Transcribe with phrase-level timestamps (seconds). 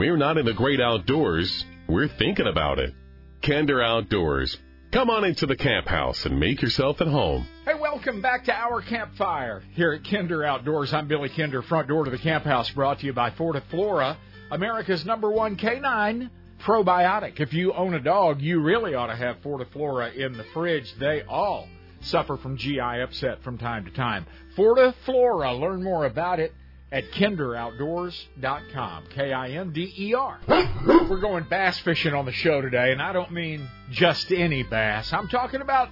[0.00, 2.94] We're not in the great outdoors, we're thinking about it.
[3.42, 4.56] Kinder Outdoors.
[4.92, 7.46] Come on into the camp house and make yourself at home.
[7.66, 10.94] Hey, welcome back to our campfire here at Kinder Outdoors.
[10.94, 14.16] I'm Billy Kinder, front door to the camp house, brought to you by Fortiflora,
[14.50, 16.30] America's number one canine
[16.64, 17.38] probiotic.
[17.38, 20.94] If you own a dog, you really ought to have Fortiflora in the fridge.
[20.98, 21.68] They all
[22.00, 24.24] suffer from GI upset from time to time.
[24.56, 26.54] Fortiflora, learn more about it
[26.92, 29.04] at kinderoutdoors.com.
[29.10, 30.40] K I N D E R.
[30.48, 35.12] We're going bass fishing on the show today, and I don't mean just any bass.
[35.12, 35.88] I'm talking about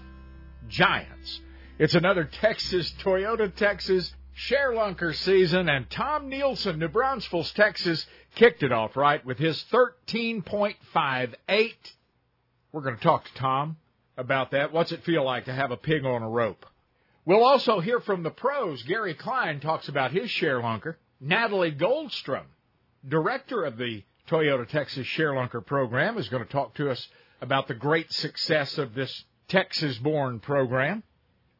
[0.68, 1.40] giants.
[1.78, 8.70] It's another Texas, Toyota Texas Sharelunker season, and Tom Nielsen, New Braunfels, Texas, kicked it
[8.70, 11.72] off right with his 13.58.
[12.70, 13.78] We're going to talk to Tom
[14.16, 14.72] about that.
[14.72, 16.64] What's it feel like to have a pig on a rope?
[17.28, 18.82] We'll also hear from the pros.
[18.84, 20.94] Gary Klein talks about his Sharelunker.
[21.20, 22.46] Natalie Goldstrohm,
[23.06, 27.06] director of the Toyota Texas Sharelunker program, is going to talk to us
[27.42, 31.02] about the great success of this Texas born program.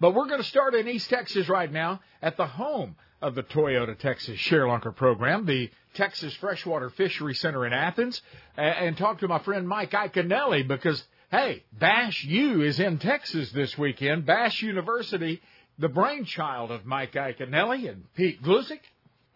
[0.01, 3.43] But we're going to start in East Texas right now at the home of the
[3.43, 8.23] Toyota Texas Sharelunker program, the Texas Freshwater Fishery Center in Athens,
[8.57, 13.77] and talk to my friend Mike Iaconelli because, hey, Bass U is in Texas this
[13.77, 14.25] weekend.
[14.25, 15.43] Bass University
[15.79, 18.81] the brainchild of Mike Iaconelli and Pete Gluszek.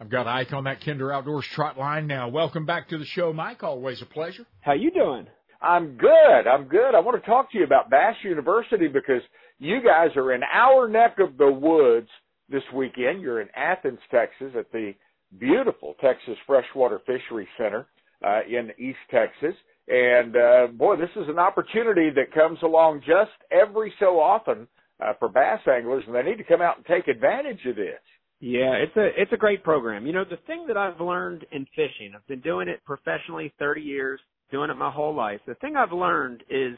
[0.01, 2.29] I've got Ike on that Kinder Outdoors trot line now.
[2.29, 3.62] Welcome back to the show, Mike.
[3.62, 4.45] Always a pleasure.
[4.61, 5.29] How you doing?
[5.61, 6.49] I'm good.
[6.53, 6.97] I'm good.
[6.97, 9.23] I want to talk to you about Bass University because
[9.61, 12.09] you guys are in our neck of the woods
[12.49, 13.23] this weekend.
[13.23, 14.95] You're in Athens, Texas at the
[15.39, 17.87] beautiful Texas Freshwater Fishery Center
[18.27, 19.55] uh, in East Texas.
[19.87, 24.66] And uh, boy, this is an opportunity that comes along just every so often
[25.03, 28.01] uh, for bass anglers, and they need to come out and take advantage of this.
[28.41, 30.05] Yeah, it's a it's a great program.
[30.05, 33.81] You know, the thing that I've learned in fishing, I've been doing it professionally 30
[33.81, 34.21] years,
[34.51, 35.41] doing it my whole life.
[35.47, 36.77] The thing I've learned is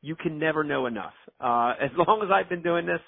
[0.00, 1.14] you can never know enough.
[1.40, 3.00] Uh as long as I've been doing this,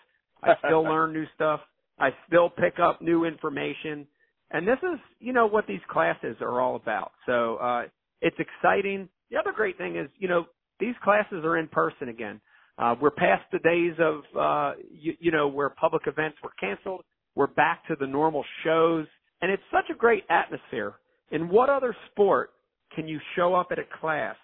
[0.43, 1.61] I still learn new stuff.
[1.99, 4.09] I still pick up new information.
[4.51, 7.13] And this is, you know, what these classes are all about.
[7.27, 7.83] So, uh
[8.23, 9.09] it's exciting.
[9.31, 10.47] The other great thing is, you know,
[10.81, 12.41] these classes are in person again.
[12.79, 17.05] Uh, we're past the days of, uh, you, you know, where public events were canceled.
[17.35, 19.07] We're back to the normal shows.
[19.43, 20.95] And it's such a great atmosphere.
[21.31, 22.51] In what other sport
[22.95, 24.37] can you show up at a class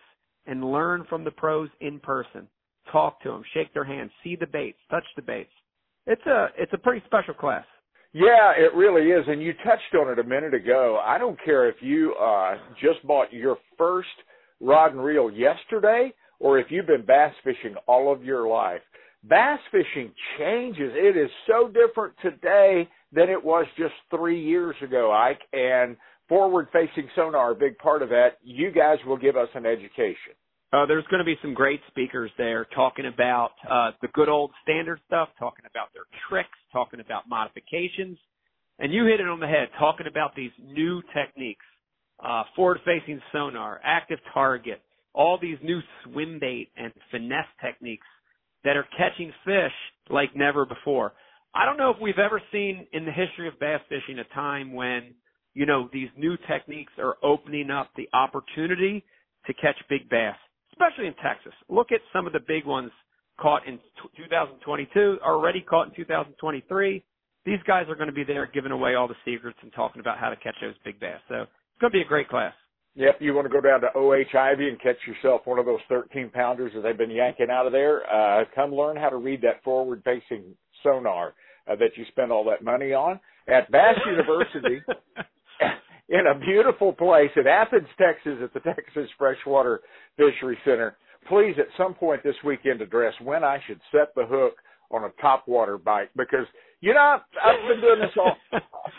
[0.47, 2.47] and learn from the pros in person?
[2.93, 5.51] Talk to them, shake their hands, see the baits, touch the baits.
[6.07, 7.65] It's a, it's a pretty special class.
[8.13, 9.25] Yeah, it really is.
[9.29, 11.01] And you touched on it a minute ago.
[11.05, 14.09] I don't care if you, uh, just bought your first
[14.61, 18.81] rod and reel yesterday or if you've been bass fishing all of your life,
[19.29, 20.93] bass fishing changes.
[20.95, 25.43] It is so different today than it was just three years ago, Ike.
[25.53, 25.97] And
[26.29, 28.39] forward facing sonar, a big part of that.
[28.43, 30.35] You guys will give us an education.
[30.73, 34.53] Uh, there's going to be some great speakers there talking about uh, the good old
[34.63, 38.17] standard stuff, talking about their tricks, talking about modifications.
[38.79, 41.65] And you hit it on the head, talking about these new techniques,
[42.25, 44.81] uh, forward facing sonar, active target,
[45.15, 48.07] all these new swim bait and finesse techniques
[48.65, 49.73] that are catching fish
[50.09, 51.13] like never before.
[51.55, 54.73] I don't know if we've ever seen in the history of bass fishing a time
[54.73, 55.15] when,
[55.55, 59.05] you know, these new techniques are opening up the opportunity
[59.47, 60.37] to catch big bass,
[60.73, 61.53] especially in Texas.
[61.69, 62.93] Look at some of the big ones
[63.41, 63.79] caught in
[64.17, 67.03] 2022, already caught in 2023.
[67.47, 70.19] These guys are going to be there giving away all the secrets and talking about
[70.19, 71.19] how to catch those big bass.
[71.29, 72.53] So it's going to be a great class.
[72.97, 75.81] Yep, you want to go down to OH Ivy and catch yourself one of those
[75.89, 78.03] 13 pounders that they've been yanking out of there.
[78.13, 80.43] Uh, come learn how to read that forward facing
[80.83, 81.35] sonar
[81.71, 84.83] uh, that you spend all that money on at Bass University
[86.09, 89.81] in a beautiful place in Athens, Texas at the Texas Freshwater
[90.17, 90.97] Fishery Center.
[91.29, 94.55] Please at some point this weekend address when I should set the hook
[94.91, 96.47] on a topwater bite because
[96.81, 98.37] you know I've been doing this all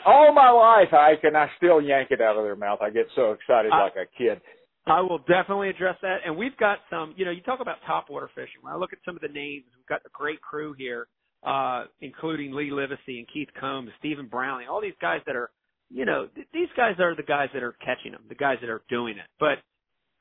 [0.06, 2.80] all my life, Ike, and I still yank it out of their mouth.
[2.82, 4.42] I get so excited I, like a kid.
[4.88, 7.14] I will definitely address that, and we've got some.
[7.18, 8.62] You know, you talk about topwater fishing.
[8.62, 11.08] When I look at some of the names, we've got a great crew here,
[11.46, 15.52] uh, including Lee Livesay and Keith Combs, Stephen Brownlee, all these guys that are,
[15.90, 18.70] you know, th- these guys are the guys that are catching them, the guys that
[18.70, 19.26] are doing it.
[19.40, 19.60] But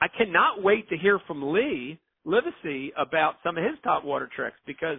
[0.00, 4.98] I cannot wait to hear from Lee Livesay about some of his topwater tricks because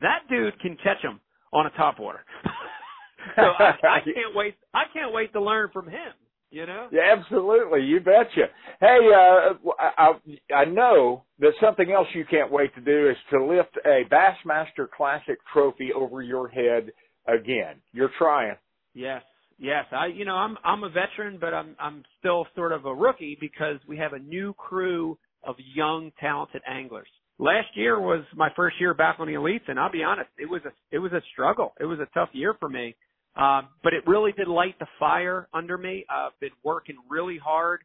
[0.00, 1.20] that dude can catch them
[1.54, 2.18] on a top topwater.
[3.36, 4.56] so I, I can't wait.
[4.74, 6.12] I can't wait to learn from him.
[6.50, 6.88] You know?
[6.92, 7.82] Yeah, absolutely.
[7.82, 8.46] You betcha.
[8.78, 9.54] Hey, uh,
[9.98, 10.12] I,
[10.54, 14.88] I know that something else you can't wait to do is to lift a Bassmaster
[14.88, 16.92] Classic trophy over your head
[17.26, 17.80] again.
[17.92, 18.54] You're trying.
[18.94, 19.22] Yes,
[19.58, 22.94] Yes, I you know I'm I'm a veteran, but I'm I'm still sort of a
[22.94, 27.08] rookie because we have a new crew of young talented anglers.
[27.38, 30.48] Last year was my first year back on the elites, and I'll be honest, it
[30.48, 31.74] was a it was a struggle.
[31.80, 32.94] It was a tough year for me,
[33.36, 36.04] uh, but it really did light the fire under me.
[36.08, 37.80] I've been working really hard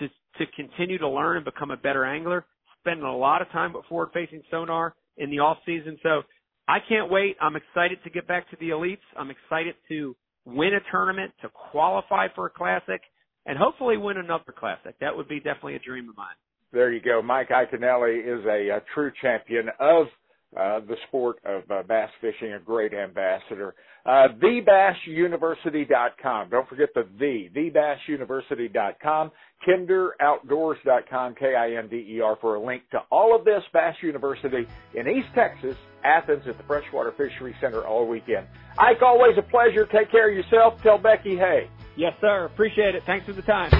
[0.00, 2.44] to to continue to learn and become a better angler.
[2.80, 6.22] Spending a lot of time with forward facing sonar in the off season, so
[6.68, 7.36] I can't wait.
[7.40, 9.04] I'm excited to get back to the elites.
[9.18, 10.14] I'm excited to
[10.44, 13.00] win a tournament, to qualify for a classic,
[13.46, 14.98] and hopefully win another classic.
[15.00, 16.36] That would be definitely a dream of mine.
[16.72, 17.22] There you go.
[17.22, 20.06] Mike Iaconelli is a, a true champion of
[20.56, 23.74] uh, the sport of uh, bass fishing, a great ambassador.
[24.04, 26.50] Uh, TheBassUniversity.com.
[26.50, 29.30] Don't forget the the, TheBassUniversity.com.
[29.68, 33.62] KinderOutdoors.com, K-I-N-D-E-R, for a link to all of this.
[33.72, 38.46] Bass University in East Texas, Athens at the Freshwater Fishery Center all weekend.
[38.78, 39.86] Ike, always a pleasure.
[39.86, 40.82] Take care of yourself.
[40.82, 41.68] Tell Becky hey.
[41.96, 42.46] Yes, sir.
[42.46, 43.02] Appreciate it.
[43.04, 43.70] Thanks for the time.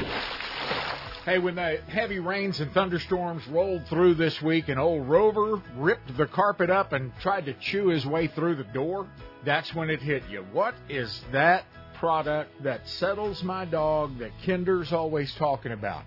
[1.31, 6.17] Hey, when the heavy rains and thunderstorms rolled through this week and old Rover ripped
[6.17, 9.07] the carpet up and tried to chew his way through the door,
[9.45, 10.45] that's when it hit you.
[10.51, 16.03] What is that product that settles my dog that Kinder's always talking about?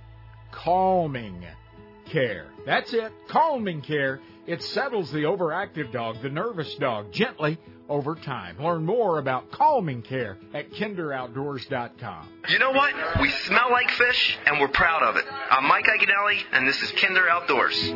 [0.52, 1.46] Calming
[2.08, 2.48] care.
[2.66, 3.14] That's it.
[3.30, 4.20] Calming care.
[4.46, 7.58] It settles the overactive dog, the nervous dog, gently
[7.90, 8.58] over time.
[8.60, 12.30] Learn more about calming care at kinderoutdoors.com.
[12.50, 12.94] You know what?
[13.22, 15.26] We smell like fish, and we're proud of it.
[15.50, 17.94] I'm Mike Iaconelli, and this is Kinder Outdoors.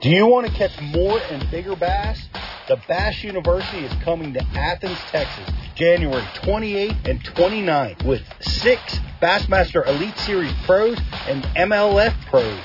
[0.00, 2.28] Do you want to catch more and bigger bass?
[2.68, 9.86] The Bass University is coming to Athens, Texas, January 28 and 29 with six Bassmaster
[9.86, 12.60] Elite Series pros and MLF pros.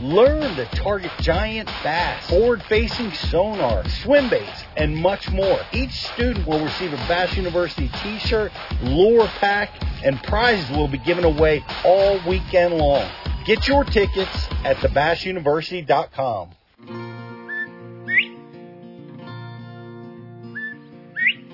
[0.00, 5.60] Learn to target giant bass, forward-facing sonar, swim baits, and much more.
[5.72, 8.50] Each student will receive a Bass University t-shirt,
[8.82, 9.70] lure pack,
[10.02, 13.08] and prizes will be given away all weekend long.
[13.44, 17.25] Get your tickets at thebassuniversity.com.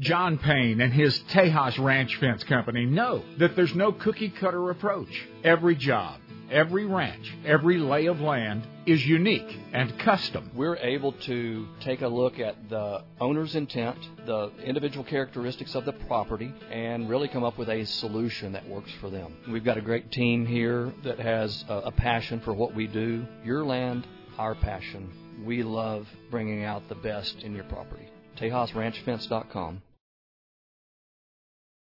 [0.00, 5.26] John Payne and his Tejas Ranch Fence Company know that there's no cookie cutter approach.
[5.42, 6.20] Every job,
[6.52, 10.52] every ranch, every lay of land is unique and custom.
[10.54, 15.94] We're able to take a look at the owner's intent, the individual characteristics of the
[15.94, 19.36] property, and really come up with a solution that works for them.
[19.50, 23.26] We've got a great team here that has a, passion for what we do.
[23.44, 24.06] Your land,
[24.38, 25.10] our passion.
[25.44, 28.08] We love bringing out the best in your property.
[28.36, 29.82] TejasRanchFence.com.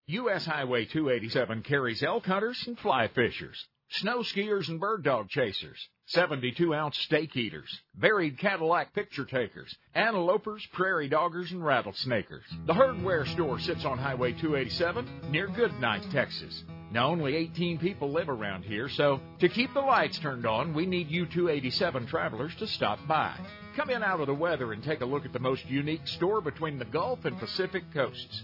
[0.07, 0.45] U.S.
[0.45, 6.75] Highway 287 carries elk hunters and fly fishers, snow skiers and bird dog chasers, 72
[6.75, 12.43] ounce steak eaters, buried Cadillac picture takers, antelopers, prairie doggers, and rattlesnakers.
[12.67, 16.63] The hardware store sits on Highway 287 near Goodnight, Texas.
[16.91, 20.85] Now, only 18 people live around here, so to keep the lights turned on, we
[20.85, 23.35] need you 287 travelers to stop by.
[23.75, 26.41] Come in out of the weather and take a look at the most unique store
[26.41, 28.43] between the Gulf and Pacific coasts.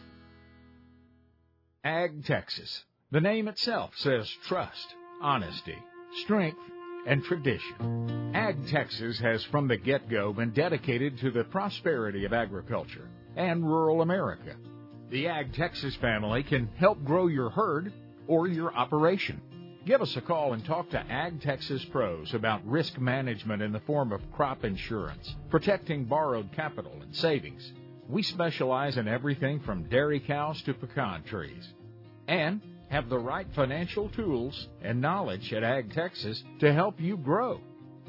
[1.83, 2.83] Ag Texas.
[3.09, 5.77] The name itself says trust, honesty,
[6.23, 6.59] strength,
[7.07, 8.31] and tradition.
[8.35, 13.09] Ag Texas has from the get go been dedicated to the prosperity of agriculture.
[13.35, 14.55] and rural America.
[15.09, 17.91] The Ag Texas family can help grow your herd
[18.27, 19.41] or your operation.
[19.85, 23.79] Give us a call and talk to Ag Texas pros about risk management in the
[23.79, 27.71] form of crop insurance, protecting borrowed capital and savings.
[28.11, 31.65] We specialize in everything from dairy cows to pecan trees.
[32.27, 37.61] And have the right financial tools and knowledge at Ag Texas to help you grow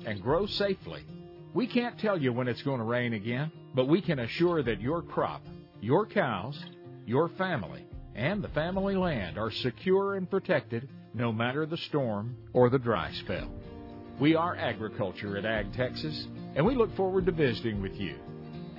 [0.05, 1.07] and grow safely.
[1.55, 4.81] We can't tell you when it's going to rain again, but we can assure that
[4.81, 5.43] your crop,
[5.81, 6.61] your cows,
[7.07, 12.71] your family, and the family land are secure and protected no matter the storm or
[12.71, 13.53] the dry spell.
[14.19, 18.17] We are agriculture at Ag Texas, and we look forward to visiting with you.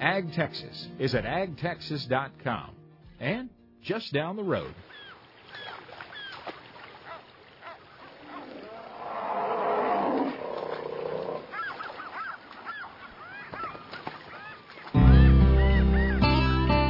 [0.04, 2.76] Ag Texas is at agtexas.com
[3.22, 3.50] and
[3.82, 4.76] just down the road.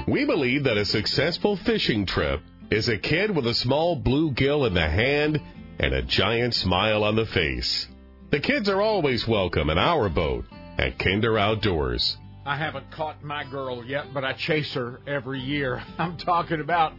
[0.08, 2.42] We believe that a successful fishing trip
[2.72, 5.40] is a kid with a small bluegill in the hand
[5.78, 7.88] and a giant smile on the face.
[8.32, 10.46] The kids are always welcome in our boat
[10.80, 12.18] at Kinder Outdoors.
[12.46, 15.84] I haven't caught my girl yet, but I chase her every year.
[15.98, 16.94] I'm talking about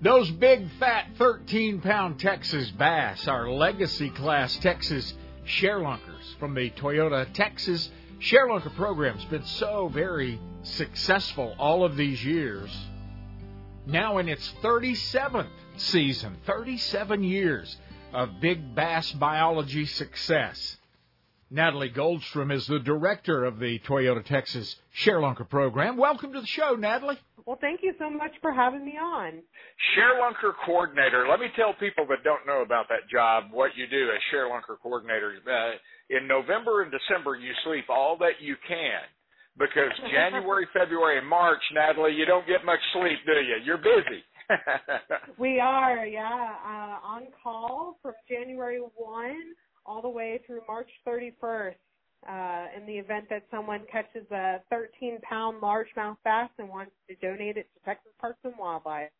[0.00, 5.14] those big fat 13 pound Texas bass, our legacy class Texas
[5.46, 12.70] sharelunkers from the Toyota Texas Sharelunker program's been so very successful all of these years
[13.86, 17.76] now in its 37th season, 37 years
[18.12, 20.78] of big bass biology success.
[21.54, 25.96] Natalie Goldstrohm is the director of the Toyota Texas Sharelunker program.
[25.96, 27.16] Welcome to the show, Natalie.
[27.46, 29.40] Well, thank you so much for having me on.
[29.94, 31.28] Sharelunker coordinator.
[31.30, 34.82] Let me tell people that don't know about that job what you do as Sharelunker
[34.82, 35.34] coordinator.
[35.46, 35.78] Uh,
[36.10, 39.06] in November and December, you sleep all that you can
[39.56, 43.62] because January, February, and March, Natalie, you don't get much sleep, do you?
[43.62, 44.26] You're busy.
[45.38, 49.36] we are, yeah, uh, on call from January 1
[49.86, 51.74] all the way through March 31st.
[52.26, 57.14] Uh, in the event that someone catches a 13 pound largemouth bass and wants to
[57.16, 59.10] donate it to Texas Parks and Wildlife.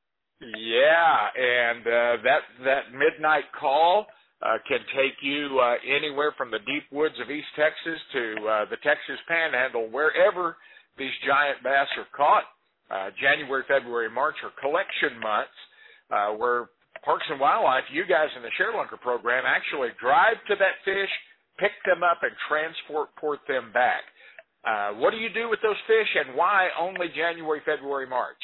[0.40, 4.06] Yeah, and uh, that that midnight call
[4.42, 8.64] uh, can take you uh, anywhere from the deep woods of East Texas to uh,
[8.70, 10.56] the Texas Panhandle, wherever
[10.98, 12.44] these giant bass are caught.
[12.90, 15.58] Uh, January, February, March are collection months
[16.10, 16.68] uh, where
[17.04, 21.10] Parks and Wildlife, you guys in the Sharelunker program, actually drive to that fish,
[21.58, 24.02] pick them up, and transport port them back.
[24.64, 28.40] Uh, what do you do with those fish, and why only January, February, March?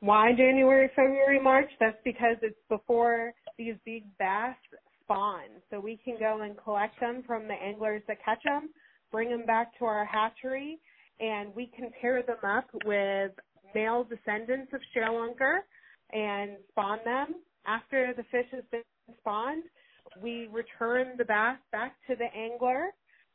[0.00, 1.68] Why January, February, March?
[1.78, 4.56] That's because it's before these big bass
[5.04, 5.60] spawn.
[5.68, 8.70] So we can go and collect them from the anglers that catch them,
[9.12, 10.78] bring them back to our hatchery,
[11.20, 13.32] and we can pair them up with
[13.74, 15.58] male descendants of Sharelunker
[16.12, 17.34] and spawn them.
[17.66, 18.82] After the fish has been
[19.20, 19.64] spawned,
[20.22, 22.88] we return the bass back to the angler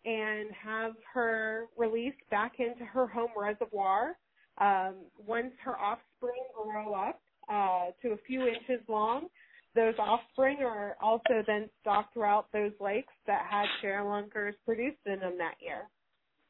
[0.05, 4.17] and have her released back into her home reservoir.
[4.59, 9.27] Um, once her offspring grow up uh, to a few inches long,
[9.75, 15.37] those offspring are also then stocked throughout those lakes that had sharelunkers produced in them
[15.37, 15.89] that year.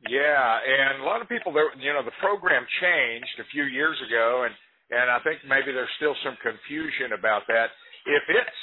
[0.08, 3.98] Yeah, and a lot of people, there, you know, the program changed a few years
[4.06, 4.54] ago, and
[4.92, 7.74] and I think maybe there's still some confusion about that.
[8.06, 8.62] If it's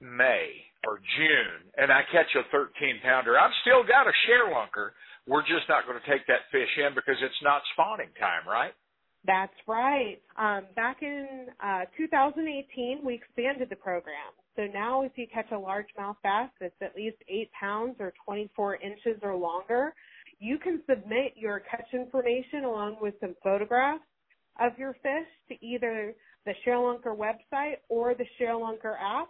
[0.00, 4.92] May or June and I catch a 13 pounder, I've still got a sharelunker.
[5.26, 8.72] We're just not going to take that fish in because it's not spawning time, right?
[9.26, 10.16] That's right.
[10.38, 14.32] Um, back in uh, 2018, we expanded the program.
[14.56, 18.76] So now if you catch a largemouth bass that's at least 8 pounds or 24
[18.76, 19.94] inches or longer,
[20.38, 24.02] you can submit your catch information along with some photographs
[24.58, 26.14] of your fish to either
[26.46, 29.28] the Sharelunker website or the Sharelunker app.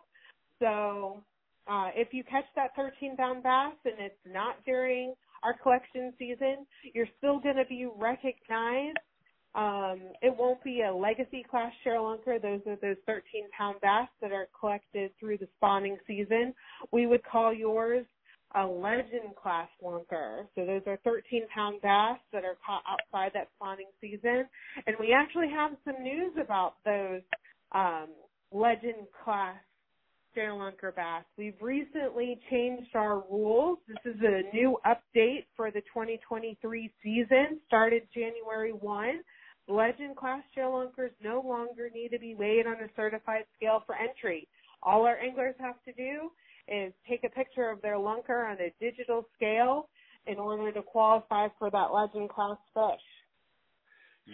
[0.58, 1.22] So
[1.68, 6.66] uh, if you catch that 13 pound bass and it's not during our collection season,
[6.94, 8.98] you're still going to be recognized
[9.54, 12.40] um, it won't be a legacy class Sharelunker.
[12.40, 16.54] Those are those 13 pound bass that are collected through the spawning season.
[16.92, 18.06] We would call yours
[18.54, 20.46] a legend class lunker.
[20.54, 24.46] So those are 13 pound bass that are caught outside that spawning season.
[24.86, 27.22] And we actually have some news about those
[27.72, 28.08] um,
[28.52, 29.56] legend class
[30.36, 31.24] Sharelunker bass.
[31.36, 33.78] We've recently changed our rules.
[33.88, 39.20] This is a new update for the 2023 season, started January 1.
[39.68, 44.48] Legend class sharelunkers no longer need to be weighed on a certified scale for entry.
[44.82, 46.30] All our anglers have to do
[46.68, 49.88] is take a picture of their lunker on a digital scale
[50.26, 53.06] in order to qualify for that legend class fish.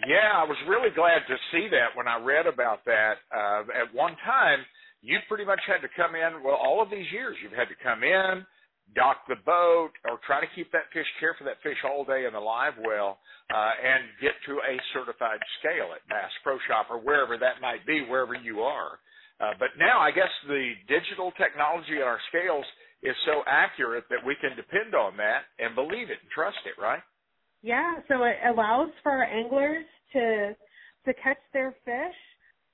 [0.05, 3.17] Yeah, I was really glad to see that when I read about that.
[3.33, 4.59] Uh, at one time,
[5.01, 6.43] you pretty much had to come in.
[6.43, 8.45] Well, all of these years, you've had to come in,
[8.93, 12.25] dock the boat, or try to keep that fish, care for that fish all day
[12.25, 13.17] in the live well,
[13.49, 17.85] uh, and get to a certified scale at Bass Pro Shop or wherever that might
[17.87, 18.99] be, wherever you are.
[19.39, 22.65] Uh, but now, I guess the digital technology in our scales
[23.03, 26.79] is so accurate that we can depend on that and believe it and trust it,
[26.81, 27.01] right?
[27.61, 30.55] Yeah, so it allows for anglers to
[31.05, 32.17] to catch their fish,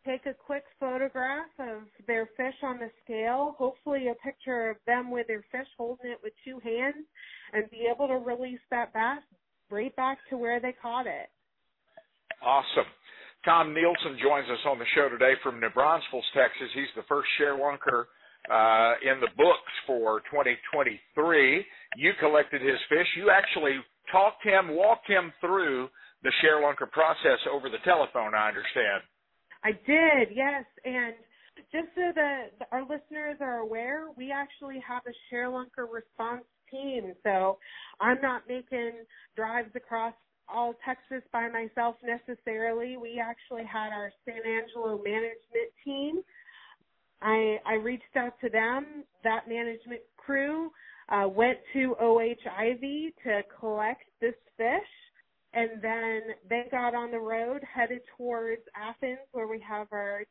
[0.06, 5.12] take a quick photograph of their fish on the scale, hopefully a picture of them
[5.12, 7.06] with their fish holding it with two hands,
[7.54, 9.22] and be able to release that bass
[9.70, 11.30] right back to where they caught it.
[12.42, 12.90] Awesome.
[13.46, 16.72] Tom Nielsen joins us on the show today from New Braunfels, Texas.
[16.74, 18.08] He's the first ShareLunker
[18.48, 21.66] uh, in the books for 2023.
[21.98, 23.08] You collected his fish.
[23.18, 25.90] You actually talked him, walked him through
[26.24, 29.04] the ShareLunker process over the telephone, I understand.
[29.64, 30.64] I did, yes.
[30.86, 31.14] And
[31.72, 37.14] just so that our listeners are aware, we actually have a ShareLunker response team.
[37.24, 37.58] So
[38.00, 39.04] I'm not making
[39.36, 40.14] drives across
[40.48, 42.98] all Texas by myself necessarily.
[42.98, 46.22] We actually had our San Angelo management team.
[47.22, 49.04] I, I reached out to them.
[49.24, 50.72] That management crew
[51.10, 52.42] uh, went to O.H.
[52.60, 54.90] Ivie to collect this fish
[55.54, 60.24] and then they got on the road, headed towards Athens, where we have our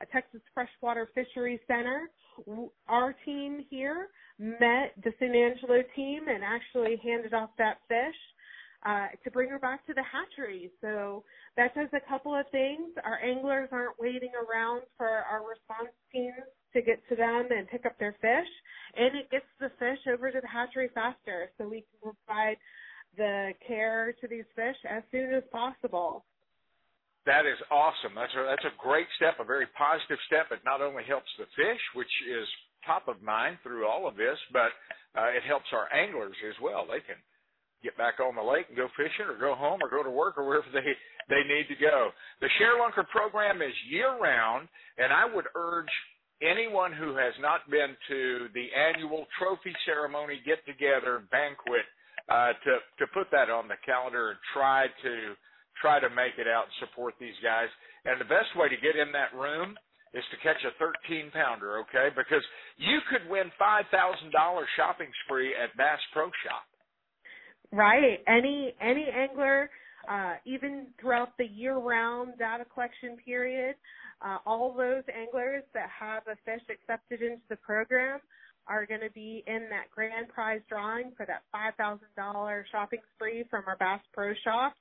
[0.00, 2.08] uh, Texas Freshwater Fisheries Center.
[2.88, 4.08] Our team here
[4.38, 8.16] met the San Angelo team and actually handed off that fish
[8.84, 10.70] uh, to bring her back to the hatchery.
[10.80, 11.24] So
[11.56, 12.92] that does a couple of things.
[13.04, 17.84] Our anglers aren't waiting around for our response teams to get to them and pick
[17.84, 18.48] up their fish,
[18.96, 22.56] and it gets the fish over to the hatchery faster, so we can provide
[23.16, 26.24] the care to these fish as soon as possible.
[27.26, 28.14] That is awesome.
[28.14, 30.48] That's a that's a great step, a very positive step.
[30.54, 32.46] It not only helps the fish, which is
[32.86, 34.72] top of mind through all of this, but
[35.12, 36.86] uh, it helps our anglers as well.
[36.88, 37.20] They can
[37.82, 40.38] get back on the lake and go fishing, or go home, or go to work,
[40.38, 40.94] or wherever they
[41.28, 42.10] they need to go.
[42.40, 45.90] The ShareLunker program is year round, and I would urge
[46.42, 51.84] anyone who has not been to the annual trophy ceremony get together banquet
[52.28, 55.34] uh, to to put that on the calendar and try to
[55.80, 57.68] try to make it out and support these guys.
[58.04, 59.76] And the best way to get in that room
[60.12, 62.10] is to catch a 13 pounder, okay?
[62.10, 62.42] Because
[62.76, 66.64] you could win five thousand dollar shopping spree at Bass Pro Shop.
[67.72, 68.18] Right.
[68.26, 69.70] Any any angler,
[70.08, 73.76] uh, even throughout the year round data collection period,
[74.22, 78.20] uh, all those anglers that have a fish accepted into the program
[78.66, 83.64] are going to be in that grand prize drawing for that $5,000 shopping spree from
[83.66, 84.76] our Bass Pro Shops.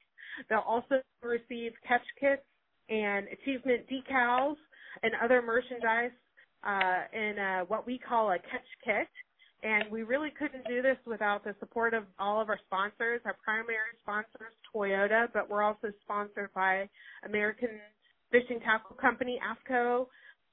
[0.50, 2.44] They'll also receive catch kits
[2.90, 4.58] and achievement decals
[5.04, 6.12] and other merchandise
[6.64, 9.08] uh, in uh, what we call a catch kit.
[9.62, 13.22] And we really couldn't do this without the support of all of our sponsors.
[13.26, 16.88] Our primary sponsor is Toyota, but we're also sponsored by
[17.26, 17.70] American
[18.32, 20.08] Fishing Tackle Company, AFTCO,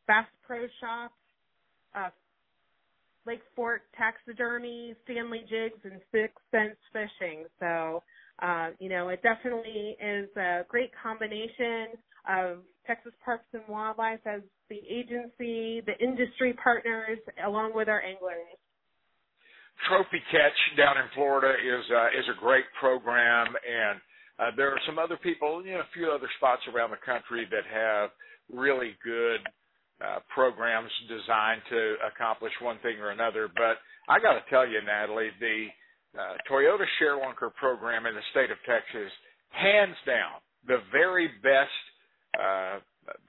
[0.08, 1.14] Bass Pro Shops,
[1.94, 2.08] uh,
[3.26, 7.44] Lake Fork Taxidermy, Stanley Jigs, and Six Sense Fishing.
[7.60, 8.02] So,
[8.40, 11.94] uh, you know, it definitely is a great combination
[12.28, 18.58] of Texas Parks and Wildlife as the agency, the industry partners, along with our anglers.
[19.88, 24.00] Trophy Catch down in Florida is uh, is a great program, and
[24.38, 27.46] uh, there are some other people, you know, a few other spots around the country
[27.50, 28.10] that have
[28.52, 29.40] really good
[30.00, 33.48] uh, programs designed to accomplish one thing or another.
[33.52, 35.68] But I got to tell you, Natalie, the
[36.18, 39.12] uh, Toyota ShareLunker program in the state of Texas,
[39.50, 41.80] hands down, the very best
[42.36, 42.78] uh,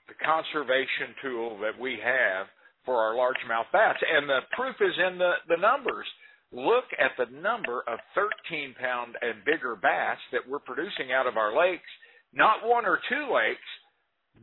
[0.08, 2.48] the conservation tool that we have
[2.86, 3.96] for our largemouth bass.
[4.00, 6.08] And the proof is in the, the numbers.
[6.52, 11.36] Look at the number of 13 pound and bigger bass that we're producing out of
[11.36, 11.90] our lakes.
[12.34, 13.70] Not one or two lakes,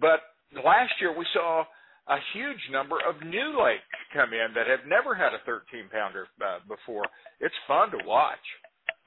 [0.00, 0.20] but
[0.64, 1.64] last year we saw
[2.08, 6.28] a huge number of new lakes come in that have never had a 13 pounder
[6.44, 7.04] uh, before.
[7.40, 8.44] It's fun to watch.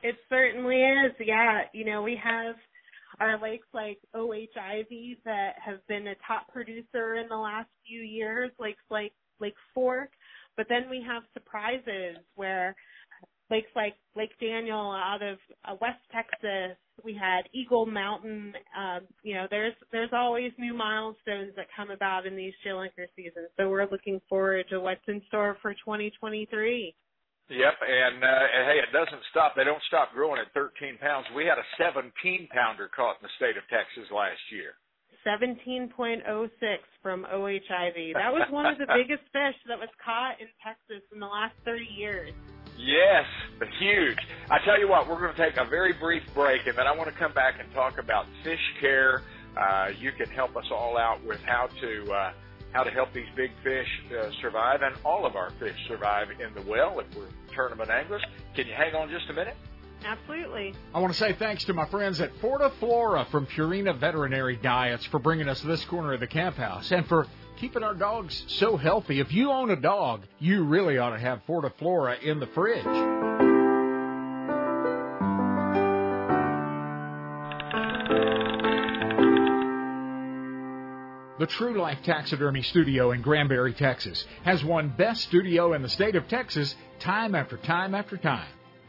[0.01, 1.13] It certainly is.
[1.19, 2.55] Yeah, you know, we have
[3.19, 4.49] our lakes like O.H.
[4.57, 9.55] Ivie that have been a top producer in the last few years, lakes like Lake
[9.73, 10.09] Fork,
[10.57, 12.75] but then we have surprises where
[13.49, 16.75] lakes like Lake Daniel out of uh, West Texas.
[17.03, 18.53] We had Eagle Mountain.
[18.77, 23.47] Um, you know, there's there's always new milestones that come about in these ShareLunker seasons.
[23.57, 26.95] So we're looking forward to what's in store for 2023.
[27.49, 29.55] Yep, and, uh, and hey, it doesn't stop.
[29.55, 31.27] They don't stop growing at 13 pounds.
[31.31, 32.11] We had a 17
[32.51, 34.75] pounder caught in the state of Texas last year.
[35.27, 37.63] 17.06 from O.H.
[37.69, 38.13] Ivie.
[38.13, 41.53] That was one of the biggest fish that was caught in Texas in the last
[41.65, 42.31] 30 years.
[42.77, 43.25] Yes,
[43.59, 44.17] but huge.
[44.49, 46.95] I tell you what, we're going to take a very brief break, and then I
[46.95, 49.23] want to come back and talk about fish care.
[49.59, 52.31] Uh, you can help us all out with how to uh,
[52.73, 56.53] how to help these big fish uh, survive, and all of our fish survive in
[56.53, 58.21] the well if we're tournament anglers.
[58.55, 59.55] Can you hang on just a minute?
[60.05, 60.73] Absolutely.
[60.93, 65.19] I want to say thanks to my friends at Fortiflora from Purina Veterinary Diets for
[65.19, 69.19] bringing us this corner of the camp house and for keeping our dogs so healthy.
[69.19, 72.85] If you own a dog, you really ought to have Fortiflora in the fridge.
[81.39, 86.15] The True Life Taxidermy Studio in Granbury, Texas, has won Best Studio in the state
[86.15, 88.47] of Texas time after time after time.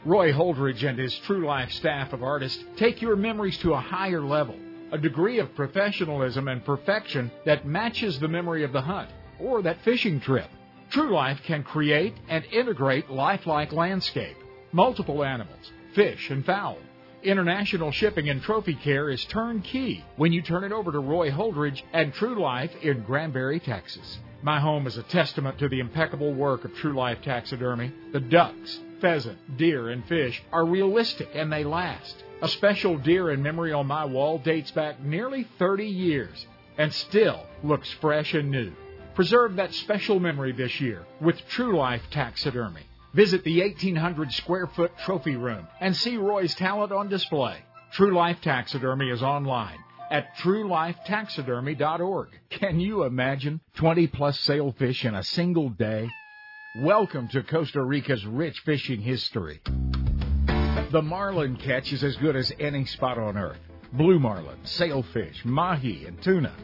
[0.09, 4.23] Roy Holdridge and his True Life staff of artists take your memories to a higher
[4.23, 4.57] level,
[4.91, 9.83] a degree of professionalism and perfection that matches the memory of the hunt or that
[9.83, 10.49] fishing trip.
[10.89, 14.39] True Life can create and integrate lifelike landscape,
[14.73, 16.79] multiple animals, fish, and fowl.
[17.23, 21.83] International shipping and trophy care is turnkey when you turn it over to Roy Holdridge
[21.93, 24.19] and True Life in Granbury, Texas.
[24.41, 27.93] My home is a testament to the impeccable work of True Life Taxidermy.
[28.13, 32.25] The ducks, pheasant, deer, and fish are realistic and they last.
[32.43, 37.45] A special deer in memory on my wall dates back nearly 30 years and still
[37.63, 38.73] looks fresh and new.
[39.15, 42.83] Preserve that special memory this year with True Life Taxidermy.
[43.15, 47.57] Visit the 1800 square foot trophy room and see Roy's talent on display.
[47.93, 49.79] True Life Taxidermy is online
[50.11, 52.29] at truelifetaxidermy.org.
[52.51, 56.09] Can you imagine 20 plus sailfish in a single day?
[56.79, 59.61] Welcome to Costa Rica's rich fishing history.
[60.93, 63.59] The marlin catch is as good as any spot on earth.
[63.95, 66.55] Blue marlin, sailfish, mahi, and tuna.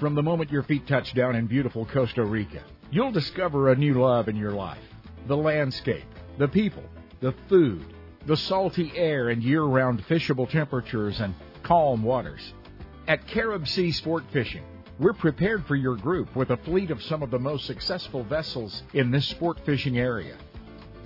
[0.00, 3.94] From the moment your feet touch down in beautiful Costa Rica, you'll discover a new
[4.02, 4.82] love in your life.
[5.28, 6.02] The landscape,
[6.36, 6.82] the people,
[7.20, 7.86] the food,
[8.26, 12.54] the salty air and year-round fishable temperatures and calm waters.
[13.06, 14.64] At Carib Sea Sport Fishing,
[15.00, 18.82] we're prepared for your group with a fleet of some of the most successful vessels
[18.92, 20.36] in this sport fishing area.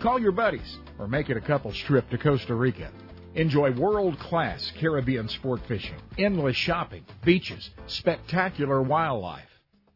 [0.01, 2.91] Call your buddies or make it a couple's trip to Costa Rica.
[3.37, 9.49] Enjoy world class Caribbean sport fishing, endless shopping, beaches, spectacular wildlife.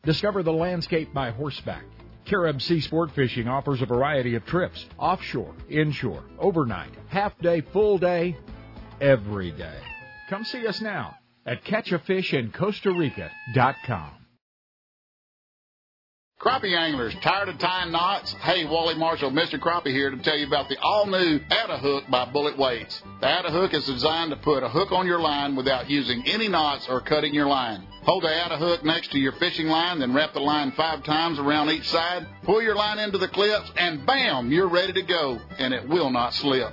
[0.04, 1.84] Discover the landscape by horseback.
[2.24, 7.98] Carib Sea Sport Fishing offers a variety of trips offshore, inshore, overnight, half day, full
[7.98, 8.36] day,
[9.00, 9.78] every day.
[10.28, 11.16] Come see us now
[11.48, 14.10] at catchafishincostarica.com.
[16.40, 18.32] Crappie anglers, tired of tying knots?
[18.34, 19.58] Hey, Wally Marshall, Mr.
[19.58, 23.02] Crappie here to tell you about the all-new Add-A Hook by Bullet Weights.
[23.20, 26.46] The Add-A Hook is designed to put a hook on your line without using any
[26.46, 27.84] knots or cutting your line.
[28.02, 31.40] Hold the Add-A Hook next to your fishing line, then wrap the line five times
[31.40, 32.24] around each side.
[32.44, 36.10] Pull your line into the clips, and bam, you're ready to go, and it will
[36.10, 36.72] not slip.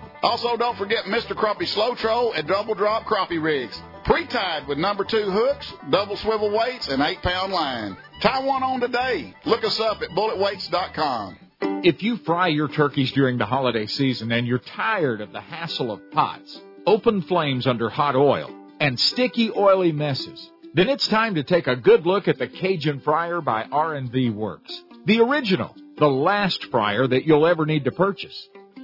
[0.23, 1.35] Also, don't forget Mr.
[1.35, 3.81] Crappie Slow Troll and Double Drop Crappie Rigs.
[4.03, 7.97] Pre-tied with number two hooks, double swivel weights, and eight pound line.
[8.21, 9.33] Tie one on today.
[9.45, 11.37] Look us up at bulletweights.com.
[11.83, 15.91] If you fry your turkeys during the holiday season and you're tired of the hassle
[15.91, 21.43] of pots, open flames under hot oil, and sticky oily messes, then it's time to
[21.43, 24.83] take a good look at the Cajun Fryer by R&V Works.
[25.05, 28.49] The original, the last fryer that you'll ever need to purchase.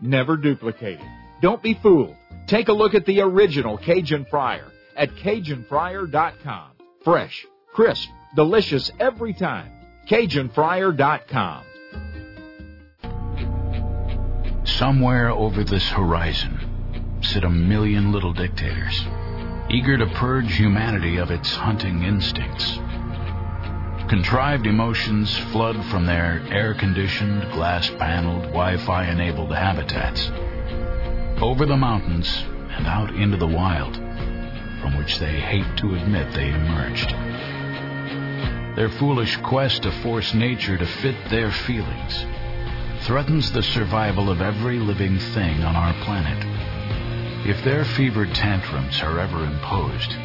[0.00, 1.06] never duplicated.
[1.40, 2.16] Don't be fooled.
[2.46, 6.70] Take a look at the original Cajun Fryer at CajunFryer.com.
[7.04, 9.70] Fresh, crisp, delicious every time.
[10.08, 11.64] CajunFryer.com.
[14.64, 19.00] Somewhere over this horizon, sit a million little dictators,
[19.70, 22.78] eager to purge humanity of its hunting instincts.
[24.10, 30.32] Contrived emotions flood from their air conditioned, glass paneled, Wi Fi enabled habitats
[31.40, 32.28] over the mountains
[32.72, 37.08] and out into the wild, from which they hate to admit they emerged.
[38.74, 42.26] Their foolish quest to force nature to fit their feelings
[43.02, 47.46] threatens the survival of every living thing on our planet.
[47.46, 50.16] If their fevered tantrums are ever imposed,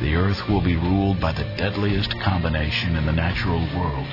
[0.00, 4.06] the Earth will be ruled by the deadliest combination in the natural world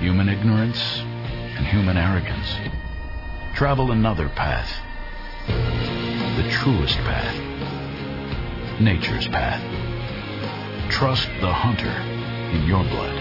[0.00, 2.56] human ignorance and human arrogance.
[3.54, 4.70] Travel another path,
[5.46, 9.62] the truest path, nature's path.
[10.90, 13.15] Trust the hunter in your blood.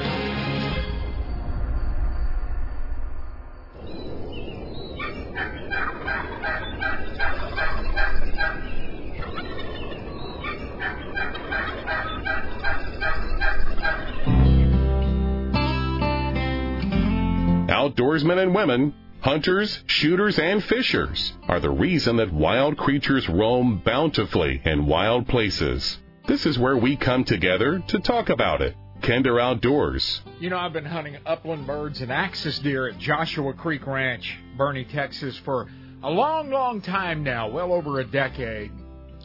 [17.85, 24.59] Outdoorsmen and women, hunters, shooters, and fishers are the reason that wild creatures roam bountifully
[24.65, 25.99] in wild places.
[26.25, 28.75] This is where we come together to talk about it.
[29.03, 30.21] Kinder Outdoors.
[30.39, 34.91] You know, I've been hunting upland birds and axis deer at Joshua Creek Ranch, Boerne,
[34.91, 35.67] Texas, for
[36.01, 38.71] a long, long time now, well over a decade.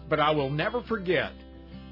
[0.07, 1.33] But I will never forget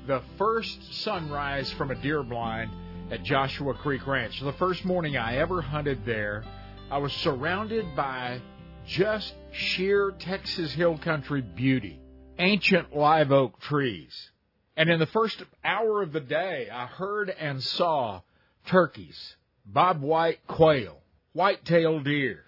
[0.07, 2.71] the first sunrise from a deer blind
[3.11, 4.39] at Joshua Creek Ranch.
[4.39, 6.45] The first morning I ever hunted there,
[6.91, 8.41] I was surrounded by
[8.87, 12.01] just sheer Texas hill country beauty,
[12.39, 14.31] ancient live oak trees.
[14.75, 18.23] And in the first hour of the day, I heard and saw
[18.69, 19.37] turkeys,
[19.71, 21.03] bobwhite quail,
[21.35, 22.47] white-tailed deer.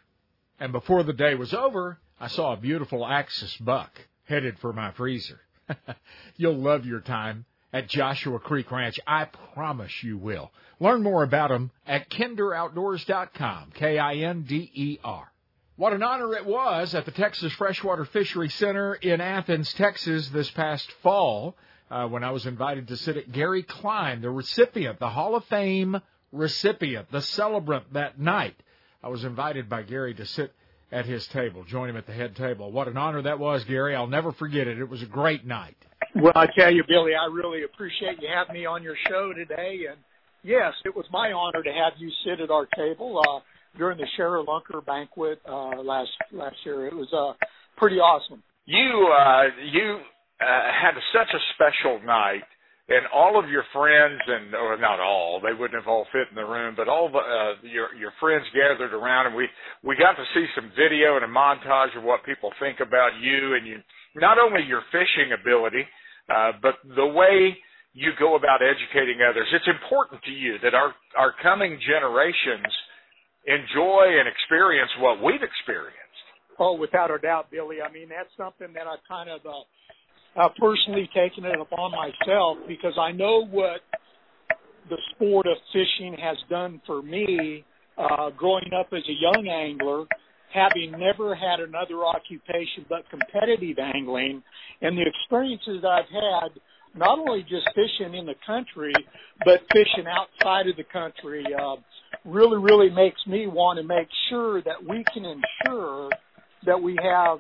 [0.58, 3.90] And before the day was over, I saw a beautiful axis buck
[4.24, 5.40] headed for my freezer.
[6.36, 8.98] You'll love your time at Joshua Creek Ranch.
[9.06, 10.50] I promise you will.
[10.80, 13.72] Learn more about them at kinderoutdoors.com.
[13.74, 15.32] K-I-N-D-E-R.
[15.76, 20.50] What an honor it was at the Texas Freshwater Fishery Center in Athens, Texas this
[20.50, 21.54] past fall
[21.90, 25.44] uh, when I was invited to sit at Gary Klein, the recipient, the Hall of
[25.46, 26.00] Fame
[26.32, 28.56] recipient, the celebrant that night.
[29.02, 30.52] I was invited by Gary to sit
[30.92, 32.70] at his table, join him at the head table.
[32.72, 33.94] What an honor that was, Gary.
[33.94, 34.78] I'll never forget it.
[34.78, 35.76] It was a great night.
[36.14, 39.86] Well, I tell you, Billy, I really appreciate you having me on your show today.
[39.90, 39.98] And
[40.42, 43.40] yes, it was my honor to have you sit at our table uh,
[43.78, 46.86] during the ShareLunker banquet uh, last last year.
[46.86, 47.34] It was uh,
[47.76, 48.42] pretty awesome.
[48.66, 50.00] You uh, you
[50.40, 52.44] uh, had such a special night,
[52.88, 56.36] and all of your friends and or not all, they wouldn't have all fit in
[56.36, 59.48] the room, but all the, uh, your your friends gathered around, and we
[59.82, 63.54] we got to see some video and a montage of what people think about you
[63.54, 63.78] and you
[64.16, 65.86] not only your fishing ability
[66.30, 67.56] uh, but the way
[67.92, 69.46] you go about educating others.
[69.52, 72.70] It's important to you that our, our coming generations
[73.46, 75.98] enjoy and experience what we've experienced.
[76.58, 77.78] Oh, without a doubt, Billy.
[77.82, 79.64] I mean, that's something that I've kind of uh,
[80.40, 83.80] uh, personally taken it upon myself because I know what
[84.88, 87.64] the sport of fishing has done for me
[87.98, 90.04] uh, growing up as a young angler
[90.52, 94.42] having never had another occupation but competitive angling
[94.82, 96.60] and the experiences I've had
[96.94, 98.92] not only just fishing in the country
[99.44, 101.76] but fishing outside of the country uh,
[102.24, 106.10] really really makes me want to make sure that we can ensure
[106.66, 107.38] that we have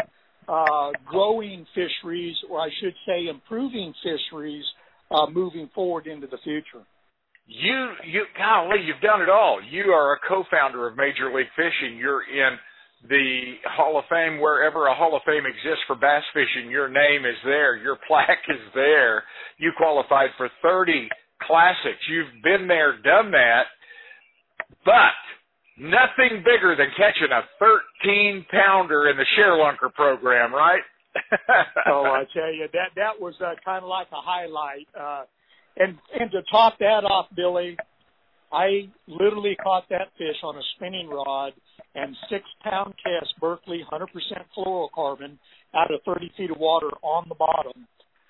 [0.48, 4.64] uh, growing fisheries or I should say improving fisheries
[5.10, 6.84] uh, moving forward into the future.
[7.46, 9.58] You, you, golly, you've done it all.
[9.68, 11.98] You are a co-founder of Major League Fishing.
[11.98, 12.56] You're in
[13.08, 17.24] the Hall of Fame, wherever a Hall of Fame exists for bass fishing, your name
[17.24, 19.24] is there, your plaque is there.
[19.58, 21.08] You qualified for 30
[21.42, 22.02] classics.
[22.08, 23.64] You've been there, done that,
[24.84, 25.16] but
[25.78, 30.82] nothing bigger than catching a 13 pounder in the ShareLunker program, right?
[31.88, 34.86] oh, I tell you that that was uh, kind of like a highlight.
[34.98, 35.24] Uh,
[35.76, 37.76] and and to top that off, Billy,
[38.52, 41.52] I literally caught that fish on a spinning rod
[41.94, 44.06] and six pound cast Berkley 100%
[44.56, 45.38] fluorocarbon
[45.74, 47.86] out of 30 feet of water on the bottom.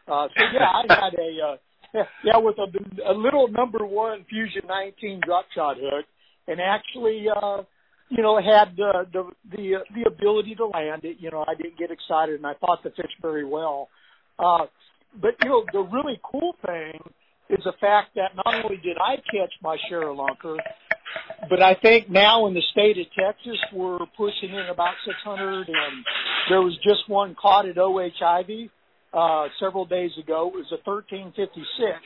[0.08, 4.62] Uh, so yeah, I had a, uh, yeah, with a, a little number one Fusion
[4.68, 6.04] 19 drop shot hook
[6.48, 7.62] and actually, uh,
[8.08, 11.16] you know, had the, the, the, the ability to land it.
[11.20, 13.88] You know, I didn't get excited and I thought the fish very well.
[14.38, 14.66] Uh,
[15.20, 17.00] but you know, the really cool thing
[17.48, 20.56] is the fact that not only did I catch my ShareLunker,
[21.48, 26.04] but I think now in the state of Texas, we're pushing in about 600, and
[26.48, 28.14] there was just one caught at O.H.
[28.22, 28.70] Ivie.
[29.12, 30.50] uh, several days ago.
[30.54, 31.98] It was a 1356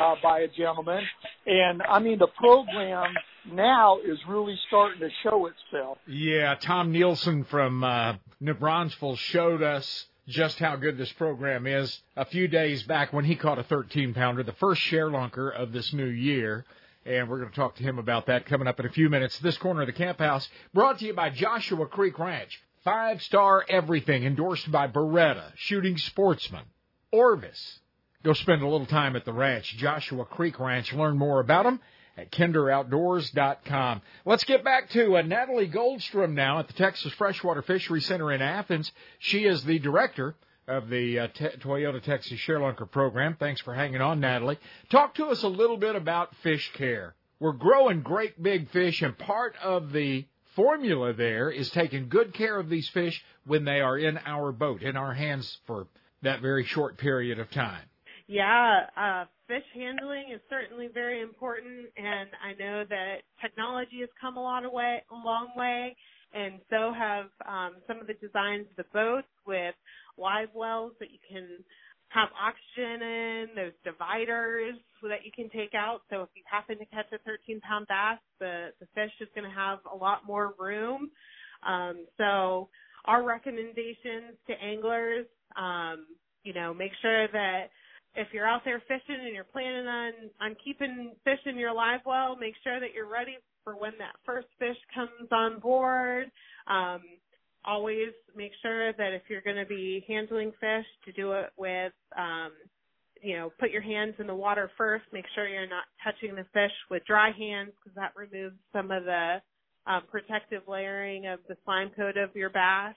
[0.00, 1.02] uh, by a gentleman,
[1.46, 3.14] and I mean the program
[3.50, 5.98] now is really starting to show itself.
[6.06, 12.00] Yeah, Tom Nielsen from uh, New Braunfels showed us just how good this program is
[12.16, 15.92] a few days back when he caught a 13 pounder, the first ShareLunker of this
[15.92, 16.64] new year.
[17.06, 19.38] And we're going to talk to him about that coming up in a few minutes.
[19.38, 22.60] This corner of the camp house brought to you by Joshua Creek Ranch.
[22.82, 26.64] Five star everything endorsed by Beretta, Shooting Sportsman,
[27.12, 27.78] Orvis.
[28.24, 30.92] Go spend a little time at the ranch, Joshua Creek Ranch.
[30.92, 31.80] Learn more about them
[32.16, 34.02] at kinderoutdoors.com.
[34.24, 38.42] Let's get back to uh, Natalie Goldstrohm now at the Texas Freshwater Fishery Center in
[38.42, 38.90] Athens.
[39.20, 40.34] She is the director
[40.68, 43.36] of the uh, Toyota Texas ShareLunker program.
[43.38, 44.58] Thanks for hanging on, Natalie.
[44.90, 47.14] Talk to us a little bit about fish care.
[47.38, 52.58] We're growing great big fish, and part of the formula there is taking good care
[52.58, 55.86] of these fish when they are in our boat, in our hands for
[56.22, 57.82] that very short period of time.
[58.26, 64.36] Yeah, uh, fish handling is certainly very important, and I know that technology has come
[64.36, 65.94] a lot of way, a long way,
[66.36, 69.74] and so have um, some of the designs of the boats with
[70.18, 71.64] live wells that you can
[72.08, 76.02] have oxygen in, those dividers that you can take out.
[76.10, 79.48] So if you happen to catch a 13 pound bass, the, the fish is going
[79.48, 81.10] to have a lot more room.
[81.66, 82.68] Um, so
[83.06, 86.06] our recommendations to anglers, um,
[86.44, 87.70] you know, make sure that
[88.14, 92.00] if you're out there fishing and you're planning on on keeping fish in your live
[92.06, 96.30] well, make sure that you're ready for when that first fish comes on board.
[96.68, 97.00] Um,
[97.64, 101.92] always make sure that if you're going to be handling fish, to do it with,
[102.16, 102.52] um,
[103.20, 105.04] you know, put your hands in the water first.
[105.12, 109.04] Make sure you're not touching the fish with dry hands because that removes some of
[109.04, 109.38] the
[109.88, 112.94] um, protective layering of the slime coat of your bass.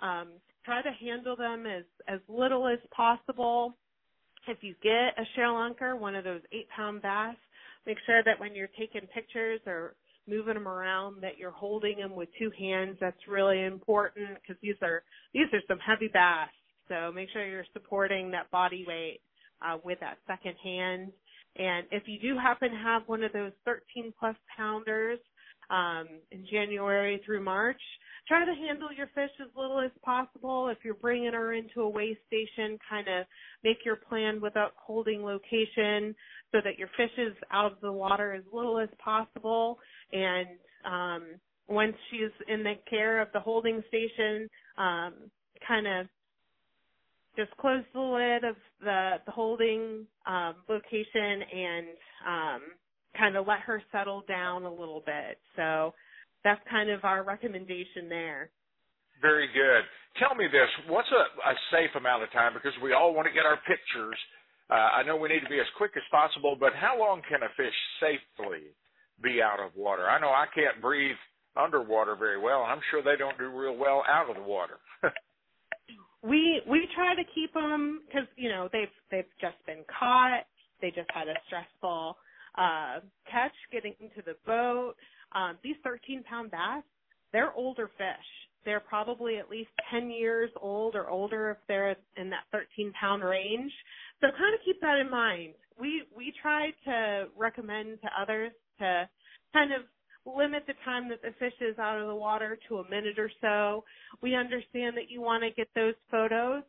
[0.00, 0.30] Um,
[0.64, 3.76] try to handle them as as little as possible
[4.48, 7.36] if you get a ShareLunker, one of those eight pound bass,
[7.86, 9.94] make sure that when you're taking pictures or
[10.28, 12.96] moving them around that you're holding them with two hands.
[13.00, 16.48] That's really important because these are these are some heavy bass.
[16.88, 19.20] So make sure you're supporting that body weight
[19.62, 21.12] uh, with that second hand.
[21.56, 25.18] And if you do happen to have one of those 13 plus pounders
[25.70, 27.80] um, in January through March,
[28.26, 30.68] try to handle your fish as little as possible.
[30.68, 33.26] If you're bringing her into a weigh station, kind of
[33.64, 36.14] make your plan without holding location
[36.52, 39.78] so that your fish is out of the water as little as possible.
[40.12, 40.48] And
[40.84, 41.22] um,
[41.68, 45.14] once she's in the care of the holding station, um,
[45.66, 46.06] kind of
[47.36, 51.86] just close the lid of the, the holding um, location and
[52.26, 52.60] um,
[53.16, 55.38] kind of let her settle down a little bit.
[55.54, 55.94] So
[56.42, 58.50] that's kind of our recommendation there.
[59.22, 59.82] Very good.
[60.18, 62.54] Tell me this: what's a, a safe amount of time?
[62.54, 64.18] Because we all want to get our pictures.
[64.70, 67.42] Uh, I know we need to be as quick as possible, but how long can
[67.42, 68.74] a fish safely
[69.22, 70.08] be out of water?
[70.08, 71.16] I know I can't breathe
[71.56, 74.78] underwater very well, I'm sure they don't do real well out of the water.
[76.22, 80.44] we we try to keep them because you know they've they've just been caught.
[80.80, 82.16] They just had a stressful
[82.56, 83.00] uh,
[83.30, 84.94] catch getting into the boat.
[85.34, 86.84] Um, these 13 pound bass,
[87.32, 88.28] they're older fish.
[88.64, 93.22] They're probably at least 10 years old or older if they're in that 13 pound
[93.22, 93.72] range.
[94.20, 95.54] So kind of keep that in mind.
[95.80, 99.08] We, we try to recommend to others to
[99.52, 99.82] kind of
[100.26, 103.30] limit the time that the fish is out of the water to a minute or
[103.40, 103.84] so.
[104.22, 106.62] We understand that you want to get those photos,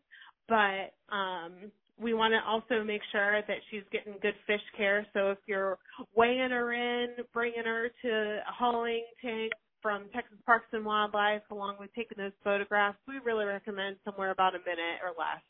[0.48, 5.06] but um, we want to also make sure that she's getting good fish care.
[5.14, 5.78] So if you're
[6.16, 8.10] weighing her in, bringing her to
[8.48, 13.46] a hauling tank from Texas Parks and Wildlife, along with taking those photographs, we really
[13.46, 15.44] recommend somewhere about a minute or less.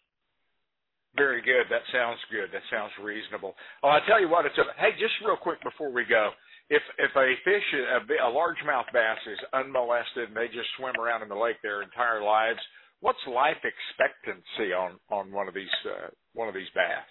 [1.18, 1.66] Very good.
[1.70, 2.50] That sounds good.
[2.54, 3.56] That sounds reasonable.
[3.84, 4.46] Oh, I tell you what.
[4.46, 6.30] It's a, hey, just real quick before we go.
[6.70, 11.24] If if a fish, a, a largemouth bass, is unmolested and they just swim around
[11.24, 12.60] in the lake their entire lives,
[13.02, 17.06] what's life expectancy on on one of these uh, one of these bass?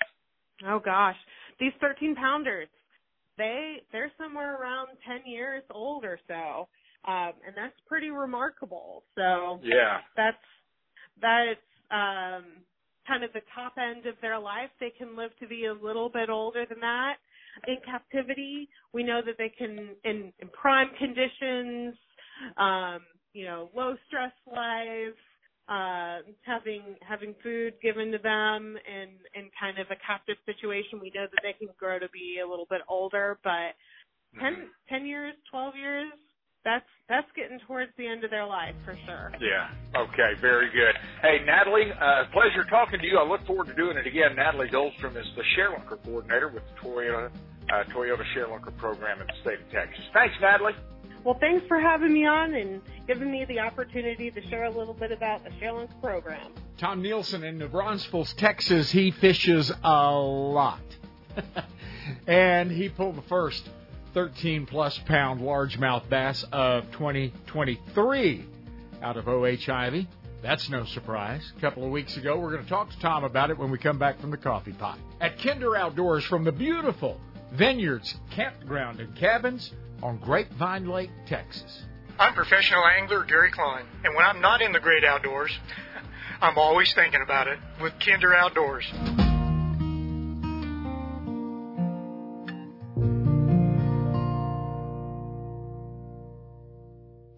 [0.66, 1.16] Oh gosh,
[1.60, 2.68] these 13 pounders,
[3.36, 6.68] they they're somewhere around 10 years old or so,
[7.06, 9.04] um, and that's pretty remarkable.
[9.14, 10.36] So yeah, that's
[11.20, 12.44] that's um,
[13.06, 14.70] kind of the top end of their life.
[14.80, 17.14] They can live to be a little bit older than that.
[17.66, 21.94] In captivity, we know that they can in, in prime conditions,
[22.56, 23.00] um,
[23.32, 25.18] you know, low stress life,
[25.68, 31.12] uh, having having food given to them and in kind of a captive situation, we
[31.14, 33.76] know that they can grow to be a little bit older, but
[34.40, 34.62] 10, mm-hmm.
[34.88, 36.12] 10 years, 12 years,
[36.64, 39.32] that's that's getting towards the end of their life for sure.
[39.40, 39.68] Yeah.
[39.96, 40.40] Okay.
[40.40, 40.96] Very good.
[41.22, 43.18] Hey, Natalie, uh, pleasure talking to you.
[43.18, 44.36] I look forward to doing it again.
[44.36, 47.30] Natalie Goldstrohm is the ShareLunker coordinator with Toyota
[47.72, 50.04] uh, Toyota ShareLunker program in the state of Texas.
[50.12, 50.74] Thanks, Natalie.
[51.24, 54.94] Well, thanks for having me on and giving me the opportunity to share a little
[54.94, 56.52] bit about the ShareLunker program.
[56.78, 60.80] Tom Nielsen in New Braunfels, Texas, he fishes a lot.
[62.26, 63.68] and he pulled the first
[64.14, 68.46] 13 plus pound largemouth bass of 2023
[69.02, 69.68] out of O.H.
[69.68, 70.06] Ivie.
[70.40, 71.52] That's no surprise.
[71.56, 73.78] A couple of weeks ago, we're going to talk to Tom about it when we
[73.78, 74.98] come back from the coffee pot.
[75.20, 77.20] At Kinder Outdoors from the beautiful
[77.52, 79.72] Vineyards Campground and Cabins
[80.02, 81.82] on Grapevine Lake, Texas.
[82.18, 85.56] I'm professional angler Gary Klein, and when I'm not in the great outdoors,
[86.40, 88.84] I'm always thinking about it with Kinder Outdoors.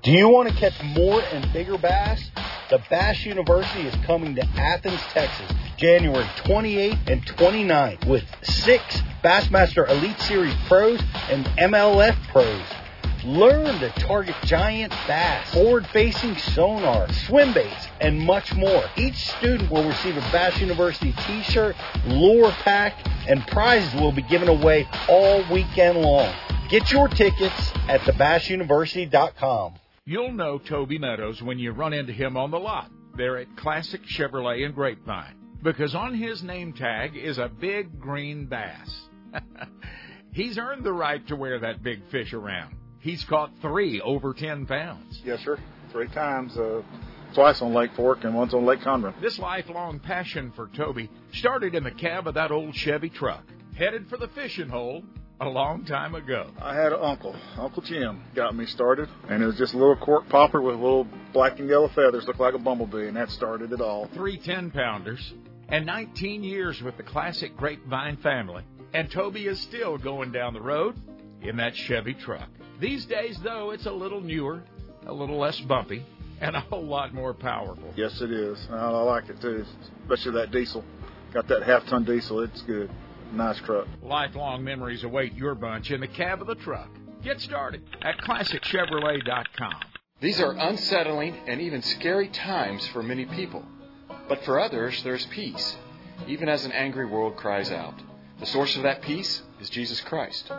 [0.03, 2.31] Do you want to catch more and bigger bass?
[2.71, 9.89] The Bass University is coming to Athens, Texas, January 28 and 29 with six Bassmaster
[9.91, 12.63] Elite Series pros and MLF pros.
[13.25, 18.85] Learn to target giant bass, forward-facing sonar, swim baits, and much more.
[18.97, 21.75] Each student will receive a Bass University t-shirt,
[22.07, 22.95] lure pack,
[23.27, 26.33] and prizes will be given away all weekend long.
[26.69, 29.80] Get your tickets at thebassuniversity.com.
[30.07, 32.91] You'll know Toby Meadows when you run into him on the lot.
[33.17, 38.47] They're at Classic Chevrolet in Grapevine because on his name tag is a big green
[38.47, 39.09] bass.
[40.33, 42.77] He's earned the right to wear that big fish around.
[43.01, 45.21] He's caught three over 10 pounds.
[45.25, 45.59] Yes, sir.
[45.93, 46.57] Three times.
[46.57, 46.83] Uh,
[47.35, 49.19] twice on Lake Fork and once on Lake Conroe.
[49.21, 53.45] This lifelong passion for Toby started in the cab of that old Chevy truck,
[53.77, 55.03] headed for the fishing hole
[55.41, 56.51] a long time ago.
[56.61, 59.97] I had an uncle, Uncle Jim, got me started, and it was just a little
[59.97, 63.73] cork popper with little black and yellow feathers, looked like a bumblebee, and that started
[63.73, 64.09] it all.
[64.13, 65.33] Three 10 pounders,
[65.69, 68.65] and 19 years with the classic Grapevine family.
[68.93, 70.97] And Toby is still going down the road
[71.41, 72.49] in that Chevy truck.
[72.79, 74.63] These days, though, it's a little newer,
[75.07, 76.05] a little less bumpy,
[76.41, 77.93] and a whole lot more powerful.
[77.97, 78.59] Yes, it is.
[78.71, 79.65] I like it too,
[80.03, 80.85] especially that diesel.
[81.33, 82.91] Got that half ton diesel, it's good.
[83.33, 83.87] Nice truck.
[84.03, 86.89] Lifelong memories await your bunch in the cab of the truck.
[87.23, 89.81] Get started at ClassicChevrolet.com.
[90.21, 93.65] These are unsettling and even scary times for many people.
[94.29, 95.77] But for others, there's peace,
[96.27, 97.95] even as an angry world cries out.
[98.41, 100.51] The source of that peace is Jesus Christ.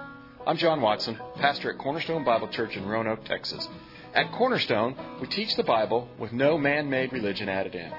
[0.48, 3.68] I'm John Watson, pastor at Cornerstone Bible Church in Roanoke, Texas.
[4.14, 7.92] At Cornerstone, we teach the Bible with no man-made religion added in.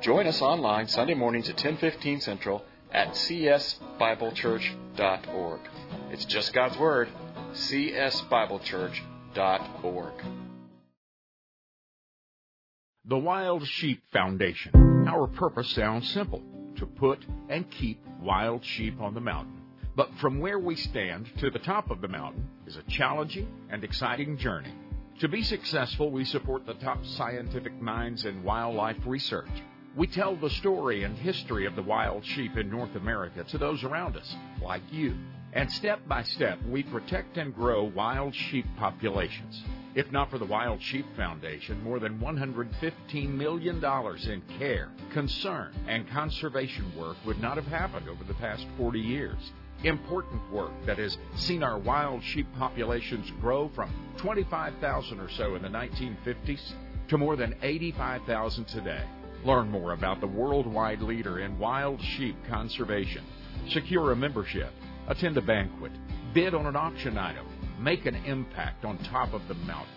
[0.00, 2.62] Join us online Sunday mornings at 10:15 Central
[2.92, 5.60] at csbiblechurch.org.
[6.10, 7.08] It's just God's word,
[7.52, 10.24] csbiblechurch.org.
[13.04, 15.06] The Wild Sheep Foundation.
[15.08, 16.42] Our purpose sounds simple
[16.76, 19.62] to put and keep wild sheep on the mountain.
[19.96, 23.82] But from where we stand to the top of the mountain is a challenging and
[23.82, 24.72] exciting journey.
[25.20, 29.48] To be successful, we support the top scientific minds in wildlife research.
[29.96, 33.82] We tell the story and history of the wild sheep in North America to those
[33.82, 35.14] around us, like you.
[35.52, 39.62] And step by step, we protect and grow wild sheep populations.
[39.94, 46.08] If not for the Wild Sheep Foundation, more than $115 million in care, concern, and
[46.10, 49.52] conservation work would not have happened over the past 40 years.
[49.82, 55.62] Important work that has seen our wild sheep populations grow from 25,000 or so in
[55.62, 56.72] the 1950s
[57.08, 59.04] to more than 85,000 today.
[59.44, 63.24] Learn more about the worldwide leader in wild sheep conservation.
[63.68, 64.72] Secure a membership,
[65.06, 65.92] attend a banquet,
[66.34, 67.46] bid on an auction item,
[67.78, 69.94] make an impact on top of the mountain.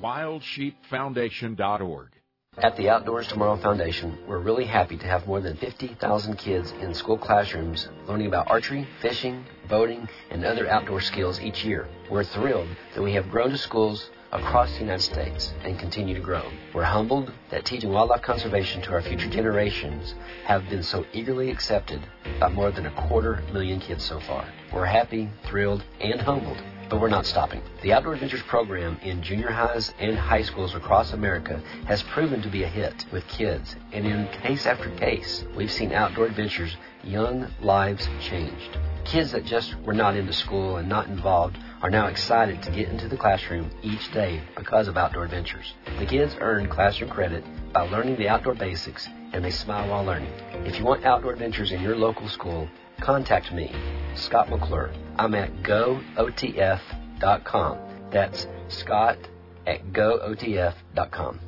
[0.00, 2.10] WildSheepFoundation.org.
[2.56, 6.94] At the Outdoors Tomorrow Foundation, we're really happy to have more than 50,000 kids in
[6.94, 11.88] school classrooms learning about archery, fishing, boating, and other outdoor skills each year.
[12.08, 16.20] We're thrilled that we have grown to schools across the United States and continue to
[16.20, 16.42] grow.
[16.74, 20.14] We're humbled that teaching wildlife conservation to our future generations
[20.44, 22.02] have been so eagerly accepted
[22.38, 24.46] by more than a quarter million kids so far.
[24.72, 27.62] We're happy, thrilled, and humbled but we're not stopping.
[27.82, 32.48] The Outdoor Adventures program in junior highs and high schools across America has proven to
[32.48, 37.48] be a hit with kids, and in case after case, we've seen Outdoor Adventures young
[37.60, 38.78] lives changed.
[39.04, 42.88] Kids that just were not into school and not involved are now excited to get
[42.88, 45.74] into the classroom each day because of Outdoor Adventures.
[45.98, 50.32] The kids earn classroom credit by learning the outdoor basics and they smile while learning.
[50.64, 52.68] If you want Outdoor Adventures in your local school,
[53.00, 53.72] contact me,
[54.14, 54.92] Scott McClure.
[55.16, 56.78] I'm at gootf.com.
[58.10, 59.18] That's Scott,
[59.66, 61.40] at gootf.com.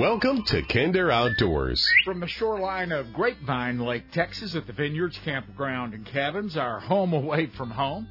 [0.00, 1.86] Welcome to Kinder Outdoors.
[2.06, 7.12] From the shoreline of Grapevine Lake, Texas, at the Vineyards Campground and Cabins, our home
[7.12, 8.08] away from home.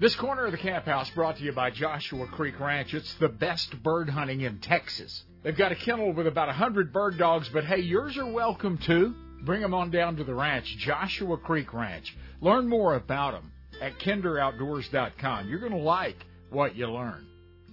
[0.00, 2.94] This corner of the camp house brought to you by Joshua Creek Ranch.
[2.94, 5.22] It's the best bird hunting in Texas.
[5.42, 8.78] They've got a kennel with about a hundred bird dogs, but hey, yours are welcome
[8.78, 9.14] too.
[9.44, 12.16] Bring them on down to the ranch, Joshua Creek Ranch.
[12.40, 13.52] Learn more about them
[13.82, 15.46] at kinderoutdoors.com.
[15.50, 17.26] You're going to like what you learn.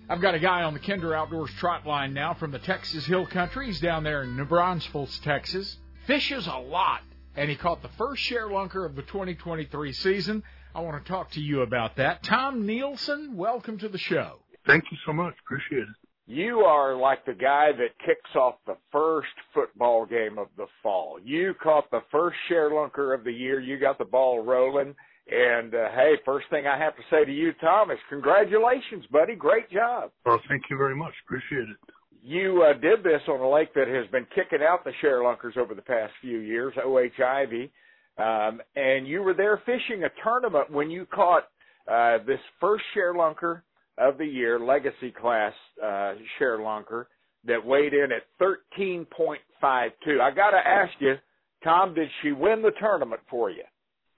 [0.07, 3.25] I've got a guy on the Kinder Outdoors trot line now from the Texas Hill
[3.25, 3.65] Country.
[3.65, 5.77] He's down there in New Braunfels, Texas.
[6.05, 7.01] Fishes a lot,
[7.35, 10.43] and he caught the first share lunker of the 2023 season.
[10.75, 12.21] I want to talk to you about that.
[12.21, 14.41] Tom Nielsen, welcome to the show.
[14.67, 15.33] Thank you so much.
[15.43, 15.95] Appreciate it.
[16.27, 21.17] You are like the guy that kicks off the first football game of the fall.
[21.23, 23.59] You caught the first share lunker of the year.
[23.59, 24.93] You got the ball rolling
[25.27, 29.35] and uh, hey, first thing I have to say to you, Thomas, congratulations, buddy.
[29.35, 30.11] Great job.
[30.25, 31.13] Well, thank you very much.
[31.25, 31.77] Appreciate it.
[32.21, 35.57] You uh, did this on a lake that has been kicking out the share ShareLunkers
[35.57, 37.69] over the past few years, OH Ivie,
[38.17, 41.47] um, and you were there fishing a tournament when you caught
[41.87, 43.61] uh, this first ShareLunker
[43.97, 45.53] of the year, legacy class
[45.83, 47.05] uh, ShareLunker,
[47.45, 49.37] that weighed in at 13.52.
[49.61, 51.15] I got to ask you,
[51.63, 53.63] Tom, did she win the tournament for you?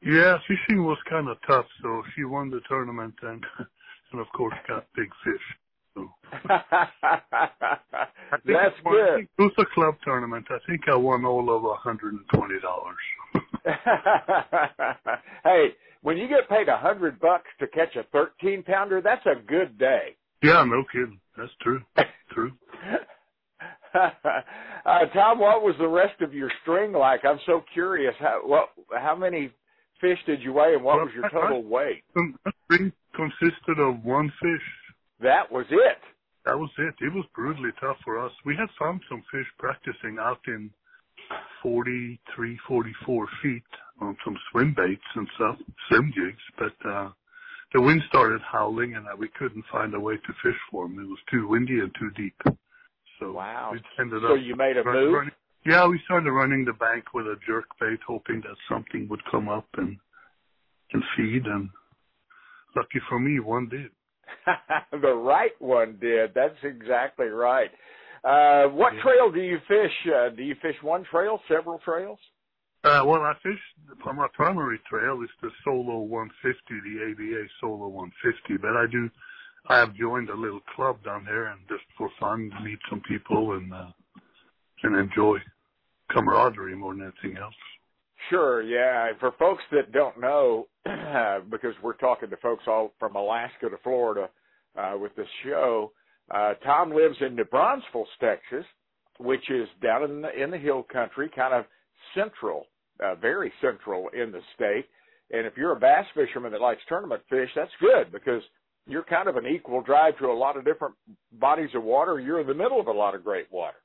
[0.01, 3.43] Yeah, fishing was kind of tough, so she won the tournament and,
[4.11, 5.41] and of course got big fish.
[5.95, 6.09] So.
[8.45, 9.19] That's won, good.
[9.21, 10.45] it was a club tournament.
[10.49, 12.95] I think I won all of a hundred and twenty dollars.
[15.43, 15.69] hey,
[16.03, 19.79] when you get paid a hundred bucks to catch a thirteen pounder, that's a good
[19.79, 20.15] day.
[20.43, 21.19] Yeah, no kidding.
[21.35, 21.81] That's true.
[22.31, 22.51] true.
[23.95, 27.25] uh, Tom, what was the rest of your string like?
[27.25, 28.13] I'm so curious.
[28.19, 28.69] How what?
[28.95, 29.51] How many
[29.99, 32.03] fish did you weigh, and what was your total weight?
[32.15, 34.67] The string consisted of one fish.
[35.21, 35.99] That was it.
[36.45, 36.95] That was it.
[37.01, 38.31] It was brutally tough for us.
[38.45, 40.69] We had found some fish practicing out in
[41.61, 43.63] 43, 44 feet
[43.99, 45.57] on some swim baits and stuff,
[45.89, 47.09] swim jigs, but uh
[47.73, 50.99] the wind started howling and uh, we couldn't find a way to fish for them.
[50.99, 52.35] It was too windy and too deep.
[53.19, 53.71] So wow.
[53.73, 55.13] we ended so up you made a move.
[55.13, 55.31] running-
[55.67, 59.49] yeah, we started running the bank with a jerk bait, hoping that something would come
[59.49, 59.97] up and
[60.93, 61.45] and feed.
[61.45, 61.69] And
[62.73, 63.91] lucky for me, one did.
[65.01, 66.31] the right one did.
[66.33, 67.69] That's exactly right.
[68.23, 69.91] Uh, what trail do you fish?
[70.15, 72.19] Uh, do you fish one trail, several trails?
[72.85, 73.59] Uh, well, I fish
[74.01, 78.61] for my primary trail is the Solo 150, the ABA Solo 150.
[78.61, 79.09] But I do,
[79.67, 83.57] I have joined a little club down there, and just for fun, meet some people
[83.57, 83.91] and uh,
[84.83, 85.39] and enjoy
[86.09, 87.55] camaraderie more than anything else.
[88.29, 89.09] Sure, yeah.
[89.19, 90.67] For folks that don't know,
[91.49, 94.29] because we're talking to folks all from Alaska to Florida
[94.77, 95.91] uh, with this show,
[96.31, 98.65] uh, Tom lives in New Braunfels, Texas,
[99.19, 101.65] which is down in the, in the hill country, kind of
[102.15, 102.65] central,
[103.03, 104.85] uh, very central in the state.
[105.31, 108.41] And if you're a bass fisherman that likes tournament fish, that's good because
[108.87, 110.95] you're kind of an equal drive to a lot of different
[111.33, 112.19] bodies of water.
[112.19, 113.77] You're in the middle of a lot of great water.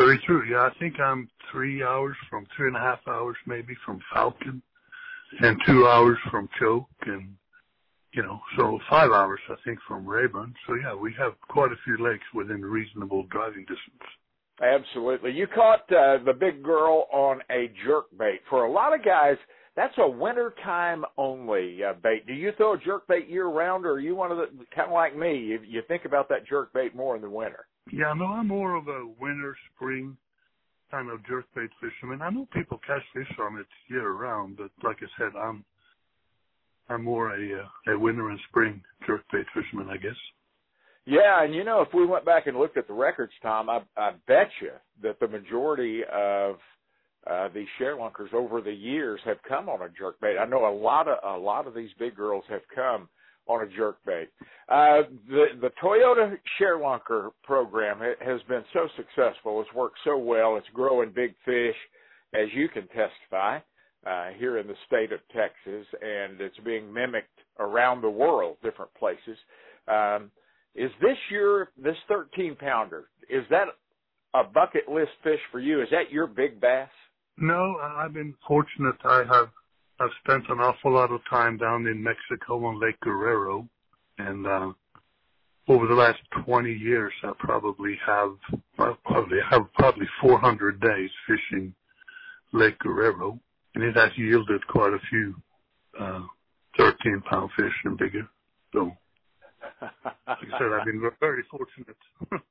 [0.00, 0.42] Very true.
[0.50, 4.62] Yeah, I think I'm three hours from three and a half hours maybe from Falcon,
[5.40, 7.34] and two hours from Choke, and
[8.14, 10.54] you know, so five hours I think from Rayburn.
[10.66, 14.08] So yeah, we have quite a few lakes within reasonable driving distance.
[14.62, 15.32] Absolutely.
[15.32, 18.40] You caught uh, the big girl on a jerk bait.
[18.48, 19.36] For a lot of guys,
[19.76, 22.26] that's a winter time only uh, bait.
[22.26, 24.88] Do you throw a jerk bait year round, or are you one of the kind
[24.88, 25.36] of like me?
[25.36, 27.66] You, you think about that jerk bait more in the winter?
[27.92, 30.16] Yeah, no, I'm more of a winter, spring
[30.90, 32.22] kind of jerkbait fisherman.
[32.22, 35.64] I know people catch fish on it year round, but like I said, I'm
[36.88, 40.16] I'm more a uh, a winter and spring jerkbait fisherman, I guess.
[41.06, 43.80] Yeah, and you know, if we went back and looked at the records, Tom, I,
[43.96, 44.72] I bet you
[45.02, 46.56] that the majority of
[47.26, 50.40] uh, these sharelunkers over the years have come on a jerkbait.
[50.40, 53.08] I know a lot of a lot of these big girls have come
[53.50, 54.28] on a jerkbait.
[54.68, 59.60] Uh, the the Toyota ShareLunker program has been so successful.
[59.60, 60.56] It's worked so well.
[60.56, 61.76] It's growing big fish,
[62.32, 63.58] as you can testify
[64.06, 68.92] uh, here in the state of Texas, and it's being mimicked around the world, different
[68.94, 69.36] places.
[69.88, 70.30] Um,
[70.74, 73.08] is this your this 13 pounder?
[73.28, 73.66] Is that
[74.34, 75.82] a bucket list fish for you?
[75.82, 76.88] Is that your big bass?
[77.36, 78.96] No, I've been fortunate.
[79.04, 79.48] I have
[80.00, 83.68] I've spent an awful lot of time down in Mexico on Lake Guerrero,
[84.16, 84.72] and uh,
[85.68, 88.34] over the last 20 years, I probably have
[88.78, 91.74] I probably have probably 400 days fishing
[92.52, 93.38] Lake Guerrero,
[93.74, 95.34] and it has yielded quite a few
[96.00, 96.22] uh,
[96.78, 98.26] 13 pound fish and bigger.
[98.72, 98.92] So,
[99.82, 99.92] like
[100.26, 101.96] I said, I've been very fortunate.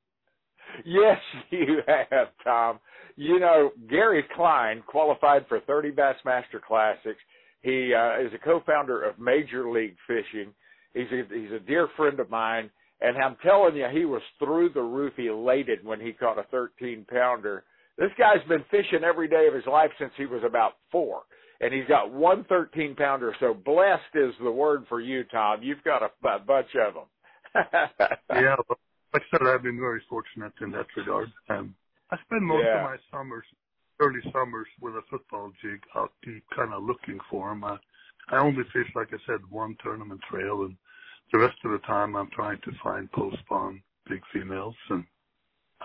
[0.84, 1.18] yes,
[1.50, 2.78] you have, Tom.
[3.16, 7.20] You know, Gary Klein qualified for 30 Bassmaster Classics.
[7.62, 10.52] He uh, is a co-founder of Major League Fishing.
[10.94, 14.70] He's a, he's a dear friend of mine, and I'm telling you, he was through
[14.70, 17.64] the roof elated when he caught a 13 pounder.
[17.96, 21.22] This guy's been fishing every day of his life since he was about four,
[21.60, 23.34] and he's got one 13 pounder.
[23.40, 25.62] So blessed is the word for you, Tom.
[25.62, 27.04] You've got a, a bunch of them.
[28.34, 28.78] yeah, but
[29.12, 31.30] like I said, I've been very fortunate in that regard.
[31.48, 31.74] Um,
[32.10, 32.76] I spend most Yeah.
[32.76, 33.44] of my summers,
[34.00, 37.64] early summers, with a football jig out deep, kind of looking for them.
[37.64, 37.76] I,
[38.30, 40.76] I only fish, like I said, one tournament trail, and
[41.32, 45.04] the rest of the time I'm trying to find post spawn big females, and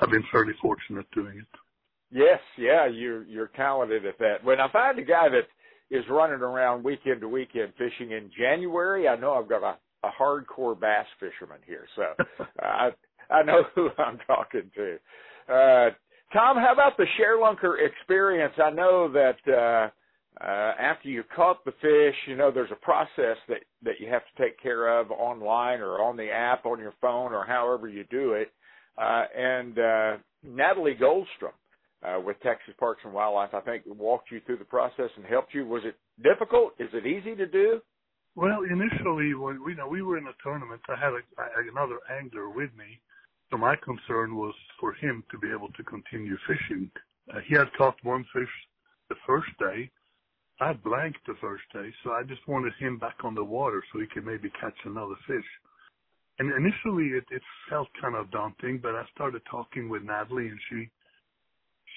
[0.01, 1.59] I've been fairly fortunate doing it.
[2.11, 4.43] Yes, yeah, you're you're talented at that.
[4.43, 5.47] When I find a guy that
[5.95, 10.11] is running around weekend to weekend fishing in January, I know I've got a, a
[10.19, 11.85] hardcore bass fisherman here.
[11.95, 12.03] So
[12.61, 12.91] I
[13.29, 14.97] I know who I'm talking to.
[15.53, 15.89] Uh
[16.35, 18.53] Tom, how about the ShareLunker experience?
[18.61, 23.37] I know that uh uh after you caught the fish, you know there's a process
[23.47, 26.93] that that you have to take care of online or on the app on your
[26.99, 28.51] phone or however you do it.
[29.01, 31.55] Uh and uh Natalie Goldstrohm
[32.03, 35.53] uh, with Texas Parks and Wildlife, I think walked you through the process and helped
[35.53, 35.65] you.
[35.65, 36.73] Was it difficult?
[36.79, 37.79] Is it easy to do?
[38.35, 41.21] Well, initially, when we you know we were in a tournament, I had a,
[41.71, 42.99] another angler with me,
[43.51, 46.89] so my concern was for him to be able to continue fishing.
[47.33, 48.49] Uh, he had caught one fish
[49.09, 49.89] the first day.
[50.59, 53.99] I blanked the first day, so I just wanted him back on the water so
[53.99, 55.45] he could maybe catch another fish.
[56.39, 60.59] And initially, it, it felt kind of daunting, but I started talking with Natalie, and
[60.69, 60.89] she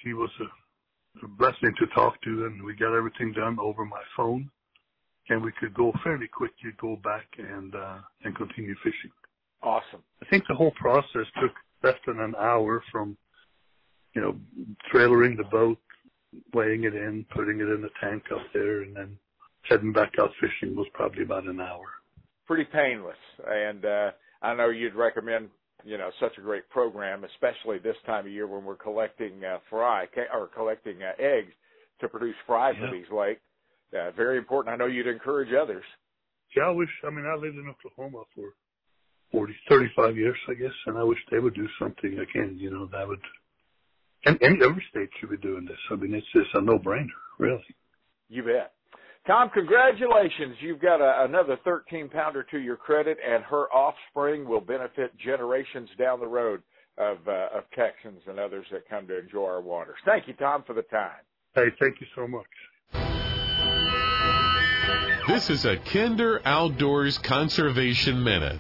[0.03, 4.03] she was a, a blessing to talk to, and we got everything done over my
[4.17, 4.51] phone
[5.29, 9.11] and we could go fairly quickly go back and uh, and continue fishing.
[9.63, 10.03] Awesome.
[10.23, 11.53] I think the whole process took
[11.83, 13.17] less than an hour from
[14.15, 14.37] you know
[14.93, 15.79] trailering the boat,
[16.53, 19.19] weighing it in, putting it in the tank up there, and then
[19.63, 21.87] heading back out fishing was probably about an hour.
[22.47, 23.17] Pretty painless.
[23.47, 25.49] And uh, I know you'd recommend,
[25.85, 29.59] you know, such a great program, especially this time of year when we're collecting uh,
[29.69, 31.53] fry or collecting uh, eggs
[32.01, 33.41] to produce fry for these lakes.
[33.93, 34.73] Uh, very important.
[34.73, 35.85] I know you'd encourage others.
[36.57, 36.89] Yeah, I wish.
[37.05, 38.55] I mean, I lived in Oklahoma for
[39.33, 42.57] 40, 35 years, I guess, and I wish they would do something again.
[42.59, 43.21] You know, that would.
[44.25, 45.79] And, and every state should be doing this.
[45.91, 47.07] I mean, it's just a no-brainer,
[47.39, 47.65] really.
[48.29, 48.73] You bet.
[49.27, 50.57] Tom, congratulations.
[50.61, 55.89] You've got a, another 13 pounder to your credit, and her offspring will benefit generations
[55.99, 56.63] down the road
[56.97, 59.97] of, uh, of Texans and others that come to enjoy our waters.
[60.05, 61.21] Thank you, Tom, for the time.
[61.55, 62.47] Hey, thank you so much.
[65.29, 68.59] This is a Kinder Outdoors Conservation Minute,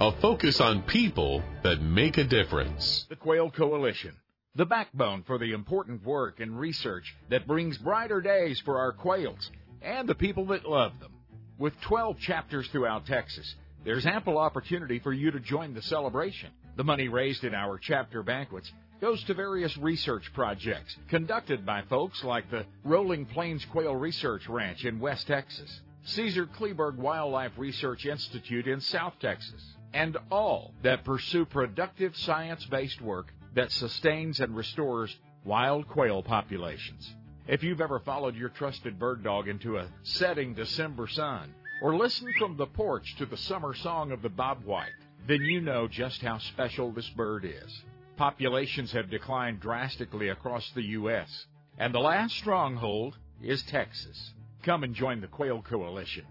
[0.00, 3.04] a focus on people that make a difference.
[3.08, 4.14] The Quail Coalition,
[4.54, 9.50] the backbone for the important work and research that brings brighter days for our quails
[9.82, 11.12] and the people that love them.
[11.58, 16.50] With 12 chapters throughout Texas, there's ample opportunity for you to join the celebration.
[16.76, 18.70] The money raised in our chapter banquets
[19.00, 24.84] goes to various research projects conducted by folks like the Rolling Plains Quail Research Ranch
[24.84, 31.44] in West Texas, Caesar Kleberg Wildlife Research Institute in South Texas, and all that pursue
[31.44, 37.14] productive science based work that sustains and restores wild quail populations.
[37.46, 42.34] If you've ever followed your trusted bird dog into a setting December sun, or listened
[42.38, 44.88] from the porch to the summer song of the bobwhite,
[45.26, 47.82] then you know just how special this bird is.
[48.16, 51.46] Populations have declined drastically across the U.S.,
[51.78, 54.32] and the last stronghold is Texas.
[54.62, 56.24] Come and join the Quail Coalition.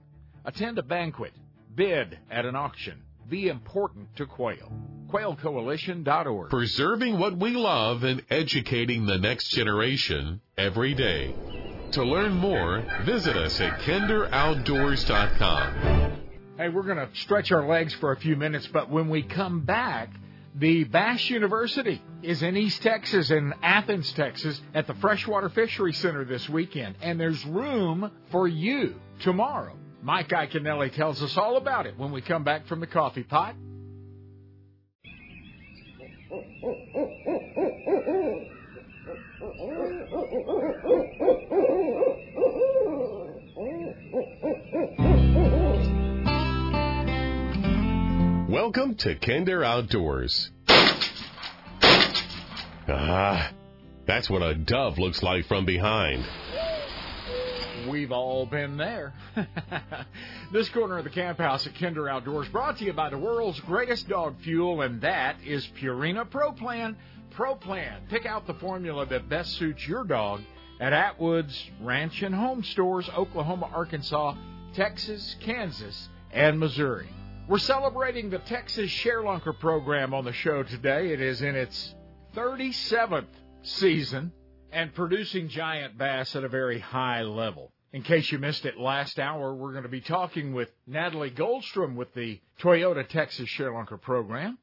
[0.43, 1.33] Attend a banquet,
[1.73, 4.71] bid at an auction, be important to quail.
[5.09, 6.49] QuailCoalition.org.
[6.49, 11.33] Preserving what we love and educating the next generation every day.
[11.91, 16.21] To learn more, visit us at kinderoutdoors.com.
[16.57, 19.61] Hey, we're going to stretch our legs for a few minutes, but when we come
[19.61, 20.09] back,
[20.55, 26.25] the Bass University is in East Texas in Athens, Texas at the Freshwater Fishery Center
[26.25, 29.77] this weekend, and there's room for you tomorrow.
[30.07, 33.55] Mike Iaconelli tells us all about it when we come back from the coffee pot.
[48.49, 50.51] Welcome to Kinder Outdoors.
[52.87, 53.51] Ah,
[54.05, 56.25] that's what a dove looks like from behind.
[57.87, 59.13] We've all been there.
[60.51, 63.59] this corner of the camp house at Kinder Outdoors brought to you by the world's
[63.61, 66.97] greatest dog fuel, and that is Purina Pro Plan.
[67.31, 68.01] Pro Plan.
[68.09, 70.41] Pick out the formula that best suits your dog
[70.79, 74.35] at Atwood's Ranch and Home Stores, Oklahoma, Arkansas,
[74.73, 77.09] Texas, Kansas, and Missouri.
[77.47, 81.13] We're celebrating the Texas Sharelunker program on the show today.
[81.13, 81.95] It is in its
[82.35, 83.27] 37th
[83.63, 84.33] season
[84.71, 87.71] and producing giant bass at a very high level.
[87.93, 91.95] In case you missed it last hour, we're going to be talking with Natalie Goldstrohm
[91.95, 94.57] with the Toyota Texas Sharelunker program.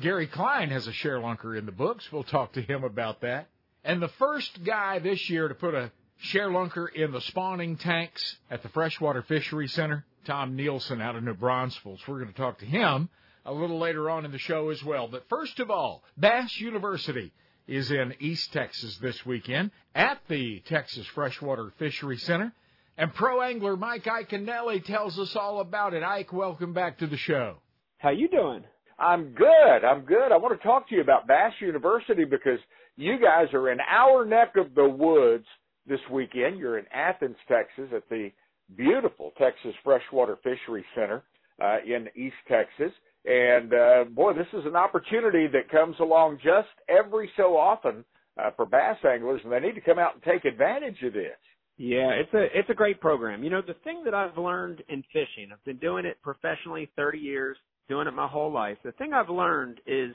[0.00, 2.10] Gary Klein has a Sharelunker in the books.
[2.10, 3.48] We'll talk to him about that.
[3.84, 5.92] And the first guy this year to put a
[6.24, 11.34] Sharelunker in the spawning tanks at the Freshwater Fishery Center Tom Nielsen out of New
[11.34, 12.00] Braunfels.
[12.08, 13.10] We're going to talk to him
[13.44, 15.08] a little later on in the show as well.
[15.08, 17.32] But first of all, Bass University
[17.66, 22.52] is in East Texas this weekend at the Texas Freshwater Fishery Center.
[22.98, 26.02] And pro angler Mike Iaconelli tells us all about it.
[26.02, 27.56] Ike, welcome back to the show.
[27.98, 28.64] How you doing?
[28.98, 29.84] I'm good.
[29.84, 30.30] I'm good.
[30.30, 32.58] I want to talk to you about Bass University because
[32.96, 35.46] you guys are in our neck of the woods
[35.86, 36.58] this weekend.
[36.58, 38.30] You're in Athens, Texas at the
[38.76, 41.22] beautiful Texas Freshwater Fishery Center
[41.62, 42.92] uh, in East Texas.
[43.24, 48.04] And uh, boy, this is an opportunity that comes along just every so often
[48.38, 51.38] uh, for bass anglers, and they need to come out and take advantage of this.
[51.82, 53.42] Yeah, it's a it's a great program.
[53.42, 57.18] You know, the thing that I've learned in fishing, I've been doing it professionally 30
[57.18, 57.56] years,
[57.88, 58.78] doing it my whole life.
[58.84, 60.14] The thing I've learned is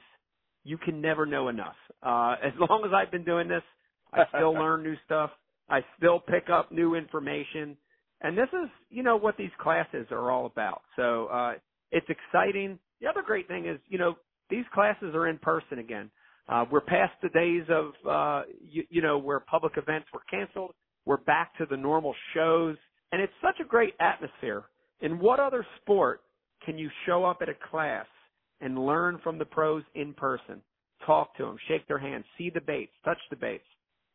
[0.63, 1.75] you can never know enough.
[2.01, 3.63] Uh as long as I've been doing this,
[4.13, 5.29] I still learn new stuff.
[5.67, 7.75] I still pick up new information.
[8.21, 10.83] And this is, you know, what these classes are all about.
[10.95, 11.55] So, uh,
[11.91, 12.79] it's exciting.
[13.01, 14.15] The other great thing is, you know,
[14.49, 16.09] these classes are in person again.
[16.47, 20.73] Uh, we're past the days of, uh, you, you know, where public events were canceled.
[21.07, 22.75] We're back to the normal shows
[23.13, 24.65] and it's such a great atmosphere.
[24.99, 26.19] In what other sport
[26.65, 28.05] can you show up at a class
[28.59, 30.61] and learn from the pros in person?
[31.05, 33.63] Talk to them, shake their hands, see the baits, touch the baits.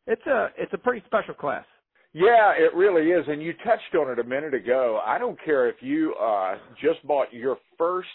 [0.05, 1.65] It's a, it's a pretty special class.
[2.13, 3.25] Yeah, it really is.
[3.27, 5.01] And you touched on it a minute ago.
[5.03, 8.07] I don't care if you uh, just bought your first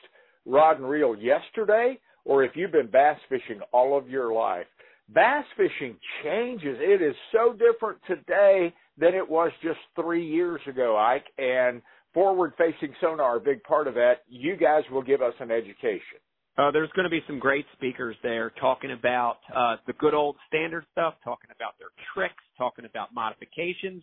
[0.47, 4.67] rod and reel yesterday or if you've been bass fishing all of your life.
[5.09, 6.77] Bass fishing changes.
[6.81, 11.27] It is so different today than it was just three years ago, Ike.
[11.39, 11.81] And
[12.13, 14.23] forward facing sonar, a big part of that.
[14.29, 16.21] You guys will give us an education.
[16.59, 20.37] Uh, there's going to be some great speakers there talking about uh, the good old
[20.49, 24.03] standard stuff, talking about their tricks, talking about modifications,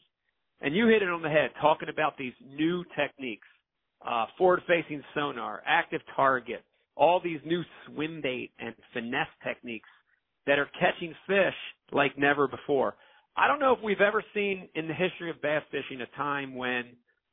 [0.61, 3.47] and you hit it on the head, talking about these new techniques,
[4.07, 6.63] uh, forward-facing sonar, active target,
[6.95, 9.89] all these new swim bait and finesse techniques
[10.47, 11.55] that are catching fish
[11.91, 12.95] like never before.
[13.37, 16.55] I don't know if we've ever seen in the history of bass fishing a time
[16.55, 16.83] when,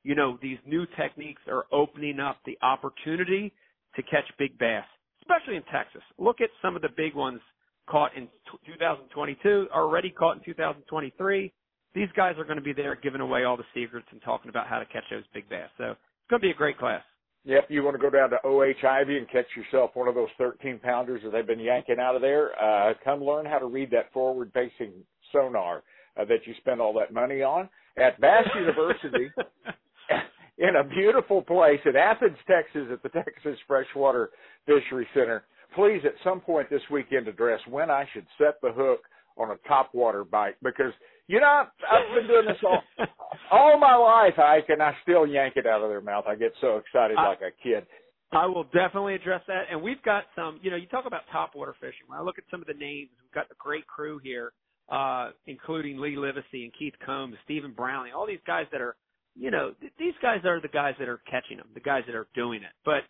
[0.02, 3.52] you know, these new techniques are opening up the opportunity
[3.94, 4.84] to catch big bass
[5.22, 6.02] especially in Texas.
[6.18, 7.40] Look at some of the big ones
[7.88, 8.28] caught in
[8.66, 11.52] 2022, already caught in 2023.
[11.94, 14.66] These guys are going to be there giving away all the secrets and talking about
[14.66, 15.68] how to catch those big bass.
[15.78, 17.02] So it's going to be a great class.
[17.44, 20.28] Yep, you want to go down to OH Ivie and catch yourself one of those
[20.38, 22.50] 13 pounders that they've been yanking out of there.
[22.62, 24.92] Uh, come learn how to read that forward facing
[25.32, 25.82] sonar
[26.16, 29.30] uh, that you spend all that money on at Bass University.
[30.58, 34.30] in a beautiful place in Athens, Texas, at the Texas Freshwater
[34.66, 35.44] Fishery Center.
[35.74, 39.00] Please, at some point this weekend, address when I should set the hook
[39.36, 40.92] on a topwater bite because
[41.26, 42.82] you know I've been doing this all
[43.50, 46.24] all my life, Ike, and I still yank it out of their mouth.
[46.26, 47.86] I get so excited like a kid.
[48.32, 50.58] I will definitely address that, and we've got some.
[50.62, 52.06] You know, you talk about topwater fishing.
[52.06, 54.52] When I look at some of the names, we've got a great crew here,
[54.90, 58.96] uh, including Lee Livesay and Keith Combs, Stephen Brownlee, all these guys that are
[59.34, 62.14] you know, th- these guys are the guys that are catching them, the guys that
[62.14, 62.72] are doing it.
[62.84, 63.02] But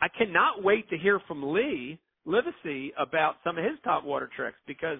[0.00, 4.58] I cannot wait to hear from Lee Livesay about some of his top water tricks
[4.66, 4.98] because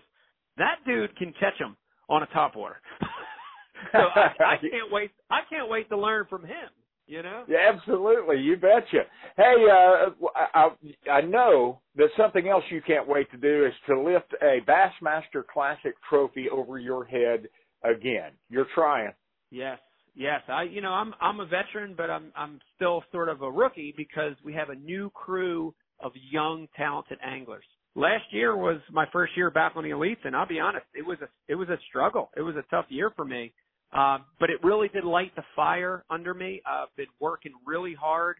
[0.58, 1.76] that dude can catch them
[2.08, 2.76] on a top water.
[3.92, 5.10] so I, I can't wait.
[5.30, 6.68] I can't wait to learn from him.
[7.08, 7.44] You know?
[7.46, 8.38] Yeah, absolutely.
[8.38, 9.04] You betcha.
[9.36, 10.10] Hey, uh,
[10.54, 10.70] I,
[11.08, 15.46] I know that something else you can't wait to do is to lift a Bassmaster
[15.46, 17.46] Classic trophy over your head
[17.84, 18.32] again.
[18.50, 19.12] You're trying.
[19.52, 19.78] Yes,
[20.16, 23.50] Yes, I you know I'm I'm a veteran, but I'm I'm still sort of a
[23.50, 27.66] rookie because we have a new crew of young talented anglers.
[27.96, 31.04] Last year was my first year back on the elites, and I'll be honest, it
[31.04, 32.30] was a it was a struggle.
[32.36, 33.54] It was a tough year for me.
[33.90, 36.60] Uh, but it really did light the fire under me.
[36.66, 38.36] I've been working really hard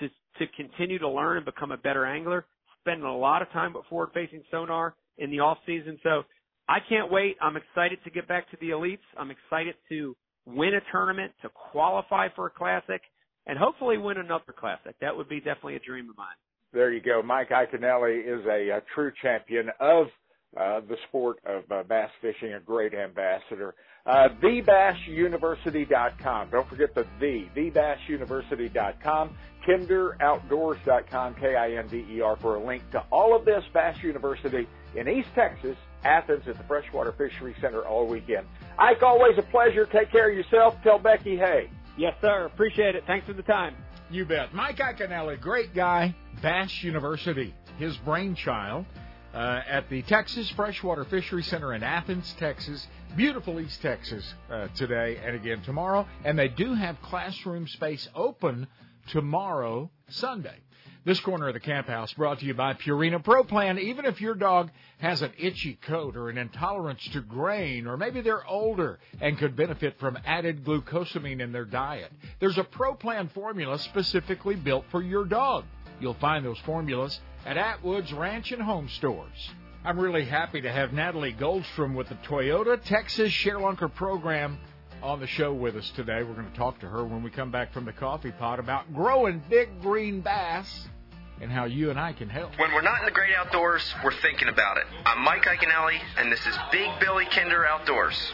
[0.00, 2.46] to to continue to learn and become a better angler.
[2.80, 6.00] Spending a lot of time with forward facing sonar in the off season.
[6.02, 6.24] So
[6.68, 7.36] I can't wait.
[7.40, 9.06] I'm excited to get back to the elites.
[9.16, 13.02] I'm excited to win a tournament, to qualify for a classic,
[13.46, 14.96] and hopefully win another classic.
[15.00, 16.34] That would be definitely a dream of mine.
[16.72, 17.22] There you go.
[17.22, 20.06] Mike Iaconelli is a, a true champion of
[20.56, 23.74] uh, the sport of uh, bass fishing, a great ambassador.
[24.06, 26.50] Uh, TheBassUniversity.com.
[26.50, 29.36] Don't forget the the, TheBassUniversity.com.
[29.66, 33.64] KinderOutdoors.com, K-I-N-D-E-R, for a link to all of this.
[33.74, 38.46] Bass University in East Texas, Athens at the Freshwater Fishery Center all weekend.
[38.78, 39.84] Ike, always a pleasure.
[39.86, 40.76] Take care of yourself.
[40.84, 41.68] Tell Becky hey.
[41.98, 42.46] Yes, sir.
[42.46, 43.02] Appreciate it.
[43.06, 43.74] Thanks for the time.
[44.08, 44.54] You bet.
[44.54, 46.14] Mike Iaconelli, great guy.
[46.40, 48.86] Bass University, his brainchild.
[49.34, 52.86] Uh, at the Texas Freshwater Fishery Center in Athens, Texas.
[53.16, 56.06] Beautiful East Texas uh, today and again tomorrow.
[56.24, 58.68] And they do have classroom space open
[59.08, 60.56] tomorrow, Sunday.
[61.06, 63.78] This corner of the camp house brought to you by Purina Pro Plan.
[63.78, 68.22] Even if your dog has an itchy coat or an intolerance to grain, or maybe
[68.22, 73.28] they're older and could benefit from added glucosamine in their diet, there's a Pro Plan
[73.28, 75.64] formula specifically built for your dog.
[76.00, 79.50] You'll find those formulas at Atwood's Ranch and Home Stores.
[79.84, 84.58] I'm really happy to have Natalie Goldstrohm with the Toyota Texas ShareLunker program
[85.04, 86.24] on the show with us today.
[86.24, 88.92] We're going to talk to her when we come back from the coffee pot about
[88.92, 90.88] growing big green bass
[91.40, 92.58] and how you and I can help.
[92.58, 94.84] When we're not in the great outdoors, we're thinking about it.
[95.04, 98.32] I'm Mike Iaconelli, and this is Big Billy Kinder Outdoors.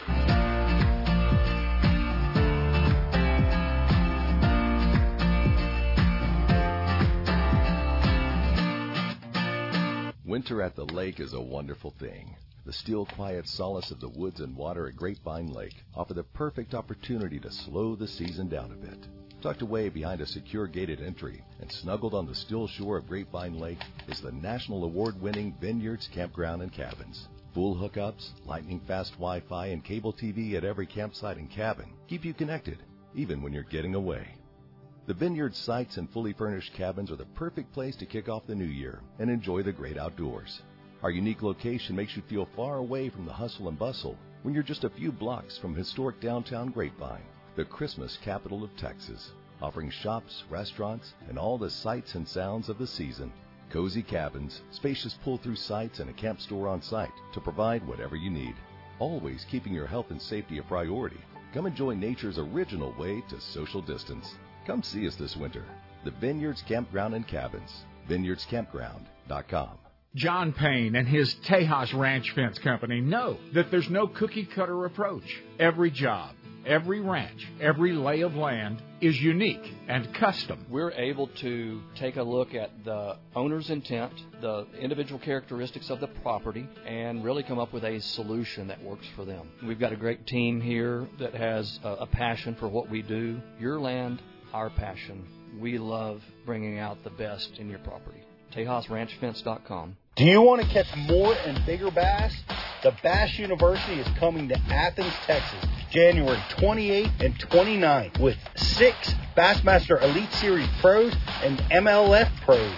[10.25, 12.35] Winter at the lake is a wonderful thing.
[12.65, 16.73] The still quiet solace of the woods and water at Grapevine Lake offer the perfect
[16.73, 19.05] opportunity to slow the season down a bit.
[19.43, 23.59] Tucked away behind a secure gated entry and snuggled on the still shore of Grapevine
[23.59, 27.27] Lake is the national award winning Vineyards Campground and Cabins.
[27.53, 32.23] Full hookups, lightning fast Wi Fi, and cable TV at every campsite and cabin keep
[32.23, 32.77] you connected,
[33.15, 34.25] even when you're getting away.
[35.07, 38.55] The Vineyard sites and fully furnished cabins are the perfect place to kick off the
[38.55, 40.61] new year and enjoy the great outdoors.
[41.01, 44.63] Our unique location makes you feel far away from the hustle and bustle when you're
[44.63, 47.25] just a few blocks from historic downtown Grapevine,
[47.55, 49.31] the Christmas capital of Texas,
[49.61, 53.31] offering shops, restaurants, and all the sights and sounds of the season.
[53.69, 58.15] Cozy cabins, spacious pull through sites, and a camp store on site to provide whatever
[58.15, 58.55] you need.
[58.99, 61.19] Always keeping your health and safety a priority.
[61.53, 64.35] Come enjoy nature's original way to social distance.
[64.65, 65.65] Come see us this winter.
[66.03, 67.71] The Vineyards Campground and Cabins.
[68.09, 69.77] VineyardsCampground.com.
[70.15, 75.41] John Payne and his Tejas Ranch Fence Company know that there's no cookie cutter approach.
[75.59, 76.35] Every job,
[76.65, 80.65] every ranch, every lay of land is unique and custom.
[80.69, 86.07] We're able to take a look at the owner's intent, the individual characteristics of the
[86.07, 89.49] property, and really come up with a solution that works for them.
[89.65, 93.41] We've got a great team here that has a, a passion for what we do.
[93.59, 94.21] Your land,
[94.53, 95.27] our passion.
[95.59, 98.23] We love bringing out the best in your property.
[98.55, 99.97] TejasRanchFence.com.
[100.15, 102.35] Do you want to catch more and bigger bass?
[102.83, 110.01] The Bass University is coming to Athens, Texas, January 28 and 29 with six Bassmaster
[110.01, 111.13] Elite Series pros
[111.43, 112.75] and MLF pros.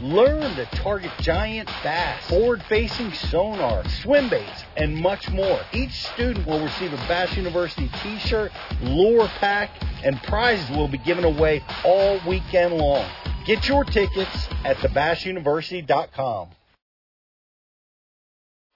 [0.00, 5.60] Learn to target giant bass, forward-facing sonar, swim baits, and much more.
[5.74, 9.70] Each student will receive a Bass University t-shirt, lure pack,
[10.02, 13.06] and prizes will be given away all weekend long.
[13.44, 16.55] Get your tickets at thebassuniversity.com.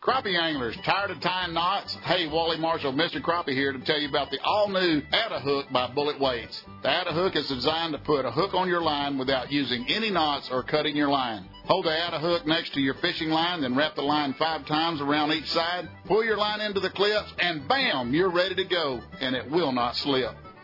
[0.02, 1.94] Crappie anglers, tired of tying knots?
[2.04, 3.20] Hey, Wally Marshall, Mr.
[3.20, 6.64] Crappie here to tell you about the all-new Add-A Hook by Bullet Weights.
[6.82, 10.08] The Add-A Hook is designed to put a hook on your line without using any
[10.08, 11.46] knots or cutting your line.
[11.66, 15.02] Hold the Add-A Hook next to your fishing line, then wrap the line five times
[15.02, 15.86] around each side.
[16.06, 19.70] Pull your line into the clips, and bam, you're ready to go, and it will
[19.70, 20.34] not slip.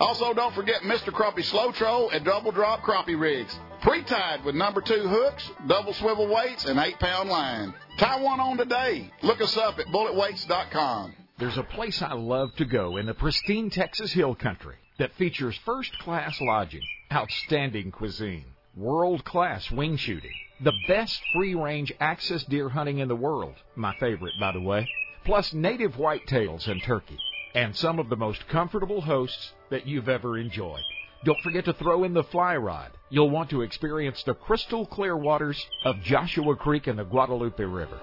[0.00, 1.12] Also, don't forget Mr.
[1.12, 3.58] Crappie Slow Troll and Double Drop Crappie Rigs.
[3.82, 7.74] Pre-tied with number two hooks, double swivel weights, and eight pound line.
[7.98, 9.10] Tie one on today.
[9.22, 11.14] Look us up at bulletweights.com.
[11.38, 14.74] There's a place I love to go in the pristine Texas Hill Country.
[14.98, 16.82] that features first class lodging,
[17.12, 18.44] outstanding cuisine,
[18.76, 23.94] world class wing shooting, the best free range access deer hunting in the world, my
[24.00, 24.88] favorite by the way,
[25.24, 27.16] plus native whitetails and turkey,
[27.58, 30.84] and some of the most comfortable hosts that you've ever enjoyed.
[31.24, 32.92] Don't forget to throw in the fly rod.
[33.10, 37.98] You'll want to experience the crystal clear waters of Joshua Creek and the Guadalupe River.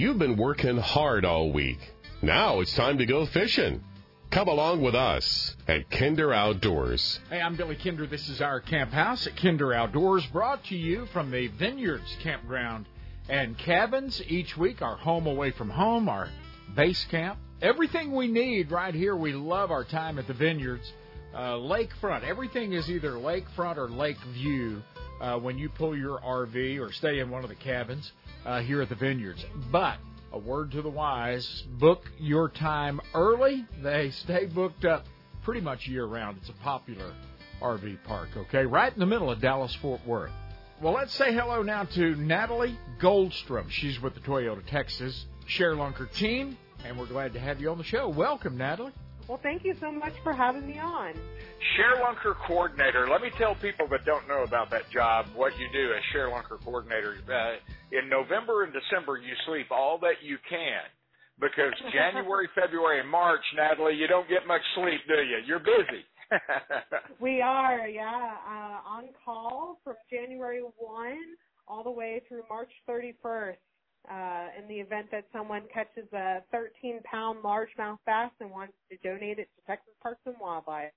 [0.00, 1.78] You've been working hard all week.
[2.22, 3.84] Now it's time to go fishing.
[4.30, 7.20] Come along with us at Kinder Outdoors.
[7.28, 8.06] Hey, I'm Billy Kinder.
[8.06, 12.86] This is our camp house at Kinder Outdoors, brought to you from the Vineyards Campground
[13.28, 14.22] and Cabins.
[14.26, 16.30] Each week, our home away from home, our
[16.74, 17.38] base camp.
[17.60, 19.14] Everything we need right here.
[19.14, 20.90] We love our time at the Vineyards.
[21.34, 22.22] Uh, lakefront.
[22.22, 24.82] Everything is either lakefront or lake view
[25.20, 28.12] uh, when you pull your RV or stay in one of the cabins
[28.44, 29.44] uh, here at the Vineyards.
[29.70, 29.98] But
[30.32, 33.66] a word to the wise book your time early.
[33.82, 35.04] They stay booked up
[35.42, 36.38] pretty much year round.
[36.38, 37.12] It's a popular
[37.60, 38.64] RV park, okay?
[38.64, 40.32] Right in the middle of Dallas Fort Worth.
[40.80, 43.66] Well, let's say hello now to Natalie Goldstrohm.
[43.68, 45.26] She's with the Toyota Texas
[45.58, 48.08] ShareLunker team, and we're glad to have you on the show.
[48.08, 48.92] Welcome, Natalie.
[49.30, 51.14] Well, thank you so much for having me on.
[51.78, 53.06] ShareLunker coordinator.
[53.08, 56.58] Let me tell people that don't know about that job what you do as ShareLunker
[56.64, 57.14] coordinator.
[57.30, 57.62] Uh,
[57.96, 60.82] in November and December, you sleep all that you can
[61.38, 65.38] because January, February, and March, Natalie, you don't get much sleep, do you?
[65.46, 66.02] You're busy.
[67.20, 71.16] we are, yeah, uh, on call from January 1
[71.68, 73.58] all the way through March 31st
[74.08, 78.96] uh, in the event that someone catches a 13 pound largemouth bass and wants to
[79.02, 80.92] donate it to Texas Parks and Wildlife.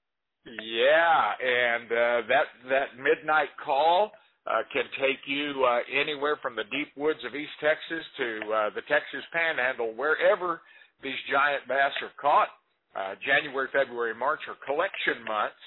[0.45, 4.12] Yeah, and uh, that that midnight call
[4.45, 8.70] uh, can take you uh, anywhere from the deep woods of East Texas to uh,
[8.76, 10.60] the Texas Panhandle, wherever
[11.01, 12.51] these giant bass are caught.
[12.93, 15.64] Uh, January, February, March are collection months,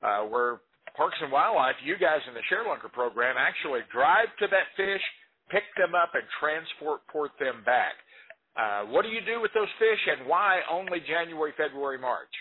[0.00, 0.62] uh, where
[0.96, 5.02] Parks and Wildlife, you guys in the ShareLunker program, actually drive to that fish
[5.50, 7.94] pick them up and transport port them back.
[8.56, 12.32] Uh, what do you do with those fish and why only January, February, March?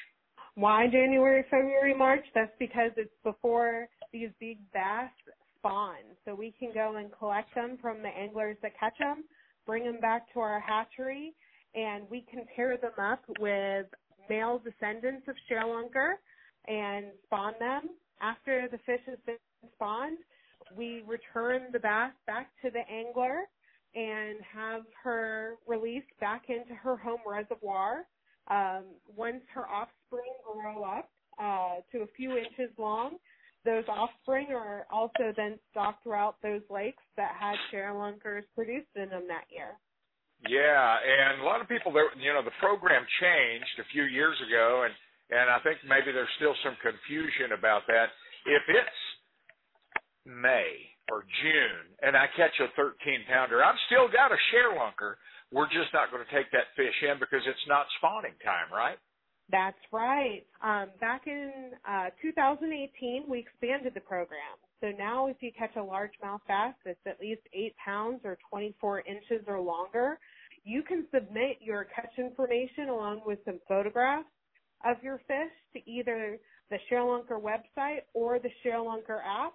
[0.55, 2.25] Why January, February, March?
[2.33, 5.11] That's because it's before these big bass
[5.57, 5.95] spawn.
[6.25, 9.23] So we can go and collect them from the anglers that catch them,
[9.65, 11.33] bring them back to our hatchery,
[11.75, 13.85] and we can pair them up with
[14.29, 16.13] male descendants of ShareLunker
[16.67, 17.89] and spawn them.
[18.21, 19.37] After the fish has been
[19.75, 20.17] spawned,
[20.75, 23.43] we return the bass back to the angler
[23.95, 28.05] and have her released back into her home reservoir.
[28.49, 31.09] Um, once her offspring grow up
[31.39, 33.17] uh, to a few inches long,
[33.65, 39.27] those offspring are also then stocked throughout those lakes that had ShareLunkers produced in them
[39.27, 39.77] that year.
[40.47, 44.39] Yeah, and a lot of people, there, you know, the program changed a few years
[44.47, 44.93] ago, and
[45.29, 48.09] and I think maybe there's still some confusion about that.
[48.49, 49.01] If it's
[50.25, 55.15] May or June and I catch a 13 pounder, I've still got a ShareLunker.
[55.51, 58.97] We're just not going to take that fish in because it's not spawning time, right?
[59.51, 60.45] That's right.
[60.61, 64.61] Um, back in uh, 2018, we expanded the program.
[64.79, 69.01] So now if you catch a largemouth bass that's at least 8 pounds or 24
[69.01, 70.19] inches or longer,
[70.63, 74.27] you can submit your catch information along with some photographs
[74.85, 76.37] of your fish to either
[76.69, 79.53] the ShareLunker website or the ShareLunker app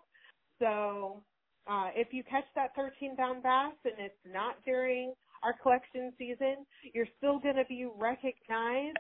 [0.59, 1.23] so
[1.67, 6.67] uh, if you catch that 13 pound bass and it's not during our collection season,
[6.93, 8.99] you're still going to be recognized.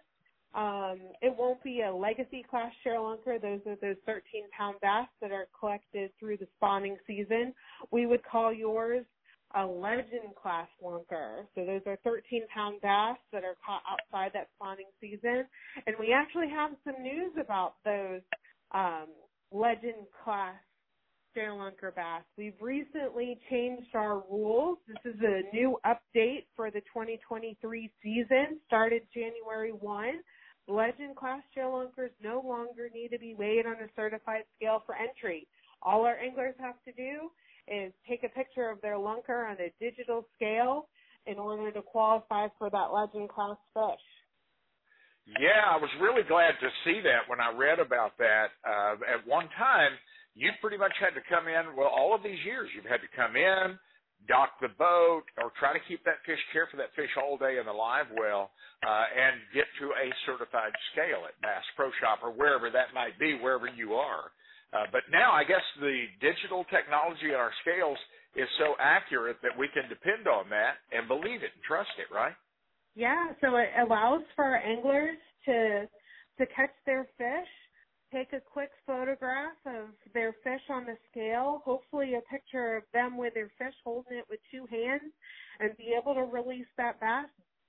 [0.55, 3.43] Um, it won't be a legacy class ShareLunker.
[3.43, 7.53] Those are those 13 pound bass that are collected through the spawning season.
[7.91, 9.05] We would call yours
[9.57, 11.47] a legend class lunker.
[11.55, 15.45] So those are 13 pound bass that are caught outside that spawning season.
[15.87, 18.21] And we actually have some news about those
[18.73, 19.07] um,
[19.53, 20.55] legend class
[21.37, 22.23] ShareLunker Bass.
[22.39, 24.79] We've recently changed our rules.
[24.87, 30.15] This is a new update for the 2023 season, started January 1.
[30.67, 35.47] Legend class lunkers no longer need to be weighed on a certified scale for entry.
[35.83, 37.31] All our anglers have to do
[37.69, 40.89] is take a picture of their lunker on a digital scale
[41.27, 44.05] in order to qualify for that legend class fish.
[45.41, 48.53] Yeah, I was really glad to see that when I read about that.
[48.65, 49.93] Uh, at one time,
[50.35, 53.11] you pretty much had to come in, well, all of these years, you've had to
[53.15, 53.79] come in,
[54.27, 57.59] dock the boat, or try to keep that fish, care for that fish all day
[57.59, 58.51] in the live well,
[58.83, 63.19] uh, and get to a certified scale at Bass Pro Shop or wherever that might
[63.19, 64.35] be, wherever you are.
[64.75, 67.99] Uh, but now I guess the digital technology in our scales
[68.35, 72.11] is so accurate that we can depend on that and believe it and trust it,
[72.13, 72.35] right?
[72.97, 75.87] Yeah, so it allows for anglers to
[76.39, 77.51] to catch their fish,
[78.15, 83.19] take a quick photograph of their fish on the scale, hopefully a picture of them
[83.19, 85.11] with their fish holding it with two hands,
[85.59, 87.27] and be able to release that bass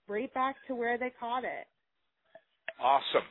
[0.07, 1.65] right back to where they caught it.
[2.79, 3.25] Awesome.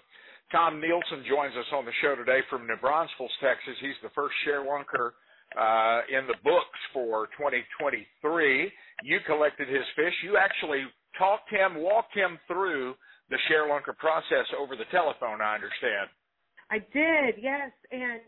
[0.50, 3.74] Tom Nielsen joins us on the show today from New Braunfels, Texas.
[3.80, 5.14] He's the first ShareLunker
[5.54, 8.72] uh, in the books for 2023.
[9.04, 10.14] You collected his fish.
[10.22, 10.82] You actually
[11.18, 12.94] talked him, walked him through
[13.30, 16.10] the ShareLunker process over the telephone, I understand.
[16.70, 17.70] I did, yes.
[17.92, 18.20] And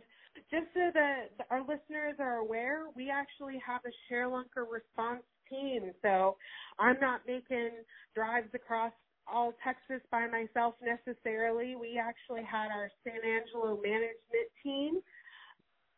[0.51, 5.93] just so that our listeners are aware, we actually have a ShareLunker response team.
[6.03, 6.37] So
[6.78, 7.70] I'm not making
[8.14, 8.93] drives across
[9.26, 11.74] all Texas by myself necessarily.
[11.74, 15.01] We actually had our San Angelo management team.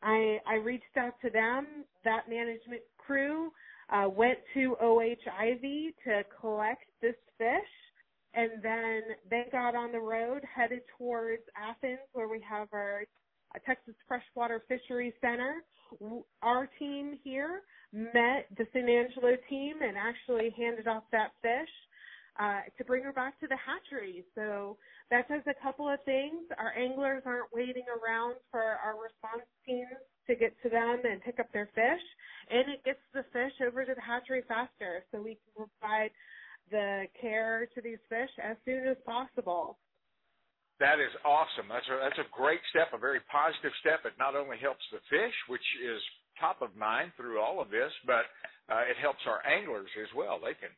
[0.02, 1.84] I I reached out to them.
[2.04, 3.50] That management crew
[3.90, 5.20] uh, went to O.H.
[5.40, 7.72] Ivie to collect this fish,
[8.38, 13.02] and then they got on the road headed towards Athens, where we have our
[13.52, 15.64] uh, Texas Freshwater Fishery Center.
[16.42, 17.62] Our team here
[17.92, 21.72] met the San Angelo team and actually handed off that fish
[22.38, 24.24] uh, to bring her back to the hatchery.
[24.36, 24.76] So
[25.10, 26.46] that does a couple of things.
[26.58, 31.40] Our anglers aren't waiting around for our response teams to get to them and pick
[31.40, 32.04] up their fish,
[32.50, 36.10] and it gets the fish over to the hatchery faster, so we can provide
[36.70, 39.78] the care to these fish as soon as possible.
[40.80, 41.66] That is awesome.
[41.66, 44.06] That's a that's a great step, a very positive step.
[44.06, 45.98] It not only helps the fish, which is
[46.38, 48.30] top of mind through all of this, but
[48.70, 50.38] uh, it helps our anglers as well.
[50.38, 50.70] They can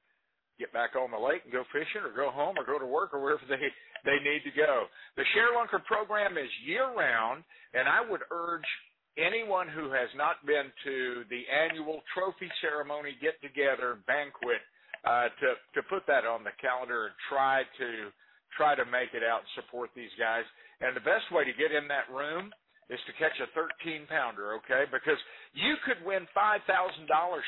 [0.60, 3.12] get back on the lake and go fishing or go home or go to work
[3.12, 3.72] or wherever they,
[4.04, 4.88] they need to go.
[5.16, 8.68] The ShareLunker program is year round and I would urge
[9.16, 14.60] anyone who has not been to the annual trophy ceremony get together banquet
[15.04, 18.12] uh, to to put that on the calendar and try to
[18.56, 20.44] try to make it out and support these guys.
[20.80, 22.50] And the best way to get in that room
[22.90, 24.90] is to catch a 13 pounder, okay?
[24.90, 25.18] Because
[25.54, 26.66] you could win $5,000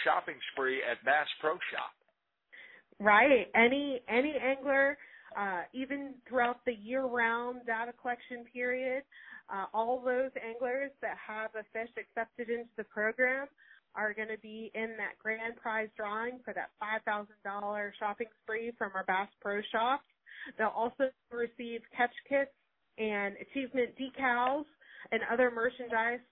[0.07, 1.91] shopping spree at Bass Pro Shop.
[3.01, 3.51] Right.
[3.57, 4.97] Any any angler,
[5.37, 9.03] uh, even throughout the year-round data collection period,
[9.53, 13.49] uh, all those anglers that have a fish accepted into the program
[13.95, 18.91] are going to be in that grand prize drawing for that $5,000 shopping spree from
[18.95, 20.05] our Bass Pro Shops.
[20.59, 22.51] They'll also receive catch kits
[22.99, 24.65] and achievement decals
[25.11, 26.25] and other merchandise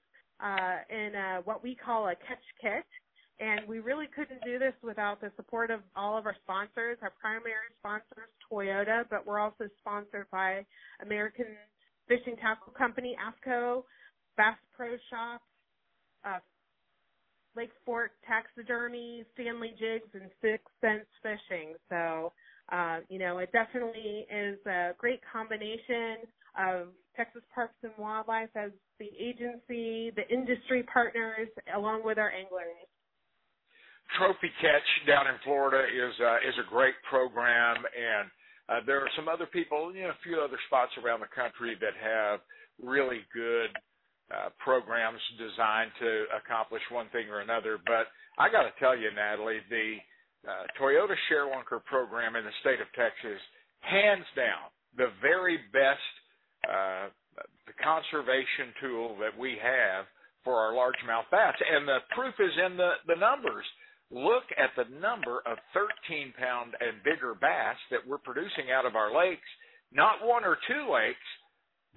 [0.42, 2.84] uh, in uh, what we call a catch kit.
[3.40, 6.98] And we really couldn't do this without the support of all of our sponsors.
[7.00, 10.66] Our primary sponsor is Toyota, but we're also sponsored by
[11.02, 11.46] American
[12.06, 13.84] Fishing Tackle Company, AFTCO,
[14.36, 15.44] Bass Pro Shops,
[16.24, 16.38] uh,
[17.56, 21.74] Lake Fork Taxidermy, Stanley Jigs, and Six Sense Fishing.
[21.88, 22.32] So,
[22.70, 26.26] uh, you know, it definitely is a great combination
[26.58, 32.86] of Texas Parks and Wildlife as the agency, the industry partners, along with our anglers.
[34.18, 38.26] Trophy Catch down in Florida is uh, is a great program, and
[38.68, 41.76] uh, there are some other people, you know, a few other spots around the country
[41.80, 42.40] that have
[42.82, 43.70] really good
[44.30, 47.78] uh, programs designed to accomplish one thing or another.
[47.84, 48.08] But
[48.38, 49.98] I got to tell you, Natalie, the
[50.46, 53.40] uh, Toyota ShareLunker program in the state of Texas,
[53.80, 56.12] hands down, the very best
[56.68, 57.08] uh,
[57.66, 60.04] the conservation tool that we have
[60.44, 63.64] for our largemouth bass, and the proof is in the the numbers.
[64.10, 68.96] Look at the number of 13 pound and bigger bass that we're producing out of
[68.96, 69.46] our lakes,
[69.92, 71.28] not one or two lakes,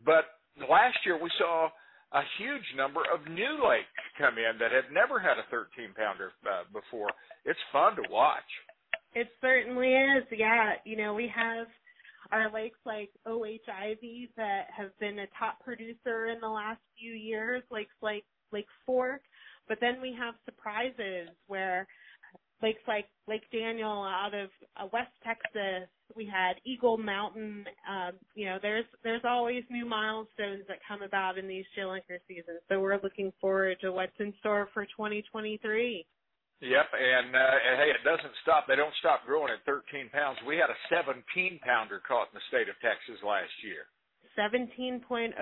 [0.05, 0.29] but
[0.69, 1.69] last year we saw
[2.13, 6.31] a huge number of new lakes come in that have never had a 13 pounder
[6.45, 7.09] uh, before.
[7.45, 8.47] It's fun to watch.
[9.13, 10.23] It certainly is.
[10.31, 11.67] Yeah, you know, we have
[12.31, 13.65] our lakes like O.H.
[13.67, 18.67] Ivie that have been a top producer in the last few years, lakes like Lake
[18.85, 19.21] Fork,
[19.67, 21.87] but then we have surprises where
[22.61, 25.89] lakes like Lake Daniel out of uh, West Texas.
[26.15, 27.65] We had Eagle Mountain.
[27.89, 32.61] Um, you know, there's there's always new milestones that come about in these ShareLunker seasons.
[32.69, 36.05] So we're looking forward to what's in store for 2023.
[36.63, 38.71] Yep, and, uh, and hey, it doesn't stop.
[38.71, 40.39] They don't stop growing at 13 pounds.
[40.47, 41.19] We had a 17
[41.59, 43.83] pounder caught in the state of Texas last year.
[44.39, 45.35] 17.06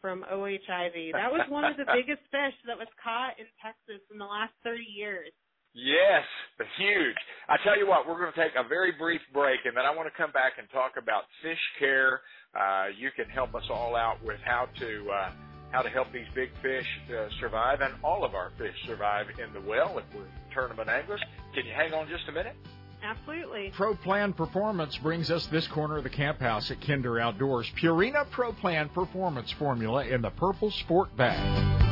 [0.00, 0.66] from O.H.
[0.68, 1.12] Ivie.
[1.14, 4.52] That was one of the biggest fish that was caught in Texas in the last
[4.64, 5.30] 30 years.
[5.74, 6.24] Yes,
[6.58, 7.16] the huge.
[7.48, 9.94] I tell you what, we're going to take a very brief break, and then I
[9.94, 12.20] want to come back and talk about fish care.
[12.54, 15.30] Uh, you can help us all out with how to uh,
[15.70, 19.52] how to help these big fish uh, survive, and all of our fish survive in
[19.54, 21.20] the well if we're tournament anglers.
[21.54, 22.56] Can you hang on just a minute?
[23.02, 23.72] Absolutely.
[23.74, 27.70] Pro Plan Performance brings us this corner of the camp house at Kinder Outdoors.
[27.80, 31.89] Purina Pro Plan Performance Formula in the purple sport bag.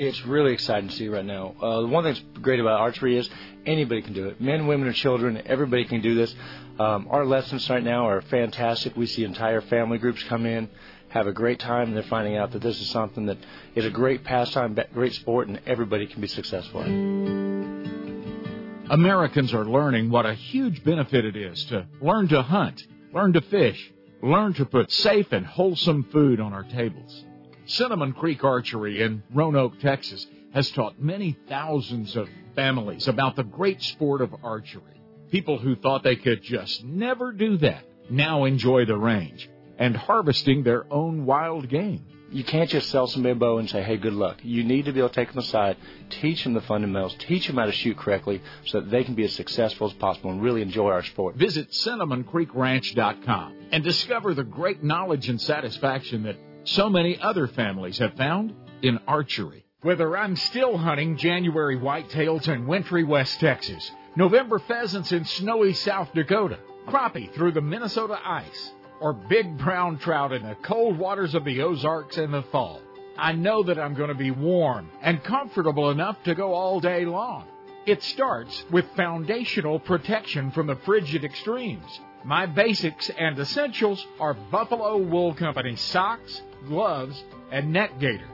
[0.00, 1.54] It's really exciting to see right now.
[1.60, 3.28] Uh, the one thing that's great about archery is
[3.66, 4.40] anybody can do it.
[4.40, 6.34] Men, women, and children, everybody can do this.
[6.78, 8.96] Um, our lessons right now are fantastic.
[8.96, 10.70] We see entire family groups come in,
[11.10, 13.36] have a great time, and they're finding out that this is something that
[13.74, 18.86] is a great pastime, great sport, and everybody can be successful in.
[18.88, 22.82] Americans are learning what a huge benefit it is to learn to hunt,
[23.12, 27.26] learn to fish, learn to put safe and wholesome food on our tables.
[27.70, 33.80] Cinnamon Creek Archery in Roanoke, Texas has taught many thousands of families about the great
[33.80, 35.00] sport of archery.
[35.30, 39.48] People who thought they could just never do that now enjoy the range
[39.78, 42.04] and harvesting their own wild game.
[42.32, 44.38] You can't just sell somebody a bow and say, hey, good luck.
[44.42, 45.76] You need to be able to take them aside,
[46.08, 49.24] teach them the fundamentals, teach them how to shoot correctly so that they can be
[49.24, 51.36] as successful as possible and really enjoy our sport.
[51.36, 58.14] Visit CinnamonCreekRanch.com and discover the great knowledge and satisfaction that so many other families have
[58.14, 59.64] found in archery.
[59.82, 66.12] Whether I'm still hunting January whitetails in wintry West Texas, November pheasants in snowy South
[66.12, 71.44] Dakota, crappie through the Minnesota ice, or big brown trout in the cold waters of
[71.44, 72.82] the Ozarks in the fall,
[73.16, 77.04] I know that I'm going to be warm and comfortable enough to go all day
[77.06, 77.46] long.
[77.86, 82.00] It starts with foundational protection from the frigid extremes.
[82.24, 88.28] My basics and essentials are Buffalo Wool Company socks, gloves, and net gaiter.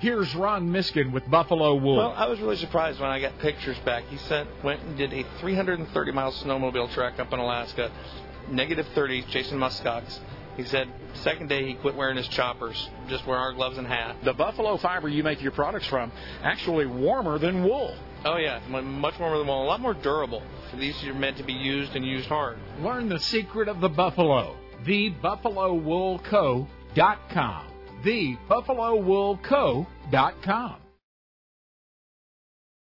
[0.00, 1.96] Here's Ron Miskin with Buffalo Wool.
[1.96, 4.04] Well, I was really surprised when I got pictures back.
[4.10, 7.90] He sent went and did a 330 mile snowmobile trek up in Alaska,
[8.50, 10.18] negative 30, chasing muskox.
[10.56, 14.16] He said second day he quit wearing his choppers, just wear our gloves and hat.
[14.22, 16.12] The buffalo fiber you make your products from
[16.42, 17.94] actually warmer than wool.
[18.24, 20.42] Oh yeah, much than wool, a lot more durable.
[20.78, 22.58] These are meant to be used and used hard.
[22.80, 24.56] Learn the secret of the buffalo.
[24.84, 27.66] TheBuffaloWoolCo.com.
[28.04, 30.79] TheBuffaloWoolCo.com.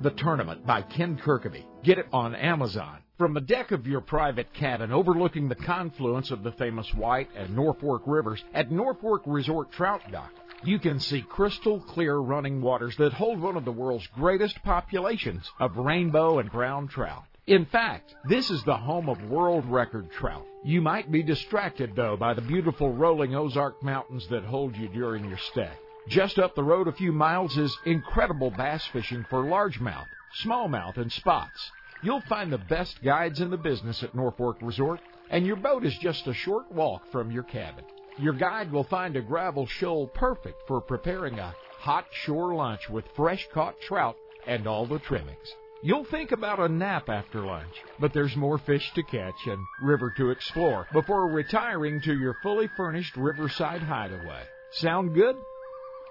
[0.00, 1.64] The Tournament by Ken Kirkaby.
[1.82, 2.98] Get it on Amazon.
[3.16, 7.56] From the deck of your private cabin overlooking the confluence of the famous White and
[7.56, 10.32] Norfork rivers at Norfork Resort Trout Dock,
[10.62, 15.50] you can see crystal clear running waters that hold one of the world's greatest populations
[15.58, 17.24] of rainbow and brown trout.
[17.46, 20.44] In fact, this is the home of world record trout.
[20.62, 25.24] You might be distracted, though, by the beautiful rolling Ozark Mountains that hold you during
[25.24, 25.70] your stay.
[26.08, 30.06] Just up the road a few miles is incredible bass fishing for largemouth,
[30.44, 31.72] smallmouth, and spots.
[32.00, 35.00] You'll find the best guides in the business at Norfork Resort,
[35.30, 37.84] and your boat is just a short walk from your cabin.
[38.18, 43.04] Your guide will find a gravel shoal perfect for preparing a hot shore lunch with
[43.16, 44.16] fresh caught trout
[44.46, 45.56] and all the trimmings.
[45.82, 50.14] You'll think about a nap after lunch, but there's more fish to catch and river
[50.18, 54.44] to explore before retiring to your fully furnished riverside hideaway.
[54.70, 55.36] Sound good?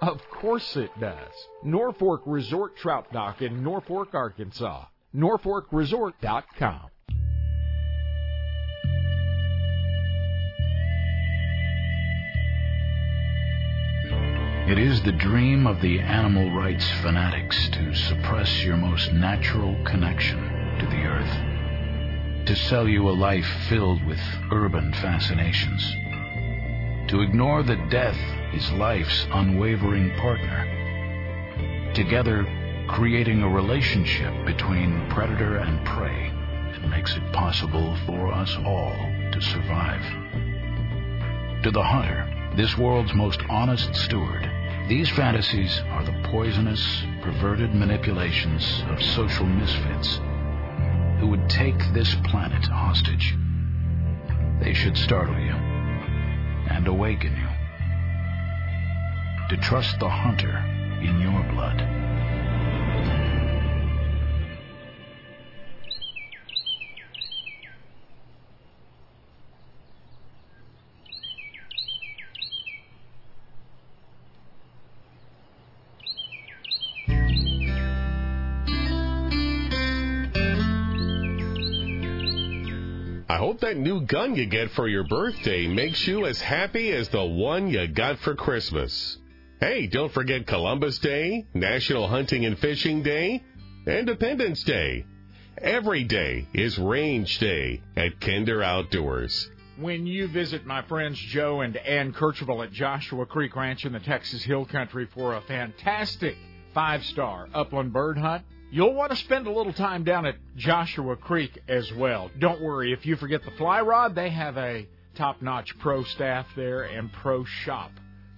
[0.02, 1.32] Of course it does.
[1.66, 4.86] Norfork Resort Trout Dock in Norfork, Arkansas.
[5.16, 6.90] NorforkResort.com.
[14.68, 20.40] It is the dream of the animal rights fanatics to suppress your most natural connection
[20.80, 24.20] to the earth, to sell you a life filled with
[24.52, 25.96] urban fascinations,
[27.08, 28.18] to ignore that death
[28.54, 32.46] is life's unwavering partner, together
[32.88, 36.32] creating a relationship between predator and prey
[36.72, 38.96] that makes it possible for us all
[39.32, 40.02] to survive.
[41.64, 44.50] To the hunter, this world's most honest steward,
[44.88, 50.20] these fantasies are the poisonous, perverted manipulations of social misfits
[51.20, 53.36] who would take this planet hostage.
[54.60, 55.65] They should startle you
[56.70, 57.48] and awaken you
[59.50, 60.58] to trust the hunter
[61.02, 62.15] in your blood.
[83.66, 87.68] That new gun you get for your birthday makes you as happy as the one
[87.68, 89.18] you got for Christmas.
[89.60, 93.44] Hey, don't forget Columbus Day, National Hunting and Fishing Day,
[93.88, 95.08] Independence Day.
[95.58, 99.50] Every day is Range Day at Kinder Outdoors.
[99.80, 104.00] When you visit my friends Joe and Ann Kercheville at Joshua Creek Ranch in the
[104.00, 106.38] Texas Hill Country for a fantastic
[106.76, 108.44] five star upland bird hunt,
[108.76, 112.30] You'll want to spend a little time down at Joshua Creek as well.
[112.40, 114.86] Don't worry, if you forget the fly rod, they have a
[115.16, 117.92] top notch pro staff there and pro shop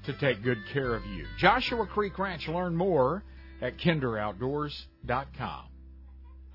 [0.03, 1.25] to take good care of you.
[1.39, 3.23] Joshua Creek Ranch, learn more
[3.63, 5.63] at kinderoutdoors.com.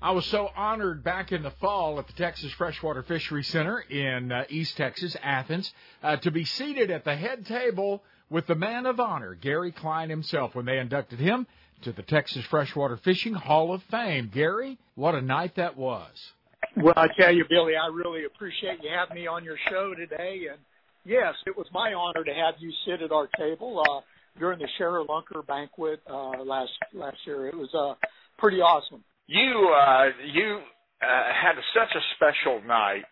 [0.01, 4.31] I was so honored back in the fall at the Texas Freshwater Fishery Center in
[4.31, 8.85] uh, East Texas, Athens, uh, to be seated at the head table with the man
[8.85, 11.45] of honor, Gary Klein himself, when they inducted him
[11.83, 14.31] to the Texas Freshwater Fishing Hall of Fame.
[14.33, 16.11] Gary, what a night that was.
[16.77, 20.47] Well, I tell you, Billy, I really appreciate you having me on your show today.
[20.49, 20.59] And
[21.05, 24.01] yes, it was my honor to have you sit at our table uh,
[24.39, 27.47] during the ShareLunker banquet uh, last last year.
[27.47, 27.95] It was uh,
[28.37, 29.03] pretty awesome.
[29.27, 30.59] You uh, you
[31.01, 33.03] uh, had such a special night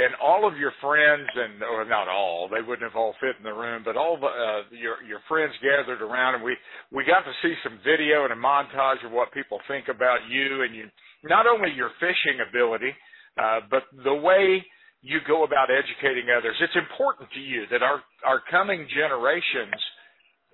[0.00, 3.44] and all of your friends and or not all they wouldn't have all fit in
[3.44, 6.56] the room but all the uh, your your friends gathered around and we
[6.90, 10.62] we got to see some video and a montage of what people think about you
[10.62, 10.88] and you
[11.24, 12.92] not only your fishing ability
[13.38, 14.64] uh, but the way
[15.02, 16.56] you go about educating others.
[16.60, 19.80] It's important to you that our our coming generations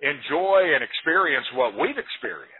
[0.01, 2.55] enjoy and experience what we've experienced.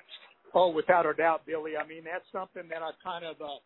[0.54, 1.78] Oh without a doubt billy.
[1.80, 3.60] I mean that's something that i've kind of uh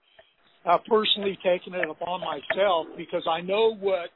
[0.65, 4.09] uh, personally taken it upon myself because I know what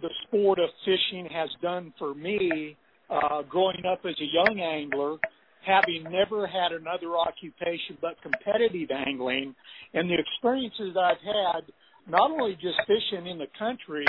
[0.00, 2.76] the sport of fishing has done for me
[3.10, 5.16] uh, growing up as a young angler,
[5.64, 9.54] having never had another occupation but competitive angling,
[9.92, 11.72] and the experiences I've had
[12.06, 14.04] not only just fishing in the country,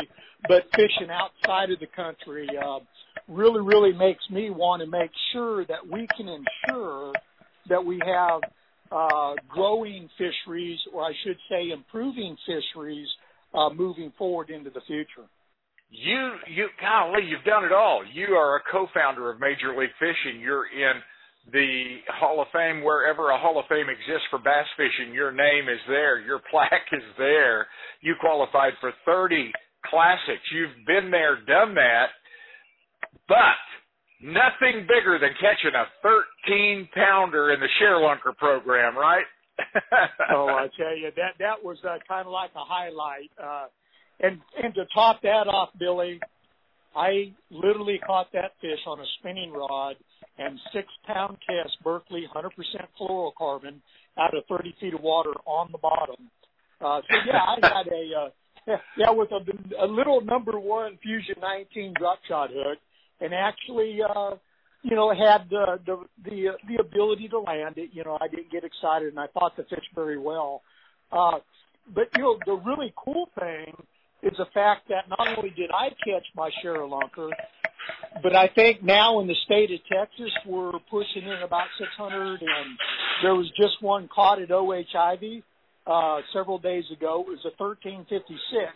[0.48, 2.80] but fishing outside of the country, uh,
[3.28, 7.14] really, really makes me want to make sure that we can ensure
[7.70, 8.42] that we have
[8.92, 13.08] uh, growing fisheries, or I should say improving fisheries,
[13.54, 15.28] uh, moving forward into the future.
[15.90, 18.04] You, you, golly, you've done it all.
[18.12, 20.42] You are a co-founder of Major League Fishing.
[20.42, 21.00] You're in
[21.52, 25.14] the Hall of Fame wherever a Hall of Fame exists for bass fishing.
[25.14, 26.20] Your name is there.
[26.20, 27.68] Your plaque is there.
[28.02, 29.52] You qualified for 30
[29.90, 30.44] classics.
[30.54, 32.10] You've been there, done that.
[33.28, 33.62] But
[34.22, 39.26] nothing bigger than catching a 13 pounder in the ShareLunker program, right?
[40.32, 43.32] oh, I tell you that that was uh, kind of like a highlight.
[43.42, 43.68] Uh,
[44.20, 46.20] and and to top that off, Billy,
[46.96, 49.96] I literally caught that fish on a spinning rod
[50.38, 52.50] and six pound cast Berkley 100%
[53.00, 53.80] fluorocarbon
[54.18, 56.30] out of 30 feet of water on the bottom.
[56.82, 61.36] Uh, so yeah, I had a uh, yeah with a, a little number one Fusion
[61.42, 62.80] 19 drop shot hook
[63.22, 64.36] and actually, uh,
[64.84, 67.90] you know, had the the the the ability to land it.
[67.94, 70.62] You know, I didn't get excited, and I thought the fish very well.
[71.12, 71.40] Uh,
[71.94, 73.74] but you know, the really cool thing
[74.24, 77.30] is the fact that not only did I catch my share of lunker,
[78.24, 82.78] but I think now in the state of Texas we're pushing in about 600, and
[83.22, 85.44] there was just one caught at OH Ivy
[85.86, 87.26] uh, several days ago.
[87.28, 88.72] It was a 1356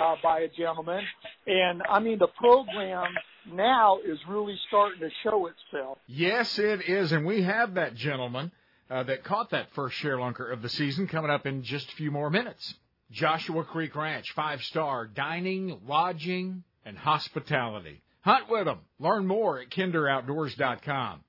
[0.00, 1.02] uh, by a gentleman,
[1.46, 3.14] and I mean the program
[3.52, 5.98] now is really starting to show itself.
[6.06, 8.52] Yes, it is, and we have that gentleman
[8.90, 12.10] uh, that caught that first ShareLunker of the season coming up in just a few
[12.10, 12.74] more minutes.
[13.10, 18.02] Joshua Creek Ranch, five star dining, lodging, and hospitality.
[18.22, 18.80] Hunt with them.
[18.98, 21.20] Learn more at kinderoutdoors.com.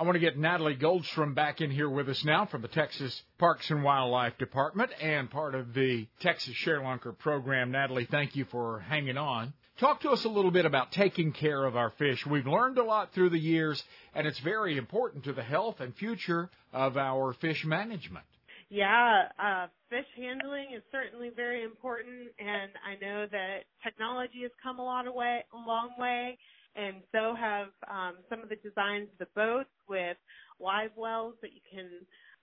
[0.00, 3.20] I want to get Natalie Goldstrohm back in here with us now from the Texas
[3.36, 7.72] Parks and Wildlife Department and part of the Texas ShareLunker program.
[7.72, 9.52] Natalie, thank you for hanging on.
[9.78, 12.26] Talk to us a little bit about taking care of our fish.
[12.26, 13.80] We've learned a lot through the years,
[14.12, 18.24] and it's very important to the health and future of our fish management.
[18.70, 24.80] Yeah, uh, fish handling is certainly very important, and I know that technology has come
[24.80, 26.36] a lot of way, a long way,
[26.74, 30.16] and so have um, some of the designs of the boats with
[30.58, 31.88] live wells that you can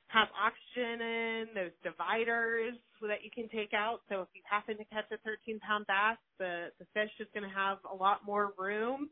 [0.08, 4.02] have oxygen in, those dividers that you can take out.
[4.10, 7.48] So if you happen to catch a 13 pound bass, the, the fish is going
[7.48, 9.10] to have a lot more room.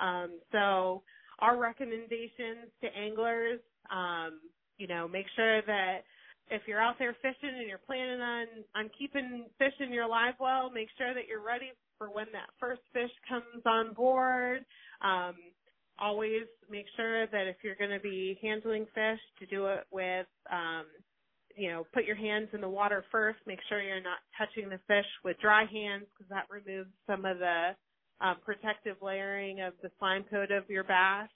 [0.00, 1.02] Um, so
[1.40, 3.60] our recommendations to anglers,
[3.90, 4.40] um,
[4.78, 6.04] you know, make sure that
[6.50, 10.34] if you're out there fishing and you're planning on, on keeping fish in your live
[10.40, 14.64] well, make sure that you're ready for when that first fish comes on board.
[15.02, 15.34] Um,
[16.00, 20.26] always make sure that if you're going to be handling fish, to do it with,
[20.50, 20.84] um,
[21.56, 23.38] you know, put your hands in the water first.
[23.46, 27.38] Make sure you're not touching the fish with dry hands because that removes some of
[27.38, 27.70] the
[28.20, 31.28] um, protective layering of the slime coat of your bass.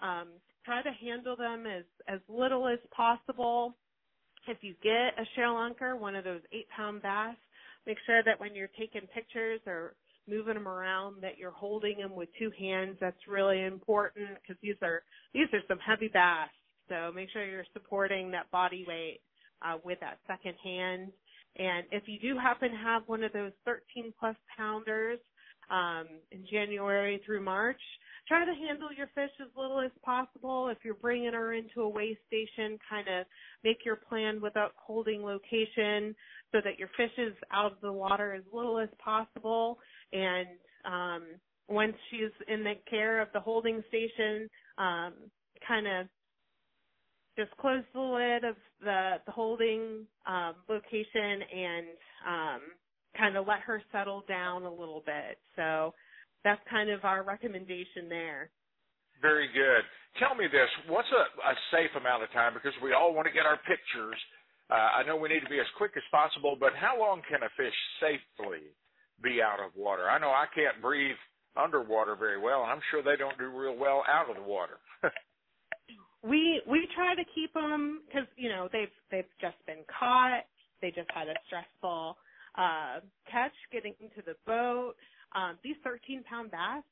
[0.00, 0.28] Um,
[0.64, 3.74] try to handle them as as little as possible.
[4.46, 7.36] If you get a ShareLunker, one of those eight pound bass,
[7.86, 9.94] make sure that when you're taking pictures or
[10.28, 12.96] moving them around that you're holding them with two hands.
[13.00, 15.02] That's really important because these are
[15.34, 16.50] these are some heavy bass.
[16.88, 19.20] So make sure you're supporting that body weight
[19.62, 21.12] uh, with that second hand.
[21.56, 25.18] And if you do happen to have one of those 13 plus pounders
[25.70, 27.80] um, in January through March,
[28.26, 30.68] try to handle your fish as little as possible.
[30.68, 33.26] If you're bringing her into a weigh station, kind of
[33.64, 36.14] make your plan without holding location
[36.52, 39.78] so that your fish is out of the water as little as possible.
[40.12, 40.48] And
[40.84, 41.22] um,
[41.68, 44.48] once she's in the care of the holding station,
[44.78, 45.14] um,
[45.66, 46.06] kind of
[47.36, 51.86] just close the lid of the, the holding um, location and
[52.26, 52.60] um,
[53.16, 55.38] kind of let her settle down a little bit.
[55.54, 55.94] So
[56.44, 58.50] that's kind of our recommendation there.
[59.22, 59.82] Very good.
[60.18, 62.54] Tell me this: what's a, a safe amount of time?
[62.54, 64.18] Because we all want to get our pictures.
[64.70, 67.42] Uh, I know we need to be as quick as possible, but how long can
[67.42, 68.70] a fish safely
[69.22, 70.08] be out of water?
[70.08, 71.16] I know I can't breathe
[71.56, 74.78] underwater very well, and I'm sure they don't do real well out of the water.
[76.22, 80.44] we we try to keep them because you know they've they've just been caught.
[80.80, 82.16] They just had a stressful
[82.56, 83.00] uh,
[83.30, 84.94] catch getting into the boat.
[85.34, 86.82] Um, these 13 pound bass,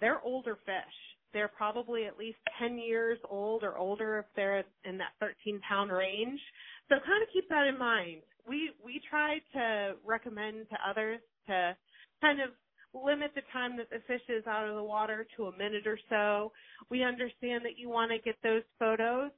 [0.00, 0.96] they're older fish.
[1.32, 5.90] They're probably at least 10 years old or older if they're in that 13 pound
[5.90, 6.40] range.
[6.88, 8.22] So kind of keep that in mind.
[8.48, 11.76] We, we try to recommend to others to
[12.20, 12.50] kind of
[12.94, 15.98] limit the time that the fish is out of the water to a minute or
[16.08, 16.52] so.
[16.90, 19.30] We understand that you want to get those photos,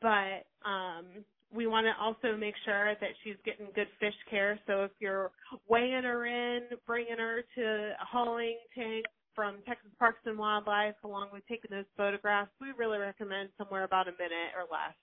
[0.00, 1.06] but um,
[1.54, 4.58] we want to also make sure that she's getting good fish care.
[4.66, 5.30] So if you're
[5.68, 7.62] weighing her in, bringing her to
[8.00, 12.98] a hauling tank from Texas Parks and Wildlife, along with taking those photographs, we really
[12.98, 14.94] recommend somewhere about a minute or less.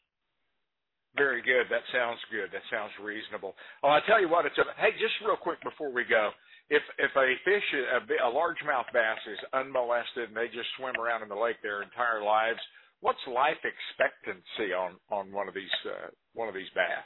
[1.19, 1.67] Very good.
[1.67, 2.47] That sounds good.
[2.55, 3.59] That sounds reasonable.
[3.83, 6.31] Well, I tell you what, it's a, hey, just real quick before we go,
[6.71, 11.23] if if a fish, a, a largemouth bass, is unmolested and they just swim around
[11.23, 12.59] in the lake their entire lives,
[13.01, 17.03] what's life expectancy on on one of these uh, one of these bass?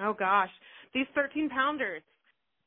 [0.00, 0.50] Oh gosh,
[0.94, 2.02] these 13 pounders,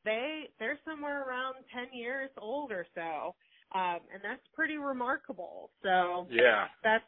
[0.04, 3.36] they they're somewhere around 10 years old or so,
[3.74, 5.70] um, and that's pretty remarkable.
[5.84, 7.04] So yeah, that's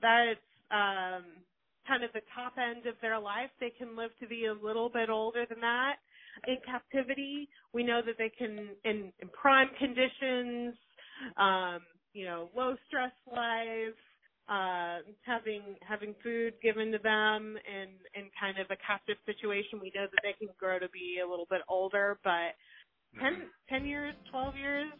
[0.00, 1.24] that's um,
[1.88, 3.50] kind of the top end of their life.
[3.58, 5.96] They can live to be a little bit older than that.
[6.46, 10.74] In captivity, we know that they can in, in prime conditions,
[11.36, 11.80] um,
[12.12, 13.98] you know, low stress life,
[14.48, 19.92] uh, having having food given to them and in kind of a captive situation, we
[19.94, 22.54] know that they can grow to be a little bit older, but
[23.20, 24.92] 10, 10 years, 12 years,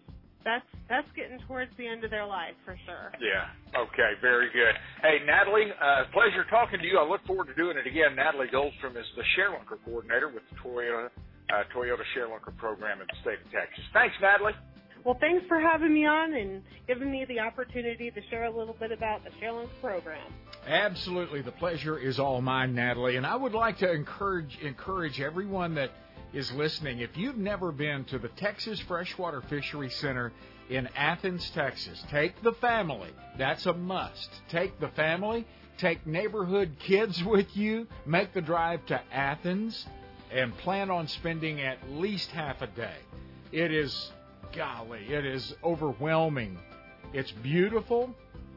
[0.49, 3.13] that's that's getting towards the end of their life for sure.
[3.21, 3.53] Yeah.
[3.77, 4.17] Okay.
[4.25, 4.73] Very good.
[5.05, 6.97] Hey, Natalie, uh, pleasure talking to you.
[6.97, 8.17] I look forward to doing it again.
[8.17, 11.13] Natalie Goldstrohm is the ShareLunker coordinator with the Toyota
[11.53, 13.85] uh, Toyota ShareLunker program in the state of Texas.
[13.93, 14.57] Thanks, Natalie.
[15.05, 18.77] Well, thanks for having me on and giving me the opportunity to share a little
[18.79, 20.33] bit about the ShareLunker program.
[20.67, 23.17] Absolutely, the pleasure is all mine, Natalie.
[23.17, 25.91] And I would like to encourage encourage everyone that
[26.33, 27.01] is listening.
[27.01, 30.33] If you've never been to the Texas Freshwater Fishery Center
[30.69, 32.03] in Athens, Texas.
[32.11, 33.11] Take the family.
[33.39, 34.29] That's a must.
[34.51, 35.47] Take the family,
[35.79, 39.87] take neighborhood kids with you, make the drive to Athens,
[40.31, 42.97] and plan on spending at least half a day.
[43.51, 44.13] It is,
[44.55, 46.59] golly, it is overwhelming.
[47.15, 48.15] It's beautiful,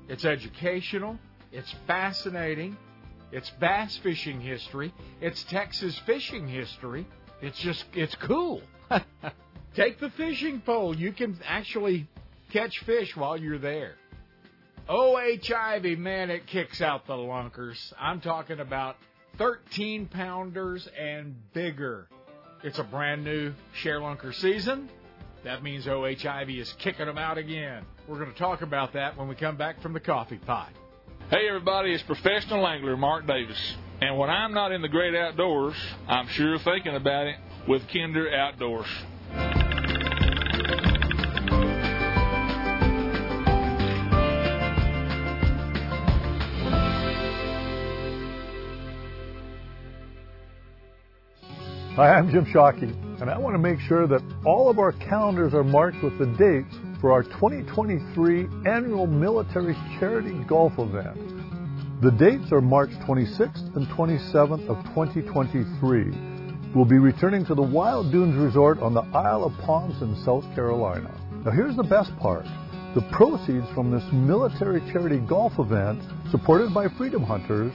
[0.10, 1.18] it's educational,
[1.54, 2.76] it's fascinating,
[3.32, 7.08] it's bass fishing history, it's Texas fishing history.
[7.42, 8.62] It's just, it's cool.
[9.76, 10.96] Take the fishing pole.
[10.96, 12.08] You can actually
[12.52, 13.96] catch fish while you're there.
[14.90, 17.94] OH Ivy, man, it kicks out the lunkers.
[18.00, 18.98] I'm talking about
[19.38, 22.08] 13 pounders and bigger.
[22.64, 23.54] It's a brand new
[23.84, 24.90] ShareLunker season.
[25.44, 27.86] That means OH Ivy is kicking them out again.
[28.08, 30.70] We're going to talk about that when we come back from the coffee pot.
[31.30, 33.76] Hey, everybody, it's professional angler Mark Davis.
[34.02, 35.76] And when I'm not in the great outdoors,
[36.08, 37.36] I'm sure thinking about it
[37.68, 38.88] with Kinder Outdoors.
[51.96, 55.54] Hi, I'm Jim Shockey, and I want to make sure that all of our calendars
[55.54, 61.31] are marked with the dates for our 2023 annual military charity golf event.
[62.02, 66.74] The dates are March 26th and 27th of 2023.
[66.74, 70.44] We'll be returning to the Wild Dunes Resort on the Isle of Palms in South
[70.56, 71.14] Carolina.
[71.46, 72.46] Now here's the best part.
[72.96, 76.02] The proceeds from this military charity golf event,
[76.32, 77.72] supported by Freedom Hunters,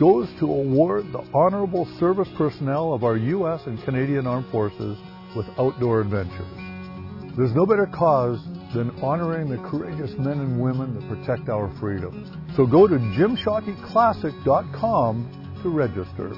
[0.00, 3.60] goes to award the honorable service personnel of our U.S.
[3.66, 4.96] and Canadian Armed Forces
[5.36, 7.36] with outdoor adventures.
[7.36, 8.40] There's no better cause
[8.74, 12.28] than honoring the courageous men and women that protect our freedoms.
[12.56, 16.32] So go to jimshockeyclassic.com to register.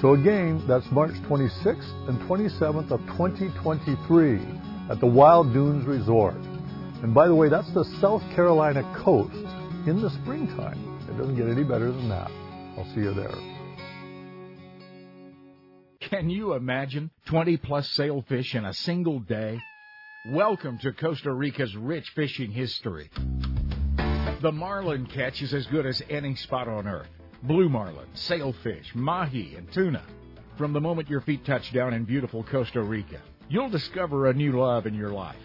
[0.00, 4.40] So again, that's March 26th and 27th of 2023
[4.90, 6.36] at the Wild Dunes Resort.
[7.02, 9.34] And by the way, that's the South Carolina coast
[9.86, 10.78] in the springtime.
[11.08, 12.30] It doesn't get any better than that.
[12.76, 13.34] I'll see you there.
[16.00, 19.60] Can you imagine 20 plus sailfish in a single day?
[20.26, 23.08] Welcome to Costa Rica's rich fishing history.
[24.42, 27.06] The marlin catch is as good as any spot on earth.
[27.44, 30.02] Blue marlin, sailfish, mahi, and tuna.
[30.56, 34.58] From the moment your feet touch down in beautiful Costa Rica, you'll discover a new
[34.60, 35.36] love in your life.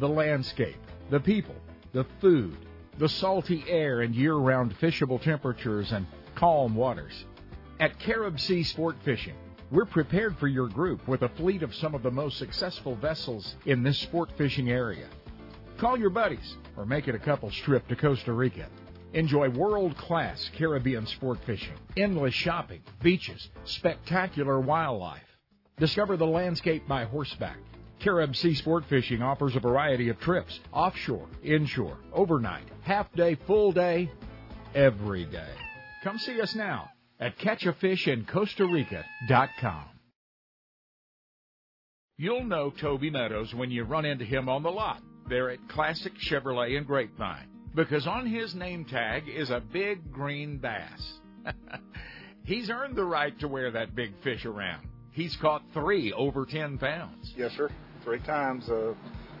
[0.00, 0.80] The landscape,
[1.10, 1.56] the people,
[1.92, 2.56] the food,
[2.98, 6.06] the salty air and year-round fishable temperatures and
[6.36, 7.26] calm waters.
[7.80, 9.36] At Carib Sea Sport Fishing,
[9.72, 13.56] we're prepared for your group with a fleet of some of the most successful vessels
[13.64, 15.08] in this sport fishing area.
[15.78, 18.68] Call your buddies or make it a couple's trip to Costa Rica.
[19.14, 25.22] Enjoy world class Caribbean sport fishing, endless shopping, beaches, spectacular wildlife.
[25.78, 27.56] Discover the landscape by horseback.
[27.98, 33.72] Carib Sea Sport Fishing offers a variety of trips offshore, inshore, overnight, half day, full
[33.72, 34.10] day,
[34.74, 35.52] every day.
[36.02, 36.91] Come see us now
[37.22, 39.84] at catchafishincostarica.com.
[42.18, 46.12] You'll know Toby Meadows when you run into him on the lot there at Classic
[46.18, 51.20] Chevrolet in Grapevine because on his name tag is a big green bass.
[52.44, 54.88] He's earned the right to wear that big fish around.
[55.12, 57.32] He's caught three over 10 pounds.
[57.36, 57.70] Yes, sir.
[58.02, 58.68] Three times.
[58.68, 58.94] Uh,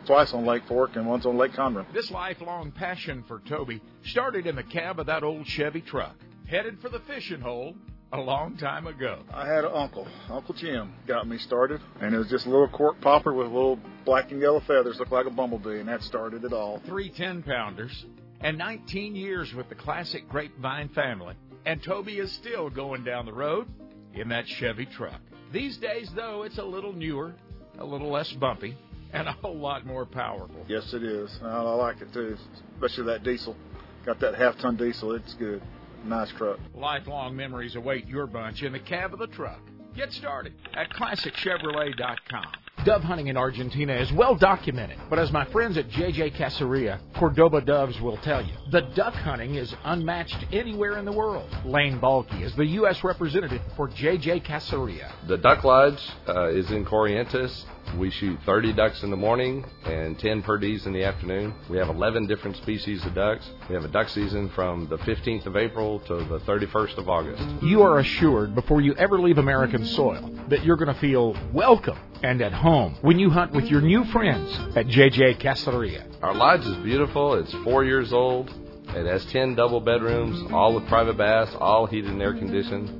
[0.06, 1.84] twice on Lake Fork and once on Lake Conroe.
[1.92, 6.14] This lifelong passion for Toby started in the cab of that old Chevy truck,
[6.52, 7.74] headed for the fishing hole
[8.12, 9.22] a long time ago.
[9.32, 12.68] I had an uncle, Uncle Jim, got me started, and it was just a little
[12.68, 16.44] cork popper with little black and yellow feathers, looked like a bumblebee, and that started
[16.44, 16.82] it all.
[16.84, 18.04] Three 10 pounders,
[18.42, 23.32] and 19 years with the classic Grapevine family, and Toby is still going down the
[23.32, 23.66] road
[24.12, 25.22] in that Chevy truck.
[25.54, 27.32] These days, though, it's a little newer,
[27.78, 28.76] a little less bumpy,
[29.14, 30.66] and a whole lot more powerful.
[30.68, 31.34] Yes, it is.
[31.42, 32.36] I like it too,
[32.74, 33.56] especially that diesel.
[34.04, 35.62] Got that half ton diesel, it's good.
[36.04, 36.58] Nice truck.
[36.74, 39.60] Lifelong memories await your bunch in the cab of the truck.
[39.94, 42.46] Get started at ClassicChevrolet.com.
[42.84, 47.60] Dove hunting in Argentina is well documented, but as my friends at JJ Caceria, Cordoba
[47.60, 51.48] Doves will tell you, the duck hunting is unmatched anywhere in the world.
[51.64, 53.04] Lane Balky is the U.S.
[53.04, 55.12] representative for JJ Caceria.
[55.28, 57.64] The Duck Lodge uh, is in Corrientes.
[57.98, 61.54] We shoot 30 ducks in the morning and 10 per perdees in the afternoon.
[61.68, 63.48] We have 11 different species of ducks.
[63.68, 67.42] We have a duck season from the 15th of April to the 31st of August.
[67.62, 71.98] You are assured before you ever leave American soil that you're going to feel welcome
[72.22, 76.06] and at home when you hunt with your new friends at JJ Caceria.
[76.22, 77.34] Our lodge is beautiful.
[77.34, 78.50] It's four years old.
[78.94, 82.90] It has 10 double bedrooms, all with private baths, all heated and air conditioned.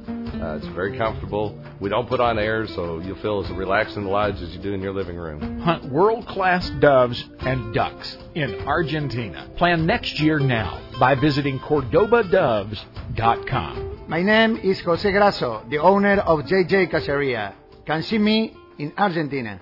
[0.43, 1.63] Uh, it's very comfortable.
[1.81, 4.63] We don't put on air, so you'll feel as relaxed in the lodge as you
[4.63, 5.61] do in your living room.
[5.61, 9.51] Hunt world class doves and ducks in Argentina.
[9.57, 14.05] Plan next year now by visiting CordobaDoves.com.
[14.09, 17.53] My name is Jose Grasso, the owner of JJ Caceria.
[17.85, 19.61] Can see me in Argentina.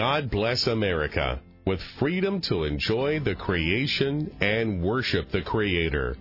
[0.00, 6.16] God bless America with freedom to enjoy the creation and worship the Creator.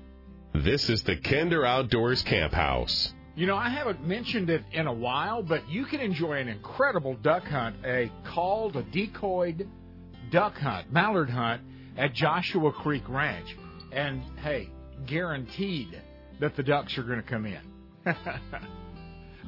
[0.53, 3.13] This is the Kinder Outdoors Camp House.
[3.37, 7.13] You know, I haven't mentioned it in a while, but you can enjoy an incredible
[7.23, 9.65] duck hunt, a called, a decoyed
[10.29, 11.61] duck hunt, mallard hunt
[11.95, 13.55] at Joshua Creek Ranch.
[13.93, 14.69] And hey,
[15.05, 16.01] guaranteed
[16.41, 17.61] that the ducks are going to come in.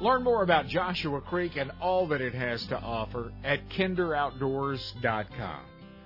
[0.02, 5.60] Learn more about Joshua Creek and all that it has to offer at kinderoutdoors.com.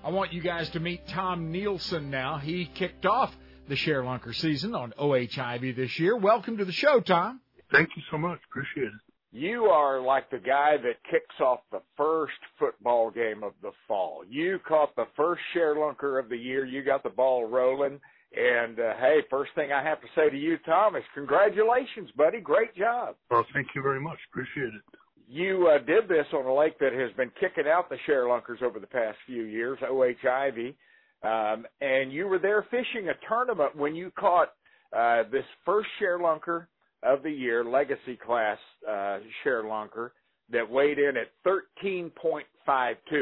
[0.03, 2.37] I want you guys to meet Tom Nielsen now.
[2.37, 3.33] He kicked off
[3.69, 5.37] the ShareLunker season on O.H.
[5.37, 6.17] Ivie this year.
[6.17, 7.39] Welcome to the show, Tom.
[7.71, 8.39] Thank you so much.
[8.51, 9.01] Appreciate it.
[9.31, 14.23] You are like the guy that kicks off the first football game of the fall.
[14.29, 16.65] You caught the first ShareLunker of the year.
[16.65, 18.01] You got the ball rolling.
[18.35, 22.41] And uh, hey, first thing I have to say to you, Tom, is congratulations, buddy.
[22.41, 23.15] Great job.
[23.31, 24.17] Well, thank you very much.
[24.29, 24.81] Appreciate it.
[25.27, 28.79] You uh, did this on a lake that has been kicking out the ShareLunkers over
[28.79, 30.17] the past few years, O.H.
[30.23, 30.75] Ivie,
[31.23, 34.49] um, and you were there fishing a tournament when you caught
[34.95, 36.67] uh, this first ShareLunker
[37.03, 38.57] of the year, legacy class
[38.87, 40.11] uh, ShareLunker,
[40.51, 42.43] that weighed in at 13.52.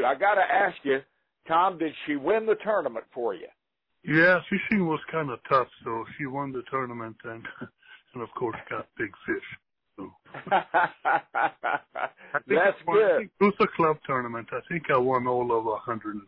[0.04, 0.98] I got to ask you,
[1.48, 3.46] Tom, did she win the tournament for you?
[4.06, 7.42] Yeah, fishing was kind of tough, so she won the tournament and,
[8.14, 9.42] and of course got big fish.
[9.96, 10.12] So.
[12.46, 13.22] That's won, good.
[13.22, 14.48] it was a club tournament.
[14.52, 16.20] I think I won all of $120.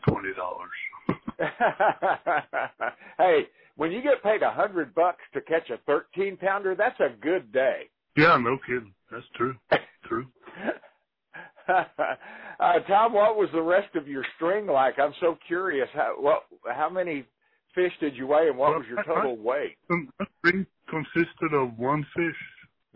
[3.18, 3.46] hey,
[3.76, 7.52] when you get paid a hundred bucks to catch a 13 pounder, that's a good
[7.52, 7.90] day.
[8.16, 8.94] Yeah, no kidding.
[9.10, 9.54] That's true.
[10.04, 10.26] True.
[11.68, 14.98] uh, Tom, what was the rest of your string like?
[14.98, 15.88] I'm so curious.
[15.92, 16.44] How what?
[16.64, 17.26] How many
[17.76, 19.76] fish did you weigh, and what was your total weight?
[19.88, 22.36] The string consisted of one fish.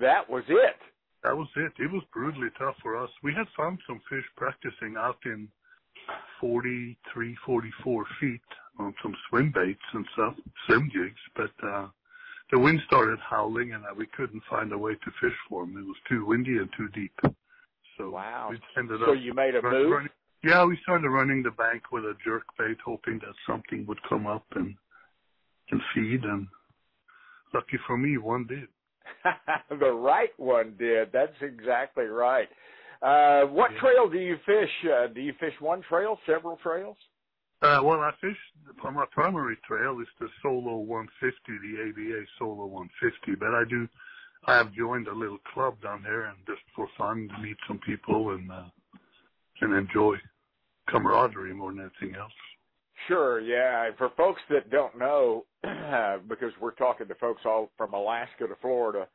[0.00, 0.76] That was it.
[1.22, 1.72] That was it.
[1.78, 3.10] It was brutally tough for us.
[3.22, 5.48] We had found some fish practicing out in
[6.40, 8.40] 43, 44 feet
[8.78, 10.34] on some swim baits and stuff,
[10.66, 11.86] swim jigs, but uh,
[12.50, 15.76] the wind started howling and uh, we couldn't find a way to fish for them.
[15.76, 17.12] It was too windy and too deep.
[17.98, 18.48] So wow.
[18.50, 19.90] we ended so up you made a move.
[19.90, 20.08] running-
[20.42, 24.26] yeah, we started running the bank with a jerk bait, hoping that something would come
[24.26, 24.74] up and
[25.70, 26.24] and feed.
[26.24, 26.46] And
[27.54, 28.68] lucky for me, one did.
[29.80, 31.10] the right one did.
[31.12, 32.48] That's exactly right.
[33.02, 34.70] Uh, what trail do you fish?
[34.84, 36.96] Uh, do you fish one trail, several trails?
[37.62, 38.36] Uh, well, I fish
[38.92, 43.38] my primary trail is the Solo 150, the ABA Solo 150.
[43.38, 43.88] But I do,
[44.46, 47.78] I have joined a little club down there, and just for fun, to meet some
[47.86, 48.64] people and uh,
[49.60, 50.16] and enjoy
[50.88, 52.32] camaraderie more than anything else.
[53.08, 53.90] Sure, yeah.
[53.96, 55.44] For folks that don't know,
[56.28, 59.06] because we're talking to folks all from Alaska to Florida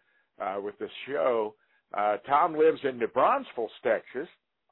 [0.41, 1.55] uh, with this show,
[1.95, 4.27] uh, Tom lives in New Braunfels, Texas,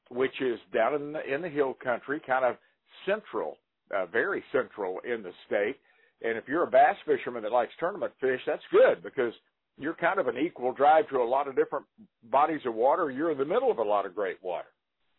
[0.09, 2.57] which is down in the in the hill country, kind of
[3.05, 3.57] central,
[3.95, 5.77] uh, very central in the state.
[6.21, 9.33] And if you're a bass fisherman that likes tournament fish, that's good because
[9.77, 11.85] you're kind of an equal drive to a lot of different
[12.31, 13.11] bodies of water.
[13.11, 14.67] You're in the middle of a lot of great water.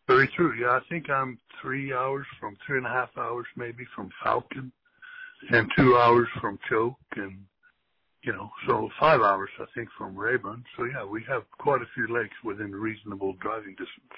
[0.07, 0.53] Very true.
[0.53, 4.71] Yeah, I think I'm three hours from three and a half hours maybe from Falcon,
[5.49, 7.37] and two hours from Choke, and
[8.23, 10.63] you know, so five hours I think from Rayburn.
[10.77, 14.13] So yeah, we have quite a few lakes within reasonable driving distance.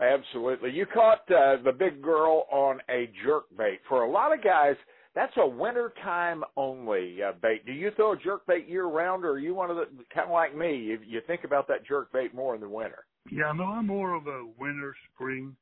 [0.00, 0.70] Absolutely.
[0.70, 3.80] You caught uh, the big girl on a jerk bait.
[3.88, 4.74] For a lot of guys,
[5.14, 7.64] that's a winter time only uh, bait.
[7.64, 10.26] Do you throw a jerk bait year round, or are you one of the kind
[10.26, 10.76] of like me?
[10.76, 13.04] You, you think about that jerk bait more in the winter.
[13.30, 15.56] Yeah, no, I'm more of a winter, spring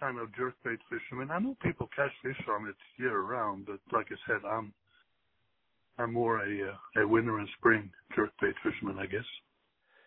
[0.00, 1.30] kind of jerkbait fisherman.
[1.30, 4.72] I know people catch fish on it year round, but like I said, I'm
[5.98, 9.24] I'm more a uh, a winter and spring jerkbait fisherman, I guess.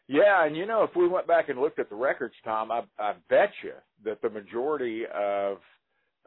[0.08, 2.84] Yeah, and you know, if we went back and looked at the records, Tom, I,
[2.98, 3.74] I bet you
[4.06, 5.58] that the majority of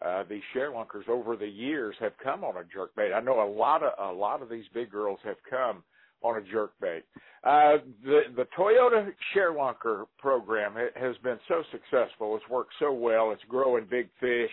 [0.04, 3.14] uh, these ShareLunkers over the years have come on a jerkbait.
[3.14, 5.82] I know a lot of a lot of these big girls have come
[6.22, 7.02] on a jerkbait.
[7.44, 12.36] Uh, the the Toyota ShareLunker program ha- has been so successful.
[12.36, 13.32] It's worked so well.
[13.32, 14.50] It's growing big fish,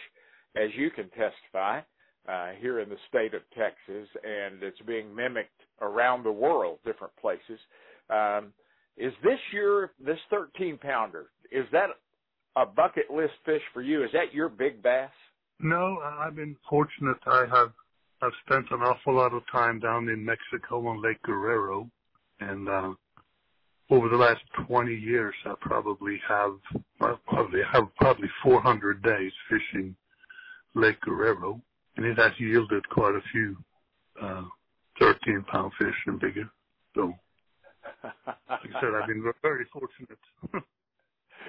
[0.55, 1.81] as you can testify
[2.27, 7.15] uh, here in the state of Texas, and it's being mimicked around the world, different
[7.17, 7.59] places.
[8.09, 8.53] Um,
[8.95, 11.27] is this your this 13 pounder?
[11.51, 11.89] is that
[12.55, 14.03] a bucket list fish for you?
[14.03, 15.11] Is that your big bass?
[15.59, 17.17] No, I've been fortunate.
[17.25, 17.71] I have
[18.21, 21.89] I've spent an awful lot of time down in Mexico on Lake Guerrero,
[22.39, 22.93] and uh,
[23.89, 26.53] over the last 20 years, I probably have
[26.99, 29.95] I probably have probably 400 days fishing
[30.73, 31.61] Lake Guerrero,
[31.95, 33.57] and it has yielded quite a few
[34.21, 34.43] uh,
[34.99, 36.49] 13 pound fish and bigger.
[36.95, 37.13] So,
[38.03, 40.19] like I said, I've been very fortunate.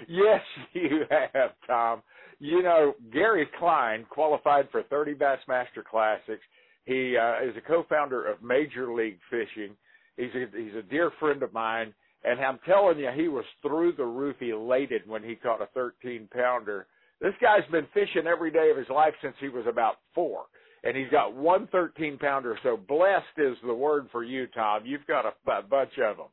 [0.08, 0.42] yes,
[0.74, 2.02] you have, Tom.
[2.40, 6.44] You know, Gary Klein qualified for 30 Bassmaster Classics.
[6.88, 9.76] He uh, is a co-founder of Major League Fishing.
[10.16, 11.92] He's a, he's a dear friend of mine,
[12.24, 16.30] and I'm telling you, he was through the roof elated when he caught a 13
[16.32, 16.86] pounder.
[17.20, 20.44] This guy's been fishing every day of his life since he was about four,
[20.82, 22.58] and he's got one 13 pounder.
[22.62, 24.86] So blessed is the word for you, Tom.
[24.86, 26.26] You've got a, a bunch of them.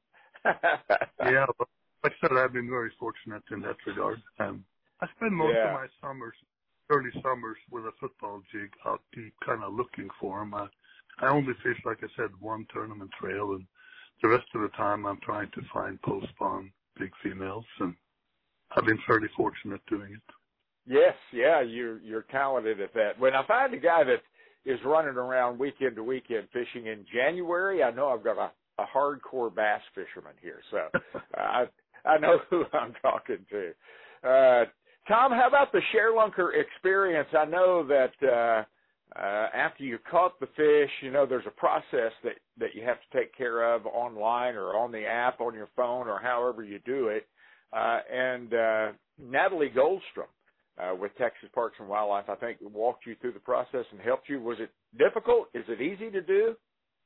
[1.22, 1.46] yeah,
[2.02, 4.22] like I said, I've been very fortunate in that regard.
[4.40, 4.64] Um,
[5.02, 5.68] I spend most Yeah.
[5.68, 6.36] of my summers,
[6.90, 10.54] early summers, with a football jig out deep, kind of looking for them.
[10.54, 10.68] I,
[11.20, 13.66] I only fish, like I said, one tournament trail, and
[14.22, 17.96] the rest of the time I'm trying to find post spawn big females, and
[18.76, 20.34] I've been fairly fortunate doing it.
[20.88, 23.20] Yes, yeah, you're you're talented at that.
[23.20, 24.22] When I find a guy that
[24.66, 28.52] is running around weekend to weekend fishing in January, I know I've got a,
[28.82, 30.62] a hardcore bass fisherman here.
[30.72, 30.90] So
[31.36, 31.66] I
[32.06, 33.74] I know who I'm talking to.
[34.28, 34.66] Uh,
[35.08, 37.30] Tom, how about the ShareLunker experience?
[37.38, 38.64] I know that uh,
[39.20, 42.98] uh, after you caught the fish, you know there's a process that that you have
[42.98, 46.80] to take care of online or on the app on your phone or however you
[46.86, 47.28] do it.
[47.72, 48.88] Uh, and uh,
[49.22, 50.28] Natalie Goldstrohm
[50.78, 54.28] uh, with Texas Parks and Wildlife, I think, walked you through the process and helped
[54.28, 54.42] you.
[54.42, 55.50] Was it difficult?
[55.54, 56.56] Is it easy to do?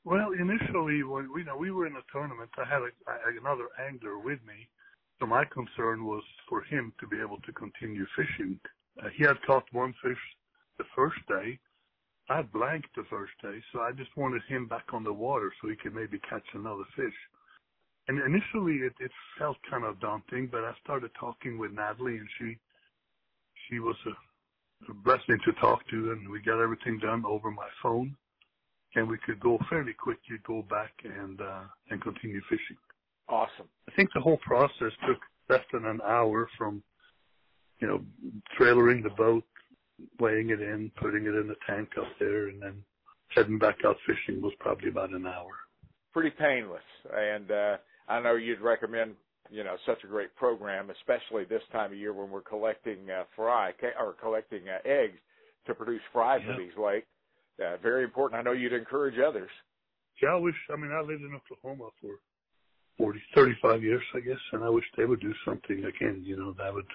[0.05, 3.67] Well, initially, when we you know we were in a tournament, I had a, another
[3.85, 4.69] angler with me,
[5.19, 8.59] so my concern was for him to be able to continue fishing.
[9.01, 10.17] Uh, he had caught one fish
[10.77, 11.59] the first day.
[12.29, 15.67] I blanked the first day, so I just wanted him back on the water so
[15.67, 17.13] he could maybe catch another fish.
[18.07, 22.29] And initially, it, it felt kind of daunting, but I started talking with Natalie, and
[22.37, 22.57] she
[23.67, 27.67] she was a, a blessing to talk to, and we got everything done over my
[27.83, 28.15] phone
[28.95, 32.77] and we could go fairly quickly go back and uh, and continue fishing.
[33.29, 33.67] Awesome.
[33.87, 35.19] I think the whole process took
[35.49, 36.81] less than an hour from
[37.79, 38.03] you know
[38.59, 39.43] trailering the boat,
[40.19, 42.83] weighing it in, putting it in the tank up there, and then
[43.35, 45.51] heading back out fishing was probably about an hour.
[46.11, 46.81] Pretty painless,
[47.15, 47.77] and uh,
[48.07, 49.13] I know you'd recommend
[49.51, 53.25] you know such a great program, especially this time of year when we're collecting uh,
[53.35, 55.19] fry ca- or collecting uh, eggs
[55.67, 57.07] to produce fry for these lakes.
[57.63, 58.39] Uh, very important.
[58.39, 59.49] I know you'd encourage others.
[60.21, 60.55] Yeah, I wish.
[60.71, 62.15] I mean, I lived in Oklahoma for
[62.99, 66.21] 40, 35 years, I guess, and I wish they would do something again.
[66.23, 66.85] You know, that would.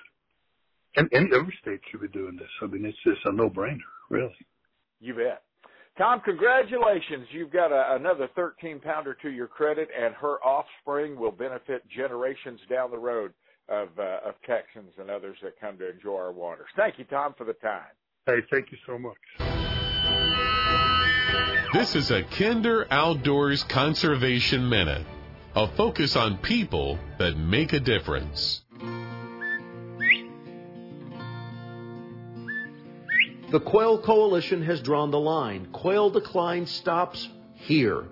[0.97, 2.49] And, and every state should be doing this.
[2.63, 3.79] I mean, it's just a no-brainer,
[4.11, 4.37] really.
[5.01, 5.43] You bet.
[5.99, 7.27] Tom, congratulations.
[7.33, 12.61] You've got a, another 13 pounder to your credit, and her offspring will benefit generations
[12.71, 13.33] down the road
[13.69, 16.67] of, uh, of Texans and others that come to enjoy our waters.
[16.77, 17.83] Thank you, Tom, for the time.
[18.27, 19.17] Hey, thank you so much.
[21.75, 25.05] This is a Kinder Outdoors Conservation Minute,
[25.57, 28.61] a focus on people that make a difference.
[33.53, 35.69] The Quail Coalition has drawn the line.
[35.73, 38.05] Quail decline stops here.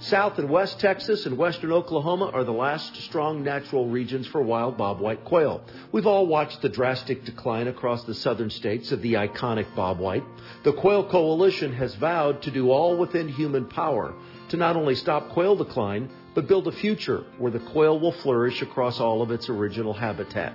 [0.00, 4.76] South and West Texas and Western Oklahoma are the last strong natural regions for wild
[4.76, 5.62] bobwhite quail.
[5.92, 10.24] We've all watched the drastic decline across the southern states of the iconic bobwhite.
[10.64, 14.14] The Quail Coalition has vowed to do all within human power
[14.50, 18.62] to not only stop quail decline, but build a future where the quail will flourish
[18.62, 20.52] across all of its original habitat.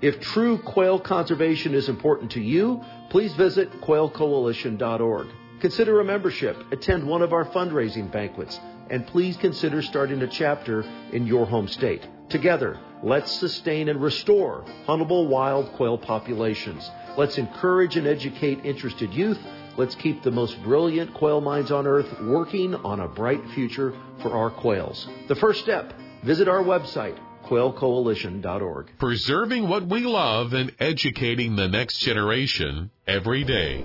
[0.00, 5.26] If true quail conservation is important to you, please visit quailcoalition.org.
[5.60, 8.60] Consider a membership, attend one of our fundraising banquets,
[8.90, 12.06] and please consider starting a chapter in your home state.
[12.28, 16.88] Together, let's sustain and restore huntable wild quail populations.
[17.16, 19.38] Let's encourage and educate interested youth.
[19.78, 24.32] Let's keep the most brilliant quail minds on earth working on a bright future for
[24.32, 25.06] our quails.
[25.28, 25.92] The first step,
[26.24, 28.98] visit our website, quailcoalition.org.
[28.98, 33.84] Preserving what we love and educating the next generation every day.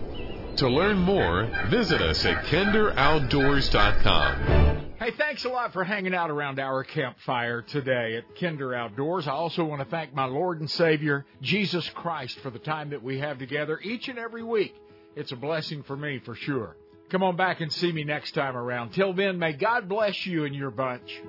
[0.58, 4.94] To learn more, visit us at kinderoutdoors.com.
[4.98, 9.28] Hey, thanks a lot for hanging out around our campfire today at Kinder Outdoors.
[9.28, 13.04] I also want to thank my Lord and Savior, Jesus Christ, for the time that
[13.04, 14.74] we have together each and every week.
[15.16, 16.76] It's a blessing for me for sure.
[17.10, 18.92] Come on back and see me next time around.
[18.92, 21.22] Till then, may God bless you and your bunch.